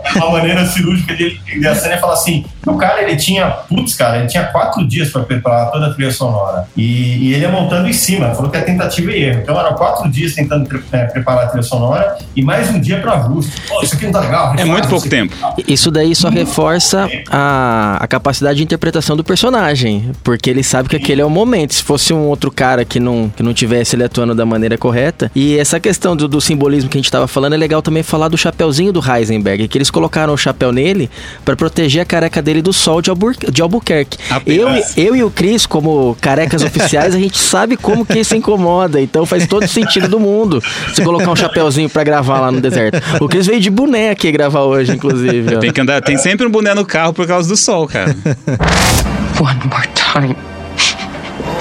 é 0.05 0.13
uma 0.19 0.31
maneira 0.33 0.65
cirúrgica 0.67 1.15
de 1.15 1.23
ele 1.25 1.41
entender 1.47 1.69
a 1.69 1.75
cena 1.75 1.95
e 1.97 1.99
falar 1.99 2.15
assim: 2.15 2.45
o 2.67 2.77
cara 2.77 3.03
ele 3.03 3.17
tinha, 3.17 3.47
putz, 3.47 3.95
cara, 3.95 4.19
ele 4.19 4.27
tinha 4.27 4.45
quatro 4.45 4.87
dias 4.87 5.11
para 5.11 5.23
preparar 5.23 5.71
toda 5.71 5.87
a 5.87 5.95
trilha 5.95 6.11
sonora. 6.11 6.67
E, 6.77 7.29
e 7.29 7.35
ele 7.35 7.43
ia 7.43 7.49
montando 7.51 7.89
em 7.89 7.93
cima, 7.93 8.35
falou 8.35 8.51
que 8.51 8.57
é 8.57 8.61
tentativa 8.61 9.11
e 9.13 9.23
erro. 9.25 9.41
Então 9.43 9.59
eram 9.59 9.75
quatro 9.75 10.09
dias 10.11 10.35
tentando 10.35 10.67
pre- 10.69 10.83
é, 10.93 11.05
preparar 11.07 11.45
a 11.45 11.47
trilha 11.49 11.63
sonora 11.63 12.17
e 12.35 12.43
mais 12.43 12.69
um 12.71 12.79
dia 12.81 12.99
para 13.01 13.15
ajuste. 13.15 13.53
Pô, 13.69 13.83
isso 13.87 13.96
aqui 13.96 14.05
não 14.07 14.12
tá 14.12 14.20
legal. 14.20 14.55
É 14.57 14.64
muito 14.64 14.88
pouco 14.88 15.09
tempo. 15.09 15.35
Isso 15.66 15.90
daí 15.90 16.14
só 16.14 16.29
reforça 16.29 17.09
a, 17.31 17.99
a 18.01 18.07
capacidade 18.07 18.59
de 18.59 18.64
interpretação 18.64 19.16
do 19.16 19.25
personagem, 19.25 20.11
porque 20.22 20.51
ele 20.51 20.62
sabe 20.62 20.88
que 20.88 20.96
aquele 20.96 21.20
é 21.20 21.25
o 21.25 21.31
momento. 21.31 21.75
Se 21.75 21.83
fosse 21.83 22.12
um 22.12 22.27
outro 22.29 22.51
cara 22.51 22.85
que 22.85 22.99
não, 23.01 23.31
que 23.35 23.42
não 23.42 23.53
tivesse 23.55 23.96
ele 23.96 24.05
atuando 24.05 24.35
da 24.35 24.44
maneira 24.46 24.77
correta. 24.79 25.31
E 25.35 25.59
essa 25.59 25.79
questão 25.81 26.16
do, 26.16 26.27
do 26.29 26.40
simbolismo 26.40 26.88
que 26.90 26.96
a 26.99 27.01
gente 27.01 27.11
tava 27.11 27.27
falando 27.29 27.55
é 27.55 27.57
legal 27.57 27.81
também 27.83 28.03
falar 28.03 28.29
do 28.29 28.37
chapeuzinho 28.37 28.92
do 28.92 29.01
Heisenberg, 29.01 29.68
que 29.68 29.79
eles 29.79 29.90
colocaram 29.90 30.33
o 30.33 30.37
chapéu 30.37 30.72
nele 30.72 31.11
para 31.44 31.57
proteger 31.57 32.03
a 32.03 32.05
careca 32.05 32.40
dele 32.42 32.62
do 32.62 32.72
sol 32.72 33.01
de, 33.01 33.11
Albur 33.11 33.35
de 33.37 33.62
Albuquerque. 33.62 34.18
Eu, 34.46 34.68
e- 34.75 34.85
eu 34.96 35.16
e 35.16 35.22
o 35.22 35.31
Cris, 35.31 35.66
como 35.66 36.16
carecas 36.20 36.62
oficiais, 36.62 37.14
a 37.14 37.18
gente 37.18 37.38
sabe 37.38 37.77
como 37.77 38.05
que 38.05 38.18
isso 38.18 38.35
incomoda. 38.35 39.01
Então 39.01 39.25
faz 39.27 39.46
todo 39.46 39.66
sentido 39.68 40.09
do 40.09 40.18
mundo 40.20 40.62
se 40.94 41.03
colocar 41.03 41.31
um 41.31 41.37
chapeuzinho 41.37 41.88
pra 41.88 42.03
gravar 42.05 42.40
lá 42.40 42.51
no 42.51 42.61
deserto. 42.61 43.01
O 43.20 43.29
Cris 43.29 43.46
veio 43.46 43.61
de 43.61 43.70
boné 43.77 44.11
aqui 44.11 44.33
gravar 44.33 44.62
hoje, 44.62 44.93
inclusive. 44.95 45.59
Tem 45.59 45.71
que 45.71 45.81
andar, 45.81 46.01
tem 46.01 46.17
sempre 46.17 46.47
um 46.47 46.51
boné 46.51 46.75
no 46.75 46.85
carro 46.85 47.12
por 47.12 47.27
causa 47.27 47.49
do 47.49 47.57
sol, 47.57 47.87
cara. 47.87 48.11
One 49.39 49.61
more 49.67 49.87
time 49.95 50.35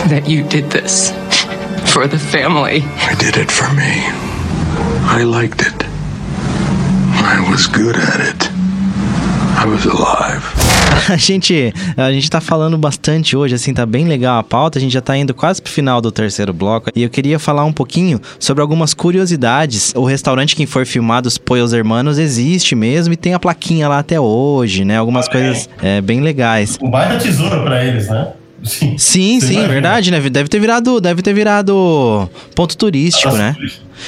that 0.10 0.28
you 0.30 0.44
did 0.48 0.70
this 0.70 1.14
for 1.88 2.08
the 2.08 2.18
family. 2.18 2.84
I 3.12 3.16
did 3.16 3.36
it 3.36 3.52
for 3.52 3.70
me. 3.74 4.02
I 5.08 5.24
liked 5.24 5.62
it. 5.62 5.86
I 7.22 7.40
was 7.52 7.68
good 7.68 7.98
at 7.98 8.22
it. 8.22 8.45
I 9.58 9.66
was 9.68 9.86
alive. 9.86 10.44
A 11.10 11.18
gente, 11.18 11.72
a 11.96 12.12
gente 12.12 12.30
tá 12.30 12.42
falando 12.42 12.78
bastante 12.78 13.38
hoje, 13.38 13.54
assim, 13.54 13.74
tá 13.74 13.86
bem 13.86 14.08
legal 14.08 14.40
a 14.40 14.44
pauta. 14.44 14.80
A 14.80 14.82
gente 14.82 14.92
já 14.92 15.02
tá 15.02 15.16
indo 15.16 15.36
quase 15.36 15.62
pro 15.62 15.72
final 15.72 16.02
do 16.02 16.12
terceiro 16.12 16.52
bloco. 16.52 16.90
E 16.96 17.04
eu 17.04 17.10
queria 17.10 17.38
falar 17.38 17.64
um 17.64 17.72
pouquinho 17.72 18.20
sobre 18.40 18.62
algumas 18.62 18.94
curiosidades. 18.94 19.94
O 19.96 20.04
restaurante 20.04 20.56
que 20.56 20.66
foi 20.66 20.84
filmado, 20.84 21.28
os 21.28 21.38
Poios 21.38 21.74
Hermanos, 21.74 22.18
existe 22.18 22.74
mesmo 22.74 23.14
e 23.14 23.18
tem 23.18 23.36
a 23.36 23.40
plaquinha 23.40 23.88
lá 23.88 24.00
até 24.00 24.20
hoje, 24.20 24.84
né? 24.84 24.98
Algumas 24.98 25.28
coisas 25.28 25.70
é, 25.80 26.02
bem 26.02 26.22
legais. 26.22 26.80
Um 26.82 26.90
baita 26.90 27.20
tesouro 27.20 27.62
pra 27.64 27.86
eles, 27.86 28.10
né? 28.10 28.30
Sim, 28.66 28.98
Sim, 28.98 29.40
sim, 29.40 29.54
imagina. 29.54 29.68
verdade, 29.68 30.12
né? 30.12 30.20
Deve 30.30 30.50
ter 30.50 30.60
virado, 30.60 31.00
deve 31.00 31.22
ter 31.22 31.34
virado 31.34 32.30
ponto 32.56 32.76
turístico, 32.78 33.34
né? 33.36 33.56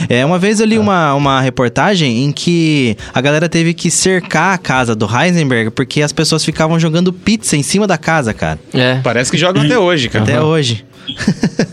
É, 0.10 0.26
uma 0.26 0.38
vez 0.38 0.60
eu 0.60 0.66
li 0.66 0.78
uma, 0.78 1.14
uma 1.14 1.40
reportagem 1.42 2.26
em 2.26 2.32
que 2.32 2.98
a 3.14 3.22
galera 3.22 3.48
teve 3.48 3.74
que 3.74 3.90
cercar 3.90 4.54
a 4.54 4.58
casa 4.58 4.94
do 4.96 5.08
Heisenberg 5.08 5.72
porque 5.72 6.02
as 6.02 6.12
pessoas 6.12 6.44
ficavam 6.44 6.78
jogando 6.80 7.14
pizza 7.14 7.56
em 7.56 7.64
cima 7.64 7.88
da 7.88 7.98
casa, 7.98 8.34
cara. 8.34 8.60
É. 8.74 9.00
Parece 9.04 9.32
que 9.32 9.38
jogam 9.38 9.64
até 9.64 9.78
hoje, 9.80 10.10
cara. 10.10 10.24
Até 10.26 10.42
hoje. 10.42 10.86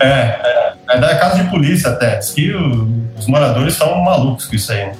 É, 0.00 0.06
é, 0.08 0.72
é 0.90 1.00
da 1.00 1.14
casa 1.16 1.42
de 1.42 1.50
polícia 1.50 1.90
até. 1.90 2.18
Diz 2.18 2.30
que 2.30 2.52
os 3.18 3.26
moradores 3.26 3.74
são 3.74 4.00
malucos 4.02 4.46
com 4.46 4.54
isso 4.56 4.72
aí. 4.72 4.78
né? 4.86 4.92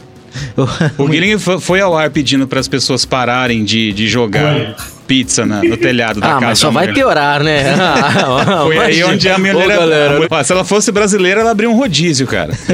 O 0.98 1.06
Guilherme 1.06 1.38
fo- 1.38 1.60
foi 1.60 1.80
ao 1.80 1.96
ar 1.96 2.10
pedindo 2.10 2.48
para 2.48 2.58
as 2.58 2.66
pessoas 2.66 3.04
pararem 3.04 3.64
de, 3.64 3.92
de 3.92 4.08
jogar 4.08 4.52
Foi. 4.54 4.74
Pizza 5.06 5.44
na- 5.46 5.62
no 5.62 5.76
telhado 5.76 6.20
da 6.20 6.26
Ah, 6.26 6.34
casa. 6.34 6.46
mas 6.46 6.58
só 6.58 6.70
vai 6.70 6.92
piorar, 6.92 7.42
né? 7.42 7.74
Ah, 7.78 8.62
Foi 8.64 8.78
aí 8.78 9.04
onde 9.04 9.28
a 9.28 9.38
minha 9.38 9.56
Ô, 9.56 9.60
mulher. 9.60 9.78
galera, 9.78 10.44
Se 10.44 10.52
ela 10.52 10.64
fosse 10.64 10.90
brasileira, 10.92 11.40
ela 11.40 11.50
abriu 11.50 11.70
um 11.70 11.76
rodízio, 11.76 12.26
cara. 12.26 12.52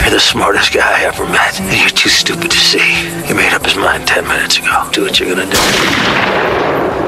You're 0.00 0.10
the 0.10 0.18
smartest 0.20 0.72
guy 0.72 0.80
I 0.80 1.04
ever 1.06 1.24
met, 1.26 1.58
and 1.60 1.72
you're 1.72 1.90
too 1.90 2.08
stupid 2.10 2.50
to 2.50 2.56
see. 2.58 2.78
He 3.26 3.32
made 3.34 3.54
up 3.54 3.64
his 3.66 3.74
mind 3.76 4.04
ten 4.06 4.22
minutes 4.26 4.58
ago. 4.58 4.88
Do 4.92 5.02
what 5.04 5.18
you're 5.18 5.34
gonna 5.34 5.46
do. 5.46 7.01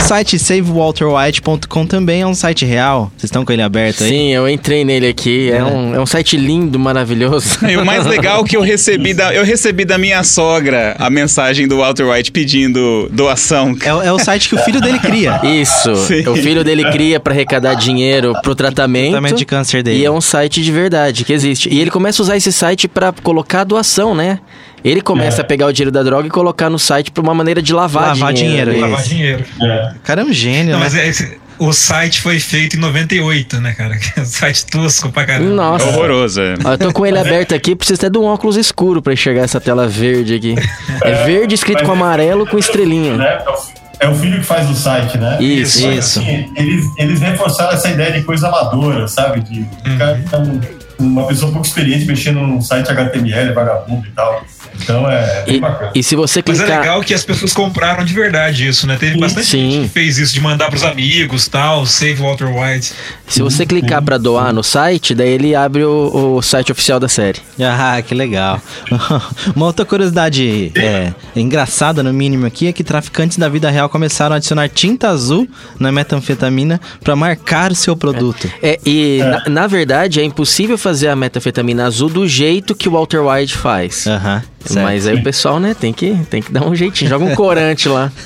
O 0.00 0.12
site 0.12 0.38
savewalterwhite.com 0.40 1.86
também 1.86 2.22
é 2.22 2.26
um 2.26 2.34
site 2.34 2.64
real. 2.64 3.12
Vocês 3.16 3.24
estão 3.24 3.44
com 3.44 3.52
ele 3.52 3.62
aberto 3.62 4.02
aí? 4.02 4.08
Sim, 4.10 4.28
eu 4.32 4.48
entrei 4.48 4.84
nele 4.84 5.06
aqui. 5.06 5.50
É, 5.52 5.62
um, 5.62 5.94
é 5.94 6.00
um 6.00 6.06
site 6.06 6.36
lindo, 6.36 6.78
maravilhoso. 6.78 7.58
E 7.70 7.76
o 7.76 7.84
mais 7.84 8.06
legal 8.06 8.42
é 8.44 8.48
que 8.48 8.56
eu 8.56 8.60
recebi 8.60 9.14
da, 9.14 9.32
eu 9.32 9.44
recebi 9.44 9.84
da 9.84 9.96
minha 9.98 10.24
sogra 10.24 10.96
a 10.98 11.08
mensagem 11.08 11.68
do 11.68 11.76
Walter 11.76 12.04
White 12.10 12.32
pedindo 12.32 13.08
doação. 13.12 13.76
É, 13.84 13.94
o- 13.94 14.02
é 14.02 14.12
o 14.12 14.18
site 14.18 14.48
que 14.48 14.56
o 14.56 14.58
filho 14.58 14.80
dele 14.80 14.98
cria. 14.98 15.40
Isso. 15.46 15.94
Sim. 16.06 16.26
O 16.28 16.34
filho 16.34 16.64
dele 16.64 16.90
cria 16.90 17.20
pra 17.20 17.32
arrecadar 17.32 17.74
dinheiro 17.74 18.32
pro 18.42 18.54
tratamento. 18.54 19.10
Tratamento 19.12 19.36
de 19.36 19.44
câncer 19.44 19.82
dele. 19.82 20.00
E 20.00 20.04
é 20.04 20.10
um 20.10 20.20
site 20.20 20.60
de 20.62 20.72
verdade 20.72 21.24
que 21.24 21.32
existe. 21.32 21.68
E 21.72 21.78
ele 21.80 21.90
começa 21.90 22.20
a 22.20 22.24
usar 22.24 22.36
esse 22.36 22.50
site 22.52 22.88
pra 22.88 23.12
colocar 23.22 23.62
doação, 23.62 24.14
né? 24.14 24.40
Ele 24.84 25.00
começa 25.00 25.40
É. 25.40 25.42
a 25.42 25.44
pegar 25.44 25.66
o 25.66 25.72
dinheiro 25.72 25.90
da 25.90 26.02
droga 26.02 26.26
e 26.26 26.30
colocar 26.30 26.70
no 26.70 26.78
site 26.78 27.10
pra 27.10 27.22
uma 27.22 27.34
maneira 27.34 27.60
de 27.62 27.72
lavar, 27.72 28.08
Lavar 28.08 28.32
dinheiro, 28.32 28.72
Isso. 28.72 28.80
Lavar 28.80 29.02
dinheiro. 29.02 29.44
É. 29.62 29.92
Cara, 30.02 30.22
é 30.22 30.24
um 30.24 30.32
gênio, 30.32 30.72
Não, 30.72 30.78
né? 30.78 30.84
mas 30.84 30.94
é 30.94 31.06
esse- 31.08 31.38
o 31.58 31.72
site 31.74 32.22
foi 32.22 32.40
feito 32.40 32.76
em 32.76 32.80
98, 32.80 33.60
né, 33.60 33.72
cara? 33.74 33.98
É 34.16 34.20
um 34.20 34.24
site 34.24 34.64
tosco 34.66 35.10
pra 35.10 35.26
caramba. 35.26 35.50
Nossa. 35.50 35.86
Horroroso. 35.86 36.40
é. 36.40 36.54
Ó, 36.64 36.72
eu 36.72 36.78
tô 36.78 36.92
com 36.92 37.04
ele 37.06 37.18
aberto 37.18 37.54
aqui, 37.54 37.76
preciso 37.76 38.00
até 38.00 38.08
de 38.10 38.18
um 38.18 38.24
óculos 38.24 38.56
escuro 38.56 39.02
pra 39.02 39.12
enxergar 39.12 39.42
essa 39.42 39.60
tela 39.60 39.86
verde 39.86 40.34
aqui. 40.34 40.54
É 41.04 41.24
verde 41.24 41.54
escrito 41.54 41.84
com 41.84 41.92
amarelo 41.92 42.46
com 42.46 42.58
estrelinha. 42.58 43.16
Né? 43.16 43.38
É 43.46 43.50
o- 43.50 43.80
É 44.02 44.08
o 44.08 44.14
filho 44.14 44.38
que 44.38 44.46
faz 44.46 44.70
o 44.70 44.74
site, 44.74 45.18
né? 45.18 45.36
Isso, 45.42 45.86
Mas, 45.86 45.98
isso. 46.06 46.20
assim, 46.20 46.50
eles, 46.56 46.86
eles 46.96 47.20
reforçaram 47.20 47.72
essa 47.74 47.86
ideia 47.90 48.10
de 48.12 48.22
coisa 48.22 48.48
amadora, 48.48 49.06
sabe? 49.06 49.40
De 49.42 49.66
ficar 49.84 50.16
um- 50.38 50.58
uma 50.98 51.26
pessoa 51.26 51.52
pouco 51.52 51.66
experiente 51.66 52.06
mexendo 52.06 52.40
num 52.40 52.62
site 52.62 52.90
HTML, 52.90 53.52
vagabundo 53.52 54.06
e 54.06 54.10
tal. 54.12 54.42
Então 54.82 55.10
é 55.10 55.42
bem 55.44 55.56
E, 55.56 55.60
bacana. 55.60 55.90
e 55.94 56.02
se 56.02 56.16
você 56.16 56.42
Mas 56.46 56.58
é 56.60 56.62
clicar. 56.64 56.80
legal 56.80 57.00
que 57.02 57.14
as 57.14 57.24
pessoas 57.24 57.52
compraram 57.52 58.04
de 58.04 58.12
verdade 58.14 58.66
isso, 58.66 58.86
né? 58.86 58.96
Teve 58.98 59.18
bastante 59.18 59.46
Sim. 59.46 59.70
gente 59.70 59.82
que 59.84 59.88
fez 59.88 60.18
isso, 60.18 60.32
de 60.34 60.40
mandar 60.40 60.68
pros 60.70 60.82
amigos 60.84 61.46
tal, 61.48 61.84
Save 61.86 62.14
Walter 62.14 62.46
White. 62.46 62.92
Se 63.26 63.42
você 63.42 63.64
clicar 63.64 64.02
pra 64.02 64.18
doar 64.18 64.52
no 64.52 64.62
site, 64.62 65.14
daí 65.14 65.28
ele 65.30 65.54
abre 65.54 65.84
o, 65.84 66.36
o 66.36 66.42
site 66.42 66.72
oficial 66.72 66.98
da 66.98 67.08
série. 67.08 67.38
Ah, 67.60 68.00
que 68.02 68.14
legal. 68.14 68.60
Uma 69.54 69.66
outra 69.66 69.84
curiosidade 69.84 70.72
é, 70.74 71.12
engraçada, 71.36 72.02
no 72.02 72.12
mínimo, 72.12 72.46
aqui 72.46 72.66
é 72.66 72.72
que 72.72 72.82
traficantes 72.84 73.36
da 73.38 73.48
vida 73.48 73.70
real 73.70 73.88
começaram 73.88 74.34
a 74.34 74.36
adicionar 74.36 74.68
tinta 74.68 75.08
azul 75.08 75.48
na 75.78 75.92
metanfetamina 75.92 76.80
pra 77.02 77.14
marcar 77.14 77.70
o 77.72 77.74
seu 77.74 77.96
produto. 77.96 78.50
É, 78.62 78.78
e 78.84 79.20
Na, 79.46 79.62
na 79.62 79.66
verdade 79.66 80.20
é 80.20 80.24
impossível 80.24 80.76
fazer 80.78 81.08
a 81.08 81.16
metafetamina 81.16 81.86
azul 81.86 82.08
do 82.08 82.26
jeito 82.26 82.74
que 82.74 82.88
o 82.88 82.92
Walter 82.92 83.20
White 83.20 83.54
faz. 83.56 84.06
Aham. 84.06 84.42
Certo. 84.64 84.84
Mas 84.84 85.06
aí 85.06 85.16
o 85.16 85.22
pessoal, 85.22 85.58
né, 85.60 85.74
tem 85.78 85.92
que, 85.92 86.14
tem 86.30 86.42
que 86.42 86.52
dar 86.52 86.64
um 86.66 86.74
jeitinho. 86.74 87.08
Joga 87.10 87.24
um 87.24 87.34
corante 87.34 87.88
lá. 87.88 88.10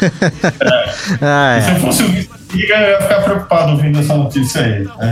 Ah, 1.21 1.61
Se 1.63 1.71
é. 1.71 1.75
eu 1.75 1.81
fosse 1.81 2.03
o 2.03 2.07
Liga, 2.55 2.75
eu 2.75 2.91
ia 2.93 3.01
ficar 3.01 3.21
preocupado 3.23 3.73
ouvindo 3.73 3.99
essa 3.99 4.15
notícia 4.17 4.63
aí. 4.63 4.89
É, 5.01 5.07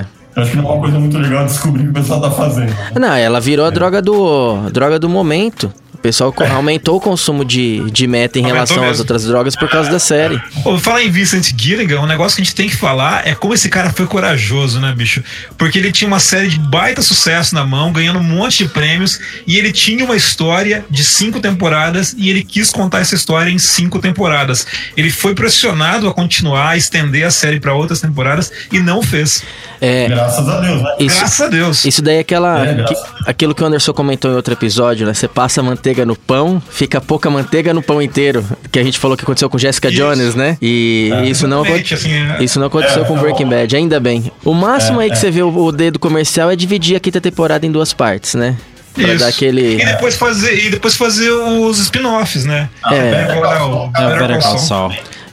É. 0.00 0.04
Eu 0.36 0.42
acho 0.42 0.50
que 0.50 0.56
não 0.56 0.64
é 0.68 0.72
uma 0.72 0.80
coisa 0.80 0.98
muito 0.98 1.16
legal 1.16 1.44
descobrir 1.44 1.82
o 1.82 1.84
que 1.84 1.90
o 1.90 1.94
pessoal 1.94 2.20
tá 2.20 2.30
fazendo. 2.30 2.70
né? 2.70 2.90
Não, 2.98 3.14
ela 3.14 3.40
virou 3.40 3.64
a 3.66 3.70
droga 3.70 4.02
do 4.02 4.68
droga 4.70 4.98
do 4.98 5.08
momento. 5.08 5.72
O 6.04 6.06
pessoal 6.06 6.30
co- 6.34 6.44
aumentou 6.44 6.96
o 6.98 7.00
consumo 7.00 7.46
de, 7.46 7.90
de 7.90 8.06
meta 8.06 8.38
em 8.38 8.42
Aumentou 8.42 8.54
relação 8.56 8.76
às 8.82 8.88
mesmo. 8.88 8.98
outras 9.04 9.24
drogas 9.24 9.56
por 9.56 9.70
causa 9.70 9.90
da 9.90 9.98
série. 9.98 10.38
Pô, 10.62 10.76
falar 10.78 11.02
em 11.02 11.10
Vincent 11.10 11.50
Gilligan, 11.56 12.00
um 12.02 12.06
negócio 12.06 12.36
que 12.36 12.42
a 12.42 12.44
gente 12.44 12.54
tem 12.54 12.68
que 12.68 12.76
falar 12.76 13.26
é 13.26 13.34
como 13.34 13.54
esse 13.54 13.70
cara 13.70 13.90
foi 13.90 14.06
corajoso, 14.06 14.78
né, 14.80 14.92
bicho? 14.94 15.24
Porque 15.56 15.78
ele 15.78 15.90
tinha 15.90 16.06
uma 16.06 16.20
série 16.20 16.48
de 16.48 16.58
baita 16.58 17.00
sucesso 17.00 17.54
na 17.54 17.64
mão, 17.64 17.90
ganhando 17.90 18.18
um 18.18 18.22
monte 18.22 18.58
de 18.64 18.68
prêmios, 18.68 19.18
e 19.46 19.56
ele 19.56 19.72
tinha 19.72 20.04
uma 20.04 20.14
história 20.14 20.84
de 20.90 21.02
cinco 21.02 21.40
temporadas 21.40 22.14
e 22.18 22.28
ele 22.28 22.44
quis 22.44 22.70
contar 22.70 22.98
essa 23.00 23.14
história 23.14 23.48
em 23.50 23.58
cinco 23.58 23.98
temporadas. 23.98 24.66
Ele 24.94 25.08
foi 25.08 25.34
pressionado 25.34 26.06
a 26.06 26.12
continuar, 26.12 26.68
a 26.72 26.76
estender 26.76 27.24
a 27.26 27.30
série 27.30 27.58
para 27.58 27.72
outras 27.72 28.02
temporadas 28.02 28.52
e 28.70 28.78
não 28.78 29.02
fez. 29.02 29.42
É, 29.80 30.06
Graças 30.08 30.46
a 30.48 30.60
Deus, 30.60 30.82
né? 30.82 30.90
Isso- 31.00 31.18
Graças 31.18 31.40
a 31.40 31.48
Deus. 31.48 31.84
Isso 31.86 32.02
daí 32.02 32.16
é 32.16 32.20
aquela. 32.20 32.66
É, 32.66 32.84
que- 32.84 32.94
aquilo 33.26 33.54
que 33.54 33.62
o 33.62 33.66
Anderson 33.66 33.92
comentou 33.94 34.30
em 34.30 34.34
outro 34.34 34.52
episódio, 34.52 35.06
né? 35.06 35.14
Você 35.14 35.26
passa 35.28 35.62
manteiga 35.94 36.04
no 36.06 36.16
pão, 36.16 36.60
fica 36.70 37.00
pouca 37.00 37.30
manteiga 37.30 37.72
no 37.72 37.80
pão 37.82 38.02
inteiro. 38.02 38.44
Que 38.72 38.78
a 38.80 38.82
gente 38.82 38.98
falou 38.98 39.16
que 39.16 39.22
aconteceu 39.22 39.48
com 39.48 39.56
Jessica 39.56 39.88
Isso. 39.88 39.96
Jones, 39.98 40.34
né? 40.34 40.58
E 40.60 41.10
isso 41.26 41.46
não 41.46 41.62
assim, 41.62 42.12
é- 42.12 42.42
Isso 42.42 42.58
não 42.58 42.66
aconteceu 42.66 43.02
É, 43.02 43.04
com 43.04 43.16
Breaking. 43.16 43.46
Bad, 43.48 43.76
ainda 43.76 44.00
bem. 44.00 44.30
O 44.44 44.52
máximo 44.52 45.00
É, 45.00 45.04
aí 45.04 45.10
que 45.10 45.16
é. 45.16 45.20
você 45.20 45.30
vê 45.30 45.42
o, 45.42 45.48
o 45.56 45.70
dedo 45.72 45.98
comercial 45.98 46.50
é 46.50 46.56
dividir 46.56 46.96
a 46.96 47.00
quinta 47.00 47.20
temporada 47.20 47.64
em 47.64 47.70
duas 47.70 47.92
partes, 47.92 48.34
né? 48.34 48.56
Pra 48.94 49.08
Isso. 49.08 49.18
dar 49.18 49.28
aquele. 49.28 49.74
E 49.80 49.84
depois 49.84 50.16
fazer, 50.16 50.66
e 50.66 50.70
depois 50.70 50.96
fazer 50.96 51.30
os 51.30 51.78
spin-offs, 51.78 52.44
né? 52.44 52.68
É. 52.92 53.38
Lá 53.40 53.66
o- 53.66 53.90
É 53.96 54.06
o 54.06 54.10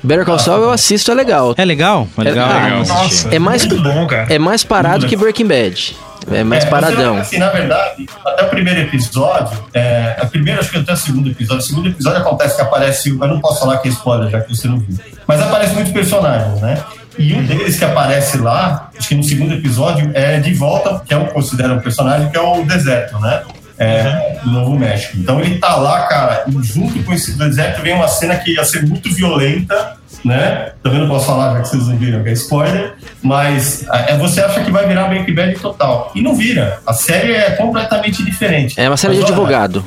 Better 0.04 0.26
Call 0.26 0.40
Saul. 0.40 0.64
Eu 0.64 0.72
assisto, 0.72 1.12
é 1.12 1.16
legal. 1.16 1.54
É 1.58 1.66
legal? 1.66 2.08
É 2.18 2.24
legal. 2.24 2.50
É 2.50 2.54
eu 2.54 2.80
legal. 2.80 2.86
Nossa, 2.86 3.30
É 3.36 3.40
mais- 3.40 3.66
muito 3.66 3.82
bom, 3.84 4.08
cara. 4.08 4.34
É 4.34 4.40
mais 4.40 4.64
parado 4.64 5.08
que 5.08 5.16
Breaking 5.16 5.48
Bad. 5.48 5.96
É 6.32 6.44
mais 6.44 6.64
É, 6.64 6.68
paradão. 6.68 7.18
Assim, 7.18 7.40
na 7.40 7.50
verdade, 7.50 8.06
até 8.24 8.44
o 8.44 8.50
primeiro 8.50 8.80
episódio, 8.82 9.58
é, 9.74 10.16
a 10.20 10.26
primeira, 10.28 10.60
acho 10.60 10.70
que 10.70 10.78
até 10.78 10.94
o 10.94 10.98
segundo 10.98 11.30
episódio. 11.32 11.64
O 11.64 11.66
segundo 11.68 11.90
episódio 11.90 12.20
acontece 12.20 12.56
que 12.56 12.62
aparece. 12.62 13.10
Eu 13.10 13.16
não 13.28 13.40
posso 13.40 13.60
falar 13.62 13.78
que 13.80 13.88
é 13.88 13.92
spoiler, 13.92 14.30
já 14.30 14.40
que 14.42 14.56
você 14.56 14.68
não 14.68 14.78
viu. 14.78 14.96
Mas 15.26 15.42
aparecem 15.42 15.74
muitos 15.76 15.92
personagens, 15.92 16.62
né? 16.62 16.78
E 17.18 17.34
um 17.34 17.44
deles 17.44 17.78
que 17.78 17.84
aparece 17.84 18.38
lá, 18.38 18.90
acho 18.98 19.10
que 19.10 19.16
no 19.16 19.24
segundo 19.24 19.54
episódio, 19.54 20.12
é 20.14 20.40
de 20.40 20.54
volta, 20.54 21.02
que 21.06 21.14
é 21.14 21.18
um, 21.18 21.26
considera 21.26 21.74
um 21.74 21.80
personagem, 21.80 22.30
que 22.30 22.38
é 22.38 22.42
o 22.42 22.64
Deserto, 22.66 23.20
né? 23.20 23.42
É, 23.82 24.38
do 24.44 24.52
Novo 24.52 24.78
México. 24.78 25.18
Então 25.18 25.40
ele 25.40 25.58
tá 25.58 25.76
lá, 25.76 26.04
cara, 26.08 26.44
e 26.48 26.64
junto 26.64 27.02
com 27.04 27.14
esse 27.14 27.38
deserto 27.38 27.82
vem 27.82 27.94
uma 27.94 28.08
cena 28.08 28.36
que 28.36 28.54
ia 28.54 28.64
ser 28.64 28.86
muito 28.86 29.12
violenta, 29.14 29.98
né? 30.24 30.72
Também 30.84 31.00
não 31.00 31.08
posso 31.08 31.26
falar, 31.26 31.54
já 31.54 31.62
que 31.62 31.68
vocês 31.70 31.88
não 31.88 31.98
viram, 31.98 32.22
que 32.24 32.30
é 32.30 32.34
spoiler, 32.34 32.94
mas 33.24 33.86
é, 33.92 34.16
você 34.18 34.42
acha 34.42 34.62
que 34.64 34.72
vai 34.72 34.88
virar 34.88 35.06
Breaking 35.08 35.34
Bad 35.34 35.54
total. 35.60 36.12
E 36.14 36.22
não 36.22 36.36
vira. 36.36 36.80
A 36.86 36.94
série 36.94 37.34
é 37.34 37.52
completamente 37.52 38.24
diferente. 38.24 38.80
É 38.80 38.88
uma 38.88 38.98
série 38.98 39.16
Mas, 39.16 39.26
de 39.26 39.32
olha, 39.32 39.42
advogado. 39.42 39.86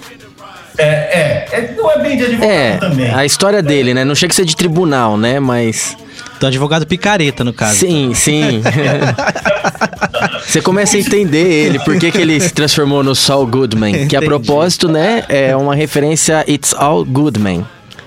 É, 0.76 0.84
é, 0.84 1.48
é, 1.52 1.74
não 1.76 1.88
é 1.88 2.00
bem 2.00 2.16
de 2.16 2.24
advogado 2.24 2.50
É, 2.50 2.76
também. 2.78 3.14
a 3.14 3.24
história 3.24 3.62
dele, 3.62 3.94
né? 3.94 4.04
Não 4.04 4.14
chega 4.16 4.32
a 4.32 4.34
ser 4.34 4.44
de 4.44 4.56
tribunal, 4.56 5.16
né? 5.16 5.38
Mas. 5.38 5.96
Do 6.40 6.48
advogado 6.48 6.84
picareta, 6.84 7.44
no 7.44 7.52
caso. 7.52 7.76
Sim, 7.76 8.12
sim. 8.12 8.60
Você 10.46 10.60
começa 10.60 10.96
a 10.96 11.00
entender 11.00 11.66
ele, 11.66 11.78
por 11.80 11.98
que, 11.98 12.10
que 12.10 12.18
ele 12.18 12.38
se 12.40 12.52
transformou 12.52 13.02
no 13.02 13.14
Saul 13.14 13.46
Goodman. 13.46 14.06
Que 14.06 14.16
a 14.16 14.22
propósito, 14.22 14.88
né, 14.88 15.24
é 15.28 15.56
uma 15.56 15.74
referência 15.74 16.40
a 16.40 16.50
It's 16.50 16.74
All 16.74 17.04
Goodman. 17.04 17.64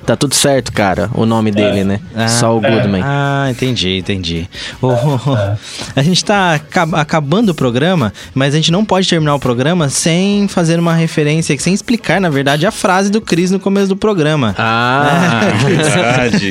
Tá 0.08 0.16
tudo 0.16 0.34
certo, 0.34 0.72
cara, 0.72 1.10
o 1.14 1.26
nome 1.26 1.52
dele, 1.52 1.84
né? 1.84 2.00
Saul 2.30 2.62
Goodman. 2.62 3.02
Ah, 3.04 3.48
entendi, 3.52 3.98
entendi. 3.98 4.50
Ô, 4.82 4.88
ô, 4.88 5.16
ô, 5.16 5.58
A 5.94 6.02
gente 6.02 6.24
tá 6.24 6.54
acab- 6.56 6.96
acabando 6.96 7.50
o 7.50 7.54
programa, 7.54 8.14
mas 8.34 8.54
a 8.54 8.58
gente 8.58 8.72
não 8.72 8.86
pode 8.86 9.06
terminar 9.10 9.36
o 9.36 9.40
programa 9.40 9.90
sem 9.90 10.48
fazer 10.48 10.80
uma 10.80 10.94
referência, 10.96 11.54
sem 11.60 11.74
explicar, 11.74 12.22
na 12.22 12.30
verdade, 12.30 12.66
a 12.66 12.72
frase 12.72 13.12
do 13.12 13.20
Chris 13.20 13.52
no 13.52 13.60
começo 13.60 13.90
do 13.90 13.98
programa. 13.98 14.56
Ah, 14.58 15.42
Verdade. 15.68 16.50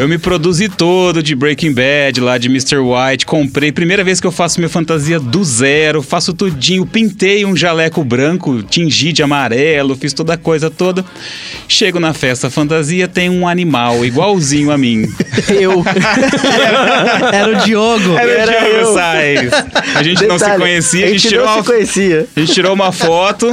Eu 0.00 0.08
me 0.08 0.18
produzi 0.18 0.68
todo 0.68 1.22
de 1.22 1.36
Breaking 1.36 1.72
Bad, 1.72 2.20
lá 2.20 2.36
de 2.36 2.48
Mr. 2.48 2.78
White. 2.78 3.26
Comprei, 3.26 3.70
primeira 3.70 4.02
vez 4.02 4.20
que 4.20 4.26
eu 4.26 4.32
faço 4.32 4.58
minha 4.58 4.68
fantasia 4.68 5.20
do 5.20 5.44
zero, 5.44 6.02
faço 6.02 6.32
tudinho. 6.34 6.84
Pintei 6.84 7.44
um 7.46 7.54
jaleco 7.56 8.02
branco, 8.02 8.60
tingi 8.64 9.12
de 9.12 9.22
amarelo, 9.22 9.94
fiz 9.94 10.12
toda 10.12 10.34
a 10.34 10.36
coisa 10.36 10.68
toda. 10.68 11.04
Chego 11.68 12.00
na 12.00 12.12
festa 12.12 12.50
fantasia, 12.56 13.06
tem 13.06 13.28
um 13.28 13.46
animal 13.46 14.02
igualzinho 14.02 14.70
a 14.70 14.78
mim. 14.78 15.06
eu. 15.60 15.84
Era 17.32 17.52
o 17.52 17.64
Diogo. 17.64 18.16
Era, 18.16 18.32
Era 18.32 18.52
o 18.52 18.70
Diogo 18.70 18.76
eu. 18.76 18.94
Sainz. 18.94 19.52
A 19.94 20.02
gente 20.02 20.26
não 20.26 20.38
se 20.38 20.44
Detalhe, 20.44 20.62
conhecia, 20.62 21.06
a 21.06 21.08
gente 21.10 21.28
tirou 21.28 21.44
não 21.44 21.52
uma 21.52 21.62
se 21.62 21.68
conhecia. 21.68 22.26
A 22.34 22.40
gente 22.40 22.52
tirou 22.52 22.72
uma 22.72 22.92
foto, 22.92 23.50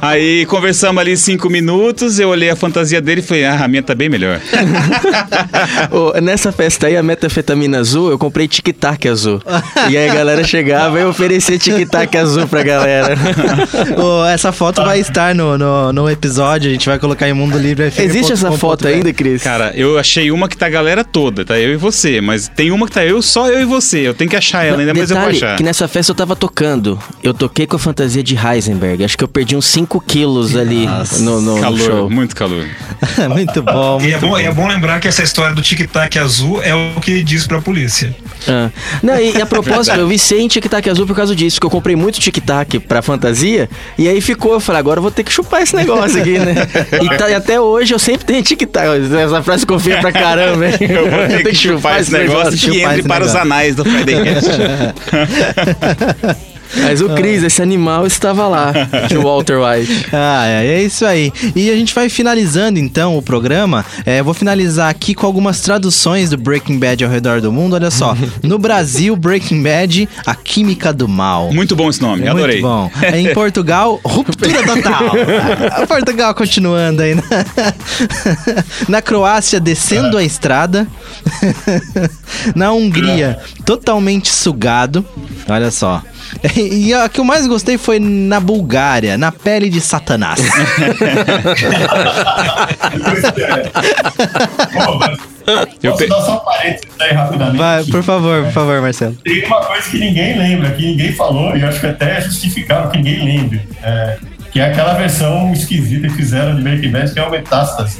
aí 0.00 0.44
conversamos 0.46 1.00
ali 1.00 1.16
cinco 1.16 1.48
minutos, 1.48 2.18
eu 2.18 2.28
olhei 2.28 2.50
a 2.50 2.56
fantasia 2.56 3.00
dele 3.00 3.20
e 3.20 3.24
falei, 3.24 3.44
ah, 3.44 3.64
a 3.64 3.68
minha 3.68 3.82
tá 3.82 3.94
bem 3.94 4.08
melhor. 4.08 4.38
Ô, 5.90 6.20
nessa 6.20 6.52
festa 6.52 6.88
aí, 6.88 6.96
a 6.96 7.02
metafetamina 7.02 7.78
azul, 7.78 8.10
eu 8.10 8.18
comprei 8.18 8.46
tic-tac 8.46 9.08
azul. 9.08 9.40
E 9.88 9.96
aí 9.96 10.10
a 10.10 10.14
galera 10.14 10.44
chegava 10.44 11.00
e 11.00 11.04
oferecia 11.04 11.58
tic-tac 11.58 12.16
azul 12.18 12.46
pra 12.46 12.62
galera. 12.62 13.14
Ô, 13.96 14.26
essa 14.26 14.52
foto 14.52 14.82
vai 14.84 15.00
estar 15.00 15.34
no, 15.34 15.56
no, 15.56 15.92
no 15.92 16.10
episódio, 16.10 16.68
a 16.68 16.72
gente 16.72 16.86
vai 16.86 16.98
colocar 16.98 17.28
em 17.28 17.32
Mundo 17.32 17.58
Livre. 17.58 17.92
Existe 17.98 18.32
essa 18.32 18.41
foto 18.50 18.88
ainda, 18.88 19.12
Cris? 19.12 19.42
Cara, 19.42 19.72
eu 19.76 19.98
achei 19.98 20.30
uma 20.32 20.48
que 20.48 20.56
tá 20.56 20.66
a 20.66 20.70
galera 20.70 21.04
toda, 21.04 21.44
tá 21.44 21.58
eu 21.60 21.72
e 21.72 21.76
você, 21.76 22.20
mas 22.20 22.48
tem 22.48 22.70
uma 22.72 22.86
que 22.86 22.92
tá 22.92 23.04
eu, 23.04 23.22
só 23.22 23.46
eu 23.48 23.60
e 23.60 23.64
você. 23.64 24.00
Eu 24.08 24.14
tenho 24.14 24.28
que 24.28 24.36
achar 24.36 24.64
ela 24.64 24.78
ainda, 24.80 24.92
mas 24.94 25.10
eu 25.10 25.16
vou 25.16 25.28
achar. 25.28 25.56
que 25.56 25.62
nessa 25.62 25.86
festa 25.86 26.10
eu 26.10 26.16
tava 26.16 26.34
tocando. 26.34 26.98
Eu 27.22 27.32
toquei 27.34 27.66
com 27.66 27.76
a 27.76 27.78
fantasia 27.78 28.22
de 28.22 28.34
Heisenberg. 28.36 29.04
Acho 29.04 29.16
que 29.16 29.22
eu 29.22 29.28
perdi 29.28 29.54
uns 29.54 29.66
5 29.66 30.00
quilos 30.00 30.56
ali 30.56 30.86
no, 31.20 31.40
no- 31.40 31.54
no 31.56 31.60
calor, 31.60 31.78
show. 31.78 32.10
muito 32.10 32.34
calor. 32.34 32.66
muito 33.30 33.62
bom, 33.62 33.98
E 34.00 34.04
é 34.06 34.08
muito 34.08 34.20
bom, 34.20 34.28
bom. 34.30 34.38
e 34.40 34.44
é 34.44 34.52
bom 34.52 34.66
lembrar 34.66 35.00
que 35.00 35.08
essa 35.08 35.22
história 35.22 35.54
do 35.54 35.60
tic-tac 35.62 36.18
azul 36.18 36.62
é 36.62 36.74
o 36.74 37.00
que 37.00 37.22
diz 37.22 37.46
pra 37.46 37.60
polícia. 37.60 38.14
Ah. 38.48 38.70
Não, 39.02 39.18
e, 39.18 39.36
e 39.36 39.40
a 39.42 39.46
propósito, 39.46 39.96
eu 39.96 40.08
viciei 40.08 40.40
em 40.40 40.48
tic-tac 40.48 40.88
azul 40.88 41.06
por 41.06 41.14
causa 41.16 41.34
disso, 41.34 41.60
que 41.60 41.66
eu 41.66 41.70
comprei 41.70 41.94
muito 41.96 42.18
tic-tac 42.20 42.78
pra 42.80 43.02
fantasia, 43.02 43.68
e 43.98 44.08
aí 44.08 44.20
ficou, 44.20 44.52
eu 44.54 44.60
falei, 44.60 44.78
agora 44.80 44.98
eu 44.98 45.02
vou 45.02 45.10
ter 45.10 45.22
que 45.24 45.32
chupar 45.32 45.62
esse 45.62 45.74
negócio 45.76 46.20
aqui, 46.20 46.38
né? 46.38 46.54
E, 47.02 47.16
tá- 47.18 47.28
e 47.30 47.34
até 47.34 47.60
hoje 47.60 47.92
eu 47.94 47.98
sempre 47.98 48.24
tenho 48.32 48.42
tic-tac. 48.42 48.88
Essa 49.14 49.42
frase 49.42 49.66
confia 49.66 49.98
pra 50.00 50.10
caramba, 50.12 50.66
hein? 50.66 50.74
Eu 50.80 51.10
vou 51.10 51.28
ter 51.28 51.44
que 51.44 51.54
chupar 51.54 52.00
esse 52.00 52.12
negócio 52.12 52.52
que 52.52 52.58
chupar 52.58 52.98
entre 52.98 53.08
para 53.08 53.24
os 53.24 53.32
negócio. 53.32 53.40
anais 53.52 53.74
do 53.76 53.84
Friday 53.84 54.24
Cast. 54.24 54.50
Mas 56.80 57.00
o 57.00 57.08
Cris, 57.10 57.42
esse 57.42 57.60
animal 57.62 58.06
estava 58.06 58.46
lá, 58.48 58.72
de 59.08 59.16
Walter 59.18 59.58
White. 59.58 60.06
Ah, 60.12 60.46
é, 60.46 60.66
é 60.66 60.82
isso 60.82 61.04
aí. 61.04 61.32
E 61.54 61.70
a 61.70 61.74
gente 61.74 61.94
vai 61.94 62.08
finalizando 62.08 62.78
então 62.78 63.16
o 63.16 63.22
programa. 63.22 63.84
É, 64.06 64.22
vou 64.22 64.32
finalizar 64.34 64.88
aqui 64.88 65.14
com 65.14 65.26
algumas 65.26 65.60
traduções 65.60 66.30
do 66.30 66.36
Breaking 66.36 66.78
Bad 66.78 67.04
ao 67.04 67.10
redor 67.10 67.40
do 67.40 67.52
mundo. 67.52 67.74
Olha 67.74 67.90
só. 67.90 68.16
No 68.42 68.58
Brasil, 68.58 69.14
Breaking 69.14 69.62
Bad, 69.62 70.08
a 70.26 70.34
química 70.34 70.92
do 70.92 71.06
mal. 71.08 71.52
Muito 71.52 71.76
bom 71.76 71.88
esse 71.88 72.00
nome, 72.02 72.26
adorei. 72.26 72.60
Muito 72.60 72.66
bom. 72.66 72.90
Em 73.14 73.32
Portugal, 73.34 74.00
ruptura 74.04 74.62
total. 74.62 75.12
Portugal 75.86 76.34
continuando 76.34 77.02
aí. 77.02 77.14
né? 77.14 77.22
Na 78.88 79.00
Croácia, 79.00 79.60
descendo 79.60 80.16
a 80.16 80.24
estrada. 80.24 80.86
Na 82.54 82.72
Hungria, 82.72 83.38
totalmente 83.64 84.28
sugado. 84.30 85.04
Olha 85.48 85.70
só. 85.70 86.02
E 86.56 86.92
a 86.94 87.08
que 87.08 87.20
eu 87.20 87.24
mais 87.24 87.46
gostei 87.46 87.76
foi 87.78 87.98
na 88.00 88.40
Bulgária, 88.40 89.16
na 89.18 89.30
pele 89.30 89.68
de 89.70 89.80
Satanás. 89.80 90.40
Eu 95.82 95.90
Posso 95.92 96.04
pe- 96.04 96.08
dar 96.08 96.20
só 96.22 96.36
um 96.36 96.38
parênteses 96.44 96.88
aí 97.00 97.12
rapidamente? 97.12 97.56
Vai, 97.58 97.84
por 97.84 98.02
favor, 98.02 98.44
por 98.44 98.52
favor, 98.52 98.80
Marcelo. 98.80 99.16
Tem 99.24 99.44
uma 99.44 99.60
coisa 99.64 99.90
que 99.90 99.98
ninguém 99.98 100.38
lembra, 100.38 100.70
que 100.70 100.86
ninguém 100.86 101.12
falou, 101.12 101.56
e 101.56 101.64
acho 101.64 101.80
que 101.80 101.86
até 101.86 102.18
é 102.18 102.20
justificável 102.20 102.90
que 102.90 102.98
ninguém 102.98 103.24
lembre. 103.24 103.60
é, 103.82 104.18
que 104.52 104.60
é 104.60 104.66
aquela 104.66 104.92
versão 104.94 105.52
esquisita 105.52 106.06
que 106.08 106.14
fizeram 106.14 106.54
de 106.54 106.62
Breaking 106.62 106.90
Bad, 106.92 107.12
que 107.12 107.18
é 107.18 107.22
o 107.24 107.30
Metástase. 107.30 107.98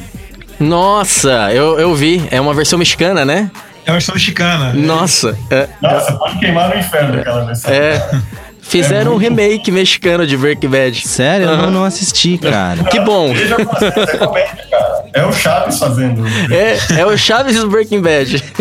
Nossa, 0.60 1.50
eu, 1.52 1.80
eu 1.80 1.94
vi. 1.94 2.22
É 2.30 2.40
uma 2.40 2.54
versão 2.54 2.78
mexicana, 2.78 3.24
né? 3.24 3.50
É 3.84 3.90
uma 3.90 3.94
versão 3.94 4.14
mexicana. 4.14 4.72
Nossa. 4.74 5.36
É. 5.50 5.68
Nossa, 5.80 6.12
pode 6.12 6.38
queimar 6.38 6.68
no 6.68 6.76
inferno 6.78 7.20
aquela 7.20 7.44
versão. 7.44 7.70
é. 7.72 8.20
Fizeram 8.64 9.14
um 9.14 9.16
remake 9.16 9.72
mexicano 9.72 10.24
de 10.24 10.36
Breaking 10.36 10.68
Bad. 10.68 11.06
Sério, 11.06 11.48
eu 11.48 11.70
não, 11.70 11.84
assisti, 11.84 12.38
cara. 12.38 12.84
Que 12.84 13.00
bom. 13.00 13.34
Veja 13.34 13.56
é 13.56 14.16
comédia, 14.16 14.64
cara. 14.70 15.04
É 15.12 15.26
o 15.26 15.32
Chaves 15.32 15.78
fazendo. 15.78 16.24
É, 16.50 17.00
é 17.00 17.04
o 17.04 17.18
Chaves 17.18 17.56
do 17.58 17.68
Breaking 17.68 18.00
Bad. 18.00 18.42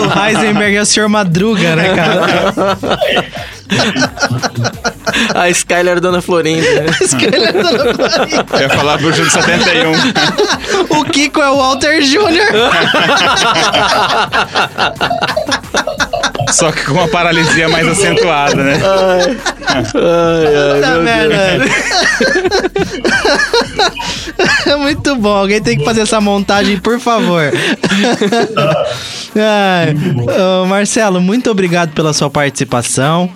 O 0.00 0.26
Heisenberg 0.26 0.76
é 0.76 0.82
o 0.82 0.86
Sr. 0.86 1.08
Madruga, 1.08 1.74
né, 1.74 1.94
cara? 1.94 2.78
A 5.34 5.48
Skyler 5.50 6.00
Dona 6.00 6.20
Florinda. 6.22 6.86
Eu 8.52 8.60
ia 8.60 8.68
falar 8.70 8.98
Bruxa 8.98 9.22
do 9.24 9.30
71. 9.30 9.92
O 10.98 11.04
Kiko 11.04 11.40
é 11.40 11.50
o 11.50 11.56
Walter 11.56 12.00
Jr. 12.02 12.52
Só 16.52 16.72
que 16.72 16.84
com 16.84 16.92
uma 16.92 17.08
paralisia 17.08 17.68
mais 17.68 17.86
acentuada, 17.86 18.56
né? 18.56 18.80
Ai, 18.82 19.36
ai, 19.68 20.74
Puta 20.74 20.88
meu 20.88 21.02
merda. 21.02 21.64
Muito 24.78 25.16
bom. 25.16 25.36
Alguém 25.36 25.62
tem 25.62 25.78
que 25.78 25.84
fazer 25.84 26.02
essa 26.02 26.20
montagem, 26.20 26.78
por 26.78 27.00
favor. 27.00 27.50
Marcelo, 30.68 31.20
muito 31.20 31.50
obrigado 31.50 31.92
pela 31.92 32.12
sua 32.12 32.30
participação. 32.30 33.30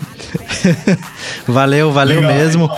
Valeu, 1.46 1.92
valeu 1.92 2.20
Legal. 2.20 2.34
mesmo. 2.34 2.70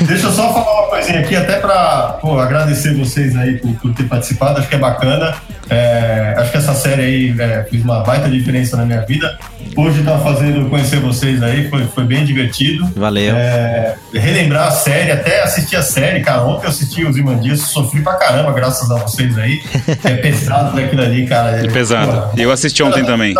Deixa 0.00 0.26
eu 0.26 0.32
só 0.32 0.52
falar 0.52 0.82
uma 0.82 0.90
coisinha 0.90 1.20
aqui, 1.20 1.34
até 1.34 1.58
pra 1.58 2.18
pô, 2.20 2.38
agradecer 2.38 2.94
vocês 2.94 3.34
aí 3.36 3.58
por, 3.58 3.72
por 3.74 3.94
ter 3.94 4.04
participado, 4.04 4.60
acho 4.60 4.68
que 4.68 4.76
é 4.76 4.78
bacana. 4.78 5.34
É, 5.68 6.34
acho 6.38 6.52
que 6.52 6.58
essa 6.58 6.74
série 6.74 7.02
aí 7.02 7.34
é, 7.38 7.64
fez 7.64 7.82
uma 7.82 8.00
baita 8.00 8.28
diferença 8.28 8.76
na 8.76 8.84
minha 8.84 9.00
vida. 9.02 9.38
Hoje 9.76 10.02
tá 10.02 10.18
fazendo 10.18 10.70
conhecer 10.70 10.98
vocês 11.00 11.42
aí, 11.42 11.68
foi, 11.68 11.84
foi 11.86 12.04
bem 12.04 12.24
divertido. 12.24 12.88
Valeu. 12.96 13.36
É, 13.36 13.94
relembrar 14.14 14.68
a 14.68 14.70
série, 14.70 15.12
até 15.12 15.42
assistir 15.42 15.76
a 15.76 15.82
série, 15.82 16.20
cara. 16.20 16.44
Ontem 16.44 16.64
eu 16.64 16.70
assisti 16.70 17.04
os 17.04 17.16
Imandias, 17.16 17.60
sofri 17.60 18.00
pra 18.00 18.14
caramba, 18.14 18.52
graças 18.52 18.90
a 18.90 18.96
vocês 18.96 19.36
aí. 19.38 19.60
É 20.02 20.14
pesado 20.16 20.74
daquilo 20.74 21.02
ali, 21.02 21.26
cara. 21.26 21.58
É, 21.58 21.68
Pesado. 21.68 22.30
pô, 22.30 22.38
E 22.38 22.42
eu 22.42 22.50
assisti 22.50 22.82
ontem 22.82 23.04
também. 23.04 23.34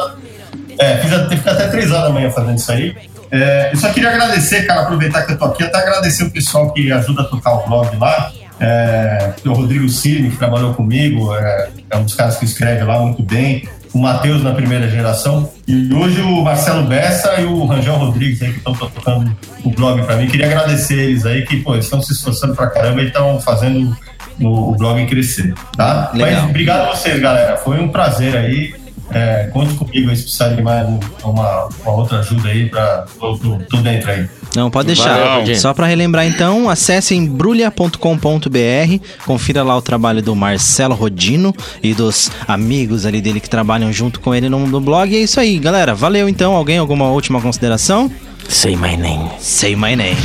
é, 0.78 0.96
fiz 0.98 1.12
a- 1.12 1.28
fiquei 1.28 1.52
até 1.52 1.68
três 1.68 1.90
horas 1.90 2.04
da 2.04 2.10
manhã 2.10 2.30
fazendo 2.30 2.58
isso 2.58 2.70
aí. 2.70 2.94
É, 3.30 3.70
eu 3.72 3.76
só 3.78 3.88
queria 3.88 4.10
agradecer, 4.10 4.66
cara, 4.66 4.82
aproveitar 4.82 5.22
que 5.22 5.32
eu 5.32 5.38
tô 5.38 5.46
aqui, 5.46 5.64
até 5.64 5.78
agradecer 5.78 6.24
o 6.24 6.30
pessoal 6.30 6.70
que 6.72 6.92
ajuda 6.92 7.22
a 7.22 7.24
tocar 7.24 7.54
o 7.54 7.66
blog 7.66 7.96
lá. 7.96 8.30
É, 8.58 9.32
o 9.44 9.52
Rodrigo 9.52 9.86
Cine, 9.88 10.30
que 10.30 10.36
trabalhou 10.36 10.72
comigo, 10.74 11.34
é, 11.34 11.68
é 11.90 11.96
um 11.96 12.04
dos 12.04 12.14
caras 12.14 12.36
que 12.38 12.44
escreve 12.44 12.84
lá 12.84 12.98
muito 13.00 13.22
bem. 13.22 13.68
O 13.96 14.00
Matheus 14.02 14.42
na 14.42 14.52
primeira 14.52 14.88
geração. 14.90 15.48
E 15.66 15.92
hoje 15.94 16.20
o 16.20 16.42
Marcelo 16.44 16.86
Bessa 16.86 17.40
e 17.40 17.44
o 17.44 17.64
Rangel 17.64 17.94
Rodrigues 17.96 18.42
aí 18.42 18.50
que 18.52 18.58
estão 18.58 18.74
tocando 18.74 19.34
o 19.64 19.70
blog 19.70 20.02
pra 20.04 20.16
mim. 20.16 20.26
Queria 20.26 20.46
agradecer 20.46 20.98
eles 20.98 21.24
aí, 21.24 21.46
que 21.46 21.56
pô, 21.62 21.74
estão 21.76 22.02
se 22.02 22.12
esforçando 22.12 22.54
pra 22.54 22.66
caramba 22.68 23.00
e 23.00 23.06
estão 23.06 23.40
fazendo 23.40 23.96
o, 24.38 24.72
o 24.72 24.76
blog 24.76 25.04
crescer, 25.06 25.54
tá? 25.76 26.10
Legal. 26.12 26.42
Mas 26.42 26.50
obrigado 26.50 26.88
a 26.90 26.94
vocês, 26.94 27.18
galera. 27.20 27.56
Foi 27.56 27.80
um 27.80 27.88
prazer 27.88 28.36
aí. 28.36 28.74
É, 29.12 29.48
conte 29.52 29.72
comigo 29.74 30.10
aí 30.10 30.16
se 30.16 30.22
precisar 30.24 30.48
de 30.48 30.60
mais 30.62 30.86
uma, 31.24 31.68
uma 31.84 31.92
outra 31.92 32.18
ajuda 32.18 32.48
aí 32.48 32.68
pra. 32.68 33.04
Tô, 33.18 33.38
tô- 33.38 33.56
tô 33.70 33.76
dentro 33.78 34.10
aí. 34.10 34.28
Não, 34.56 34.70
pode 34.70 34.86
deixar. 34.86 35.18
Valeu. 35.18 35.54
Só 35.56 35.74
pra 35.74 35.86
relembrar 35.86 36.26
então, 36.26 36.70
acesse 36.70 37.14
embrulha.com.br, 37.14 39.04
confira 39.26 39.62
lá 39.62 39.76
o 39.76 39.82
trabalho 39.82 40.22
do 40.22 40.34
Marcelo 40.34 40.94
Rodino 40.94 41.54
e 41.82 41.92
dos 41.92 42.30
amigos 42.48 43.04
ali 43.04 43.20
dele 43.20 43.38
que 43.38 43.50
trabalham 43.50 43.92
junto 43.92 44.18
com 44.18 44.34
ele 44.34 44.48
no, 44.48 44.66
no 44.66 44.80
blog. 44.80 45.12
E 45.12 45.16
é 45.16 45.20
isso 45.20 45.38
aí, 45.38 45.58
galera. 45.58 45.94
Valeu 45.94 46.26
então. 46.28 46.54
Alguém, 46.54 46.78
alguma 46.78 47.06
última 47.08 47.40
consideração? 47.40 48.10
Say 48.48 48.76
my 48.76 48.96
name. 48.96 49.28
Say 49.40 49.74
my 49.74 49.94
name. 49.96 50.16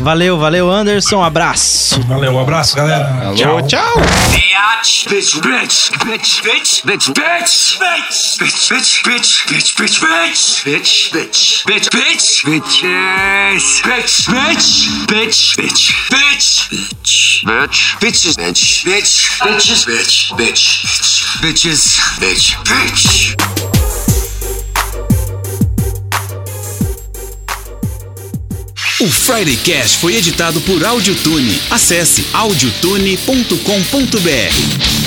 valeu, 0.00 0.38
valeu, 0.38 0.70
Anderson. 0.70 1.22
Abraço. 1.22 2.00
Valeu, 2.02 2.32
um 2.32 2.40
abraço, 2.40 2.74
galera. 2.74 3.26
Alô, 3.26 3.34
Tchau. 3.34 3.62
tchau. 3.62 3.94
Bitch, 4.80 5.06
bitch, 5.08 5.40
bitch, 5.40 5.90
bitch, 6.04 6.42
bitch, 6.42 6.82
bitch, 6.82 6.82
bitch, 6.84 7.12
bitch, 7.14 7.78
bitch, 7.78 8.38
bitch, 8.40 9.02
bitch, 9.04 9.44
bitch, 9.44 9.74
bitch, 9.76 9.76
bitch, 9.76 10.00
bitch, 10.64 11.10
bitch, 11.12 11.60
bitch, 11.64 11.64
bitch, 11.66 11.94
yes, 11.94 12.42
bitch, 12.44 12.82
bitch, 13.20 13.82
bitch, 13.82 14.28
bitch, 15.06 15.08
bitch, 15.08 15.54
bitch, 16.10 16.68
bitch, 17.44 17.96
bitches, 18.00 18.36
bitch, 18.36 18.84
bitch, 18.84 19.30
bitches, 19.40 19.84
bitch, 19.86 20.32
bitch, 20.36 20.62
bitches, 21.42 21.98
bitch, 22.20 22.56
bitch. 22.64 23.36
O 29.02 29.08
Friday 29.08 29.56
Cast 29.56 29.96
foi 29.98 30.16
editado 30.16 30.60
por 30.60 30.84
Audiotune. 30.84 31.58
Acesse 31.70 32.26
audiotune.com.br. 32.34 34.99